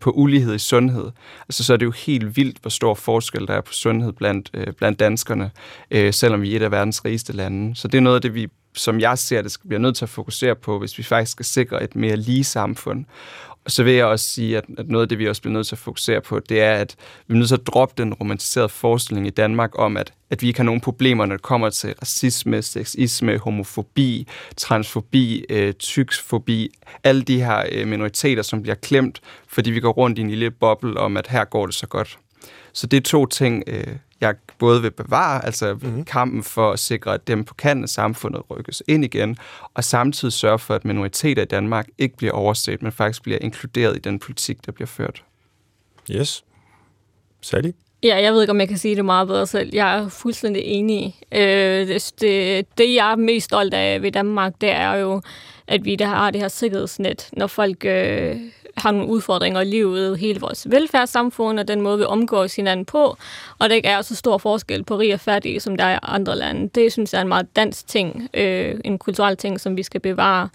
på 0.00 0.10
ulighed 0.10 0.54
i 0.54 0.58
sundhed, 0.58 1.10
altså, 1.48 1.64
så 1.64 1.72
er 1.72 1.76
det 1.76 1.86
jo 1.86 1.90
helt 1.90 2.36
vildt, 2.36 2.58
hvor 2.60 2.70
stor 2.70 2.94
forskel 2.94 3.46
der 3.46 3.54
er 3.54 3.60
på 3.60 3.72
sundhed 3.72 4.12
blandt, 4.12 4.50
øh, 4.54 4.72
blandt 4.72 5.00
danskerne, 5.00 5.50
øh, 5.90 6.12
selvom 6.12 6.42
vi 6.42 6.52
er 6.52 6.56
et 6.56 6.62
af 6.62 6.70
verdens 6.70 7.04
rigeste 7.04 7.32
lande. 7.32 7.76
Så 7.76 7.88
det 7.88 7.98
er 7.98 8.02
noget 8.02 8.16
af 8.16 8.22
det, 8.22 8.34
vi 8.34 8.48
som 8.78 9.00
jeg 9.00 9.18
ser 9.18 9.42
det, 9.42 9.56
bliver 9.68 9.80
nødt 9.80 9.96
til 9.96 10.04
at 10.04 10.08
fokusere 10.08 10.54
på, 10.54 10.78
hvis 10.78 10.98
vi 10.98 11.02
faktisk 11.02 11.32
skal 11.32 11.44
sikre 11.44 11.82
et 11.82 11.96
mere 11.96 12.16
lige 12.16 12.44
samfund. 12.44 13.04
Og 13.66 13.72
så 13.72 13.82
vil 13.82 13.92
jeg 13.92 14.04
også 14.04 14.26
sige, 14.26 14.56
at, 14.56 14.64
at 14.78 14.88
noget 14.88 15.02
af 15.02 15.08
det, 15.08 15.18
vi 15.18 15.28
også 15.28 15.42
bliver 15.42 15.52
nødt 15.52 15.66
til 15.66 15.74
at 15.74 15.78
fokusere 15.78 16.20
på, 16.20 16.40
det 16.40 16.60
er, 16.60 16.72
at 16.72 16.96
vi 17.26 17.34
er 17.34 17.38
nødt 17.38 17.48
til 17.48 17.54
at 17.54 17.66
droppe 17.66 17.94
den 18.02 18.14
romantiserede 18.14 18.68
forestilling 18.68 19.26
i 19.26 19.30
Danmark 19.30 19.70
om, 19.78 19.96
at, 19.96 20.12
at 20.30 20.42
vi 20.42 20.46
ikke 20.46 20.58
har 20.58 20.64
nogen 20.64 20.80
problemer, 20.80 21.26
når 21.26 21.34
det 21.34 21.42
kommer 21.42 21.70
til 21.70 21.94
racisme, 22.02 22.62
sexisme, 22.62 23.38
homofobi, 23.38 24.28
transfobi, 24.56 25.44
øh, 25.50 25.72
tyksfobi, 25.72 26.70
alle 27.04 27.22
de 27.22 27.42
her 27.42 27.64
øh, 27.72 27.88
minoriteter, 27.88 28.42
som 28.42 28.62
bliver 28.62 28.74
klemt, 28.74 29.20
fordi 29.48 29.70
vi 29.70 29.80
går 29.80 29.92
rundt 29.92 30.18
i 30.18 30.20
en 30.20 30.30
lille 30.30 30.50
boble 30.50 31.00
om, 31.00 31.16
at 31.16 31.26
her 31.26 31.44
går 31.44 31.66
det 31.66 31.74
så 31.74 31.86
godt. 31.86 32.18
Så 32.76 32.86
det 32.86 32.96
er 32.96 33.00
to 33.00 33.26
ting, 33.26 33.62
øh, 33.66 33.96
jeg 34.20 34.34
både 34.58 34.82
vil 34.82 34.90
bevare, 34.90 35.44
altså 35.44 35.74
mm-hmm. 35.74 36.04
kampen 36.04 36.42
for 36.42 36.72
at 36.72 36.78
sikre, 36.78 37.14
at 37.14 37.26
dem 37.26 37.44
på 37.44 37.54
kanten 37.54 37.82
af 37.82 37.88
samfundet 37.88 38.42
rykkes 38.50 38.82
ind 38.88 39.04
igen, 39.04 39.36
og 39.74 39.84
samtidig 39.84 40.32
sørge 40.32 40.58
for, 40.58 40.74
at 40.74 40.84
minoriteter 40.84 41.42
i 41.42 41.46
Danmark 41.46 41.86
ikke 41.98 42.16
bliver 42.16 42.32
overset, 42.32 42.82
men 42.82 42.92
faktisk 42.92 43.22
bliver 43.22 43.38
inkluderet 43.40 43.96
i 43.96 43.98
den 43.98 44.18
politik, 44.18 44.66
der 44.66 44.72
bliver 44.72 44.86
ført. 44.86 45.24
Yes. 46.10 46.44
Sally? 47.42 47.70
Ja, 48.02 48.22
jeg 48.22 48.32
ved 48.32 48.40
ikke, 48.40 48.50
om 48.50 48.60
jeg 48.60 48.68
kan 48.68 48.78
sige 48.78 48.96
det 48.96 49.04
meget 49.04 49.28
bedre 49.28 49.46
selv. 49.46 49.70
Jeg 49.72 49.98
er 49.98 50.08
fuldstændig 50.08 50.62
enig. 50.62 51.16
Øh, 51.32 51.40
det, 51.88 52.12
det, 52.20 52.66
det, 52.78 52.94
jeg 52.94 53.12
er 53.12 53.16
mest 53.16 53.44
stolt 53.44 53.74
af 53.74 54.02
ved 54.02 54.12
Danmark, 54.12 54.52
det 54.60 54.70
er 54.70 54.94
jo, 54.94 55.22
at 55.68 55.84
vi 55.84 55.96
der 55.96 56.06
har 56.06 56.30
det 56.30 56.40
her 56.40 56.48
sikkerhedsnet, 56.48 57.28
når 57.32 57.46
folk 57.46 57.84
øh, 57.84 58.36
har 58.76 58.90
nogle 58.90 59.08
udfordringer 59.08 59.60
i 59.60 59.64
livet, 59.64 60.18
hele 60.18 60.40
vores 60.40 60.70
velfærdssamfund 60.70 61.58
og 61.58 61.68
den 61.68 61.80
måde, 61.80 61.98
vi 61.98 62.04
omgås 62.04 62.56
hinanden 62.56 62.86
på, 62.86 63.16
og 63.58 63.68
der 63.68 63.74
ikke 63.74 63.88
er 63.88 64.02
så 64.02 64.16
stor 64.16 64.38
forskel 64.38 64.84
på 64.84 64.98
rig 64.98 65.14
og 65.14 65.20
fattig, 65.20 65.62
som 65.62 65.76
der 65.76 65.84
er 65.84 65.94
i 65.94 65.98
andre 66.02 66.36
lande. 66.36 66.68
Det 66.68 66.92
synes 66.92 67.12
jeg 67.12 67.18
er 67.18 67.22
en 67.22 67.28
meget 67.28 67.56
dansk 67.56 67.86
ting, 67.86 68.28
øh, 68.34 68.80
en 68.84 68.98
kulturel 68.98 69.36
ting, 69.36 69.60
som 69.60 69.76
vi 69.76 69.82
skal 69.82 70.00
bevare. 70.00 70.48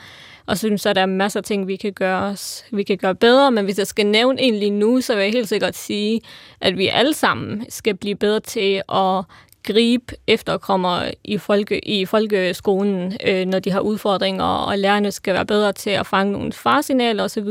Og 0.46 0.58
så 0.58 0.62
synes 0.62 0.86
jeg, 0.86 0.90
at 0.90 0.96
der 0.96 1.02
er 1.02 1.06
masser 1.06 1.40
af 1.40 1.44
ting, 1.44 1.68
vi 1.68 1.76
kan 1.76 1.94
gøre, 1.94 2.36
vi 2.72 2.84
kan 2.84 2.98
gøre 2.98 3.16
bedre, 3.16 3.52
men 3.52 3.66
hvis 3.66 3.78
jeg 3.78 3.88
skal 3.88 4.06
nævne 4.06 4.42
en 4.42 4.56
lige 4.56 4.72
nu, 4.72 5.02
så 5.02 5.16
vil 5.16 5.24
jeg 5.24 5.32
helt 5.32 5.50
sikkert 5.50 5.76
sige, 5.76 6.22
at 6.62 6.78
vi 6.78 6.88
alle 6.88 7.14
sammen 7.14 7.66
skal 7.70 7.98
blive 7.98 8.16
bedre 8.16 8.40
til 8.40 8.82
at 8.94 9.24
gribe 9.64 10.16
efterkommere 10.28 11.12
i, 11.24 11.38
folke, 11.38 11.90
i 11.90 12.06
folkeskolen, 12.06 13.18
øh, 13.28 13.46
når 13.46 13.60
de 13.60 13.72
har 13.72 13.80
udfordringer, 13.80 14.44
og 14.44 14.78
lærerne 14.78 15.12
skal 15.12 15.34
være 15.34 15.46
bedre 15.46 15.74
til 15.74 15.90
at 15.90 16.08
fange 16.08 16.32
nogle 16.32 16.54
farsignaler 16.54 17.24
osv. 17.24 17.48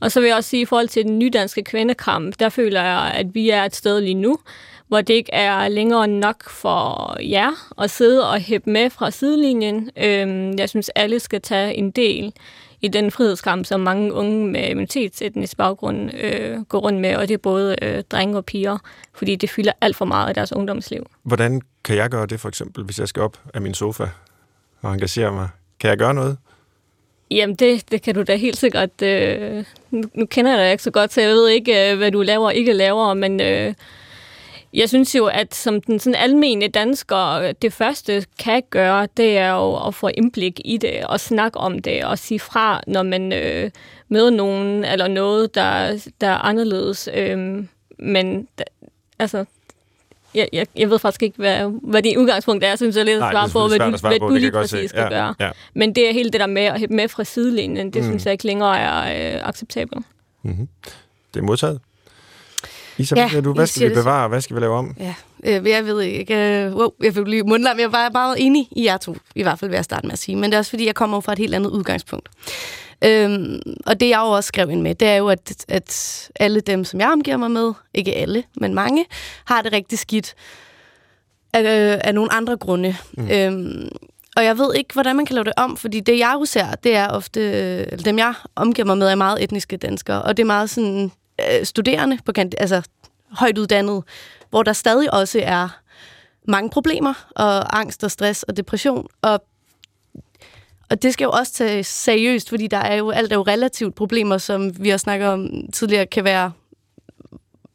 Og 0.00 0.12
så 0.12 0.20
vil 0.20 0.26
jeg 0.26 0.36
også 0.36 0.50
sige, 0.50 0.60
at 0.60 0.62
i 0.62 0.66
forhold 0.66 0.88
til 0.88 1.04
den 1.04 1.18
nydanske 1.18 1.64
kvindekamp, 1.64 2.38
der 2.38 2.48
føler 2.48 2.82
jeg, 2.82 3.12
at 3.14 3.34
vi 3.34 3.50
er 3.50 3.64
et 3.64 3.76
sted 3.76 4.00
lige 4.00 4.14
nu, 4.14 4.38
hvor 4.88 5.00
det 5.00 5.14
ikke 5.14 5.32
er 5.32 5.68
længere 5.68 6.08
nok 6.08 6.50
for 6.50 7.16
jer 7.22 7.72
at 7.82 7.90
sidde 7.90 8.30
og 8.30 8.38
hæppe 8.38 8.70
med 8.70 8.90
fra 8.90 9.10
sidelinjen. 9.10 9.90
Øh, 9.96 10.54
jeg 10.58 10.68
synes, 10.68 10.88
alle 10.88 11.20
skal 11.20 11.40
tage 11.40 11.74
en 11.74 11.90
del 11.90 12.32
i 12.84 12.88
den 12.88 13.10
frihedskamp, 13.10 13.66
som 13.66 13.80
mange 13.80 14.12
unge 14.12 14.46
med 14.46 14.68
minoritetsetnisk 14.68 15.56
baggrund 15.56 16.10
øh, 16.20 16.62
går 16.62 16.78
rundt 16.78 17.00
med, 17.00 17.16
og 17.16 17.28
det 17.28 17.34
er 17.34 17.38
både 17.38 17.76
øh, 17.82 18.02
drenge 18.10 18.36
og 18.36 18.44
piger, 18.44 18.78
fordi 19.14 19.36
det 19.36 19.50
fylder 19.50 19.72
alt 19.80 19.96
for 19.96 20.04
meget 20.04 20.28
af 20.28 20.34
deres 20.34 20.52
ungdomsliv. 20.52 21.06
Hvordan 21.22 21.60
kan 21.84 21.96
jeg 21.96 22.10
gøre 22.10 22.26
det 22.26 22.40
for 22.40 22.48
eksempel, 22.48 22.84
hvis 22.84 22.98
jeg 22.98 23.08
skal 23.08 23.22
op 23.22 23.38
af 23.54 23.60
min 23.60 23.74
sofa 23.74 24.04
og 24.82 24.92
engagere 24.92 25.32
mig? 25.32 25.48
Kan 25.80 25.90
jeg 25.90 25.98
gøre 25.98 26.14
noget? 26.14 26.36
Jamen, 27.30 27.56
det, 27.56 27.90
det 27.90 28.02
kan 28.02 28.14
du 28.14 28.22
da 28.22 28.36
helt 28.36 28.56
sikkert. 28.56 29.02
Øh, 29.02 29.64
nu, 29.90 30.02
nu 30.14 30.26
kender 30.26 30.50
jeg 30.50 30.60
dig 30.60 30.70
ikke 30.72 30.82
så 30.82 30.90
godt, 30.90 31.12
så 31.12 31.20
jeg 31.20 31.30
ved 31.30 31.48
ikke, 31.48 31.90
øh, 31.90 31.98
hvad 31.98 32.12
du 32.12 32.22
laver 32.22 32.46
og 32.46 32.54
ikke 32.54 32.72
laver, 32.72 33.14
men 33.14 33.40
øh, 33.40 33.74
jeg 34.74 34.88
synes 34.88 35.14
jo, 35.14 35.26
at 35.26 35.54
som 35.54 35.80
den 35.80 35.98
sådan 35.98 36.14
almene 36.14 36.68
dansker, 36.68 37.52
det 37.62 37.72
første 37.72 38.26
kan 38.38 38.62
gøre, 38.70 39.08
det 39.16 39.38
er 39.38 39.50
jo 39.50 39.86
at 39.86 39.94
få 39.94 40.08
indblik 40.08 40.60
i 40.64 40.76
det, 40.76 41.06
og 41.06 41.20
snakke 41.20 41.58
om 41.58 41.78
det, 41.78 42.04
og 42.04 42.18
sige 42.18 42.40
fra, 42.40 42.82
når 42.86 43.02
man 43.02 43.32
øh, 43.32 43.70
møder 44.08 44.30
nogen, 44.30 44.84
eller 44.84 45.08
noget, 45.08 45.54
der, 45.54 45.98
der 46.20 46.26
er 46.26 46.38
anderledes. 46.38 47.08
Øh, 47.14 47.64
men 47.98 48.48
altså, 49.18 49.44
jeg, 50.34 50.48
jeg, 50.52 50.66
jeg 50.76 50.90
ved 50.90 50.98
faktisk 50.98 51.22
ikke, 51.22 51.36
hvad, 51.36 51.80
hvad 51.82 52.02
din 52.02 52.18
udgangspunkt 52.18 52.64
er. 52.64 52.68
Jeg 52.68 52.78
synes, 52.78 52.96
jeg 52.96 53.00
er 53.00 53.04
lidt 53.04 53.22
at 53.22 53.30
svare 53.32 53.48
på, 53.48 53.68
hvad 53.68 53.78
du, 53.78 54.08
hvad 54.08 54.18
du 54.18 54.34
lige 54.34 54.52
præcis 54.52 54.90
skal 54.90 55.02
ja, 55.02 55.08
gøre. 55.08 55.34
Ja. 55.40 55.50
Men 55.74 55.94
det 55.94 56.08
er 56.08 56.12
hele 56.12 56.30
det 56.30 56.40
der 56.40 56.46
med 56.46 56.62
at 56.62 56.80
hæppe 56.80 56.94
med 56.94 57.08
fra 57.08 57.24
sidelinjen, 57.24 57.90
det 57.90 58.02
mm. 58.02 58.08
synes 58.08 58.24
jeg 58.24 58.32
ikke 58.32 58.46
længere 58.46 58.78
er 58.78 59.34
øh, 59.36 59.48
acceptabelt. 59.48 60.06
Mm-hmm. 60.42 60.68
Det 61.34 61.40
er 61.40 61.44
modtaget. 61.44 61.80
Isabel, 62.98 63.24
ja, 63.34 63.40
du, 63.40 63.52
hvad 63.52 63.66
skal 63.66 63.90
vi 63.90 63.94
bevare, 63.94 64.28
hvad 64.28 64.40
skal 64.40 64.56
vi 64.56 64.60
lave 64.60 64.74
om? 64.74 64.96
Ja, 65.00 65.14
øh, 65.44 65.68
jeg 65.68 65.86
ved 65.86 66.00
ikke, 66.00 66.68
uh, 66.70 66.76
wow, 66.78 66.90
jeg 67.02 67.14
fik 67.14 67.26
lige 67.26 67.42
mundlam, 67.42 67.78
jeg 67.78 67.92
var 67.92 68.10
meget 68.12 68.36
enig 68.38 68.68
i 68.70 68.84
jer 68.84 68.96
to, 68.96 69.16
i 69.34 69.42
hvert 69.42 69.58
fald 69.58 69.70
vil 69.70 69.76
jeg 69.76 69.84
starte 69.84 70.06
med 70.06 70.12
at 70.12 70.18
sige, 70.18 70.36
men 70.36 70.50
det 70.50 70.54
er 70.54 70.58
også 70.58 70.70
fordi, 70.70 70.86
jeg 70.86 70.94
kommer 70.94 71.20
fra 71.20 71.32
et 71.32 71.38
helt 71.38 71.54
andet 71.54 71.70
udgangspunkt. 71.70 72.28
Øhm, 73.04 73.60
og 73.86 74.00
det 74.00 74.08
jeg 74.08 74.18
jo 74.18 74.30
også 74.30 74.48
skrev 74.48 74.70
ind 74.70 74.82
med, 74.82 74.94
det 74.94 75.08
er 75.08 75.16
jo, 75.16 75.28
at, 75.28 75.64
at 75.68 76.30
alle 76.40 76.60
dem, 76.60 76.84
som 76.84 77.00
jeg 77.00 77.08
omgiver 77.08 77.36
mig 77.36 77.50
med, 77.50 77.72
ikke 77.94 78.14
alle, 78.14 78.42
men 78.56 78.74
mange, 78.74 79.04
har 79.44 79.62
det 79.62 79.72
rigtig 79.72 79.98
skidt 79.98 80.34
af, 81.52 81.60
øh, 81.60 82.00
af 82.04 82.14
nogle 82.14 82.32
andre 82.32 82.56
grunde. 82.56 82.96
Mm. 83.12 83.28
Øhm, 83.30 83.88
og 84.36 84.44
jeg 84.44 84.58
ved 84.58 84.74
ikke, 84.74 84.92
hvordan 84.92 85.16
man 85.16 85.26
kan 85.26 85.34
lave 85.34 85.44
det 85.44 85.52
om, 85.56 85.76
fordi 85.76 86.00
det, 86.00 86.18
jeg 86.18 86.36
jo 86.40 86.44
ser, 86.44 86.74
det 86.84 86.96
er 86.96 87.08
ofte, 87.08 87.40
eller 87.92 88.04
dem, 88.04 88.18
jeg 88.18 88.34
omgiver 88.56 88.86
mig 88.86 88.98
med, 88.98 89.08
er 89.08 89.14
meget 89.14 89.42
etniske 89.42 89.76
danskere, 89.76 90.22
og 90.22 90.36
det 90.36 90.42
er 90.42 90.46
meget 90.46 90.70
sådan 90.70 91.12
øh, 91.40 91.64
studerende, 91.66 92.18
på 92.24 92.32
altså 92.58 92.82
højt 93.30 93.58
uddannet, 93.58 94.02
hvor 94.50 94.62
der 94.62 94.72
stadig 94.72 95.14
også 95.14 95.40
er 95.42 95.68
mange 96.48 96.70
problemer, 96.70 97.26
og 97.36 97.78
angst 97.78 98.04
og 98.04 98.10
stress 98.10 98.42
og 98.42 98.56
depression, 98.56 99.06
og 99.22 99.44
og 100.90 101.02
det 101.02 101.12
skal 101.12 101.24
jo 101.24 101.30
også 101.30 101.52
tages 101.52 101.86
seriøst, 101.86 102.48
fordi 102.48 102.66
der 102.66 102.76
er 102.76 102.94
jo 102.94 103.10
alt 103.10 103.32
er 103.32 103.36
jo 103.36 103.42
relativt 103.42 103.94
problemer, 103.94 104.38
som 104.38 104.84
vi 104.84 104.88
har 104.88 104.96
snakket 104.96 105.28
om 105.28 105.48
tidligere, 105.72 106.06
kan 106.06 106.24
være 106.24 106.52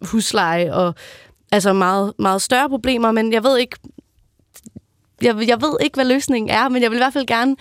husleje 0.02 0.74
og 0.74 0.96
altså 1.52 1.74
meget, 1.74 2.14
meget 2.20 2.42
større 2.42 2.70
problemer, 2.70 3.12
men 3.12 3.34
jeg 3.34 3.44
ved 3.44 3.58
ikke, 3.58 3.78
jeg, 5.22 5.48
jeg 5.48 5.62
ved 5.62 5.78
ikke, 5.82 5.96
hvad 5.96 6.06
løsningen 6.06 6.50
er, 6.50 6.70
men 6.70 6.82
jeg 6.82 6.92
vil 6.92 6.98
i 6.98 7.00
hvert 7.00 7.14
fald 7.14 7.28
gerne, 7.28 7.56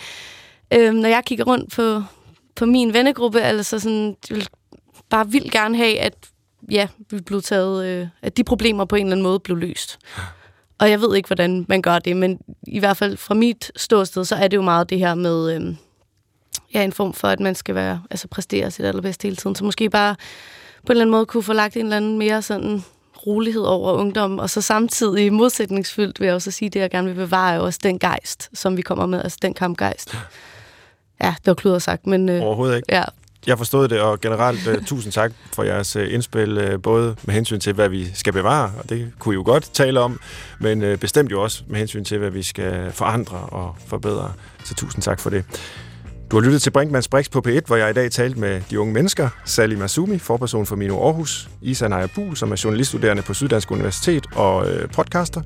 øh, 0.75 0.95
når 0.95 1.09
jeg 1.09 1.25
kigger 1.25 1.45
rundt 1.45 1.73
på, 1.73 2.03
på 2.57 2.67
min 2.67 2.93
vennegruppe, 2.93 3.41
altså 3.41 3.79
sådan, 3.79 4.17
jeg 4.31 4.37
vil 4.37 4.49
bare 5.11 5.31
vildt 5.31 5.53
gerne 5.53 5.77
have, 5.77 5.99
at 5.99 6.15
ja, 6.71 6.89
vi 7.11 7.21
blev 7.21 7.43
taget, 7.43 7.87
øh, 7.87 8.07
at 8.23 8.37
de 8.37 8.45
problemer 8.45 8.85
på 8.85 8.97
en 8.97 9.07
eller 9.07 9.13
anden 9.13 9.23
måde 9.23 9.41
blev 9.41 9.57
løst. 9.57 9.99
Og 10.79 10.91
jeg 10.91 11.01
ved 11.01 11.17
ikke, 11.17 11.27
hvordan 11.27 11.65
man 11.69 11.83
gør 11.83 11.99
det, 11.99 12.17
men 12.17 12.41
i 12.67 12.79
hvert 12.79 12.97
fald 12.97 13.17
fra 13.17 13.35
mit 13.35 13.73
ståsted, 13.77 14.25
så 14.25 14.37
er 14.37 14.49
det 14.49 14.57
jo 14.57 14.63
meget 14.63 14.91
det 14.91 14.99
her 14.99 15.15
med, 15.15 15.55
øh, 15.55 15.75
ja, 16.75 16.85
en 16.85 16.93
form 16.93 17.13
for, 17.13 17.29
at 17.29 17.41
man 17.41 17.55
skal 17.55 17.75
være, 17.75 18.03
altså 18.11 18.29
præstere 18.29 18.71
sit 18.71 18.85
allerbedste 18.85 19.23
hele 19.23 19.37
tiden. 19.37 19.57
Så 19.57 19.65
måske 19.65 19.91
bare 19.91 20.17
på 20.87 20.87
en 20.87 20.91
eller 20.91 21.03
anden 21.03 21.11
måde 21.11 21.27
kunne 21.27 21.43
få 21.43 21.53
lagt 21.53 21.77
en 21.77 21.83
eller 21.83 21.97
anden 21.97 22.19
mere 22.19 22.43
sådan 22.43 22.85
rolighed 23.27 23.63
over 23.63 23.93
ungdom, 23.93 24.39
og 24.39 24.51
så 24.51 24.61
samtidig 24.61 25.33
modsætningsfyldt 25.33 26.21
vil 26.21 26.27
jeg 26.27 26.35
også 26.35 26.51
sige, 26.51 26.71
det 26.71 26.81
jeg 26.81 26.91
gerne 26.91 27.09
vil 27.09 27.15
bevare, 27.15 27.55
er 27.55 27.59
også 27.59 27.79
den 27.83 27.99
gejst, 27.99 28.51
som 28.55 28.77
vi 28.77 28.83
kommer 28.83 29.07
med, 29.07 29.23
altså 29.23 29.39
den 29.43 29.55
kampgejst. 29.55 30.17
Ja, 31.23 31.35
det 31.39 31.47
var 31.47 31.55
kluder 31.55 31.79
sagt, 31.79 32.07
men... 32.07 32.29
Øh, 32.29 32.43
Overhovedet 32.43 32.77
ikke. 32.77 32.95
Ja, 32.95 33.05
jeg 33.47 33.59
forstod 33.59 33.89
det, 33.89 34.01
og 34.01 34.21
generelt 34.21 34.69
uh, 34.69 34.85
tusind 34.85 35.13
tak 35.13 35.33
for 35.55 35.63
jeres 35.63 35.97
uh, 35.97 36.03
indspil, 36.11 36.73
uh, 36.73 36.83
både 36.83 37.17
med 37.25 37.35
hensyn 37.35 37.61
til, 37.61 37.73
hvad 37.73 37.89
vi 37.89 38.15
skal 38.15 38.33
bevare, 38.33 38.73
og 38.79 38.91
det 38.91 39.13
kunne 39.19 39.35
I 39.35 39.37
jo 39.37 39.43
godt 39.45 39.71
tale 39.73 40.01
om, 40.01 40.21
men 40.61 40.93
uh, 40.93 40.99
bestemt 40.99 41.31
jo 41.31 41.43
også 41.43 41.63
med 41.67 41.79
hensyn 41.79 42.05
til, 42.05 42.19
hvad 42.19 42.31
vi 42.31 42.43
skal 42.43 42.93
forandre 42.93 43.37
og 43.37 43.77
forbedre. 43.87 44.33
Så 44.65 44.75
tusind 44.75 45.03
tak 45.03 45.21
for 45.21 45.31
det. 45.31 45.45
Du 46.31 46.37
har 46.37 46.45
lyttet 46.45 46.63
til 46.63 46.71
Brinkmanns 46.71 47.09
Brix 47.09 47.31
på 47.31 47.43
P1, 47.49 47.61
hvor 47.67 47.77
jeg 47.77 47.91
i 47.91 47.93
dag 47.93 48.11
talte 48.11 48.41
med 48.41 48.61
de 48.71 48.81
unge 48.81 48.93
mennesker. 48.93 49.29
Sally 49.45 49.75
Masumi, 49.75 50.19
forperson 50.19 50.67
for 50.67 50.77
Mino 50.77 51.05
Aarhus. 51.05 51.49
Isa 51.63 51.89
Naja 51.89 52.07
Buhl, 52.15 52.37
som 52.37 52.53
er 52.53 52.61
journaliststuderende 52.65 53.23
på 53.23 53.35
Syddansk 53.35 53.71
Universitet 53.71 54.27
og 54.35 54.71
øh, 54.71 54.89
podcaster 54.89 55.43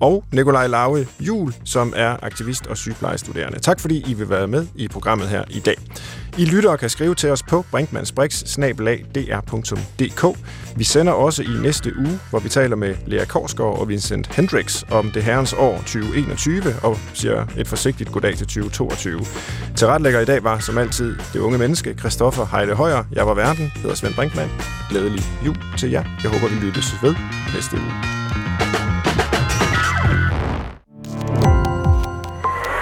og 0.00 0.24
Nikolaj 0.32 0.66
Lauge 0.66 1.08
Jul, 1.20 1.54
som 1.64 1.92
er 1.96 2.16
aktivist 2.22 2.66
og 2.66 2.76
sygeplejestuderende. 2.76 3.58
Tak 3.58 3.80
fordi 3.80 4.10
I 4.10 4.14
vil 4.14 4.30
være 4.30 4.46
med 4.46 4.66
i 4.74 4.88
programmet 4.88 5.28
her 5.28 5.44
i 5.50 5.60
dag. 5.60 5.76
I 6.38 6.44
lytter 6.44 6.76
kan 6.76 6.88
skrive 6.88 7.14
til 7.14 7.30
os 7.30 7.42
på 7.42 7.64
brinkmansbrix.dr.dk. 7.70 10.38
Vi 10.76 10.84
sender 10.84 11.12
også 11.12 11.42
i 11.42 11.50
næste 11.62 11.98
uge, 11.98 12.20
hvor 12.30 12.38
vi 12.38 12.48
taler 12.48 12.76
med 12.76 12.94
Lea 13.06 13.24
Korsgaard 13.24 13.78
og 13.78 13.88
Vincent 13.88 14.34
Hendricks 14.34 14.84
om 14.90 15.10
det 15.10 15.24
herrens 15.24 15.52
år 15.52 15.76
2021 15.76 16.62
og 16.82 16.98
siger 17.14 17.46
et 17.56 17.68
forsigtigt 17.68 18.12
goddag 18.12 18.36
til 18.36 18.46
2022. 18.46 19.20
Tilretlægger 19.76 20.20
i 20.20 20.24
dag 20.24 20.44
var 20.44 20.58
som 20.58 20.78
altid 20.78 21.18
det 21.32 21.40
unge 21.40 21.58
menneske, 21.58 21.94
Christoffer 21.98 22.56
Heide 22.56 22.74
Højer. 22.74 23.04
Jeg 23.12 23.26
var 23.26 23.34
verden, 23.34 23.72
hedder 23.76 23.94
Svend 23.94 24.14
Brinkmann. 24.14 24.50
Glædelig 24.90 25.22
jul 25.46 25.56
til 25.78 25.90
jer. 25.90 26.04
Jeg 26.22 26.30
håber, 26.30 26.48
vi 26.54 26.60
lyttes 26.66 26.94
ved 27.02 27.14
næste 27.54 27.76
uge. 27.76 27.92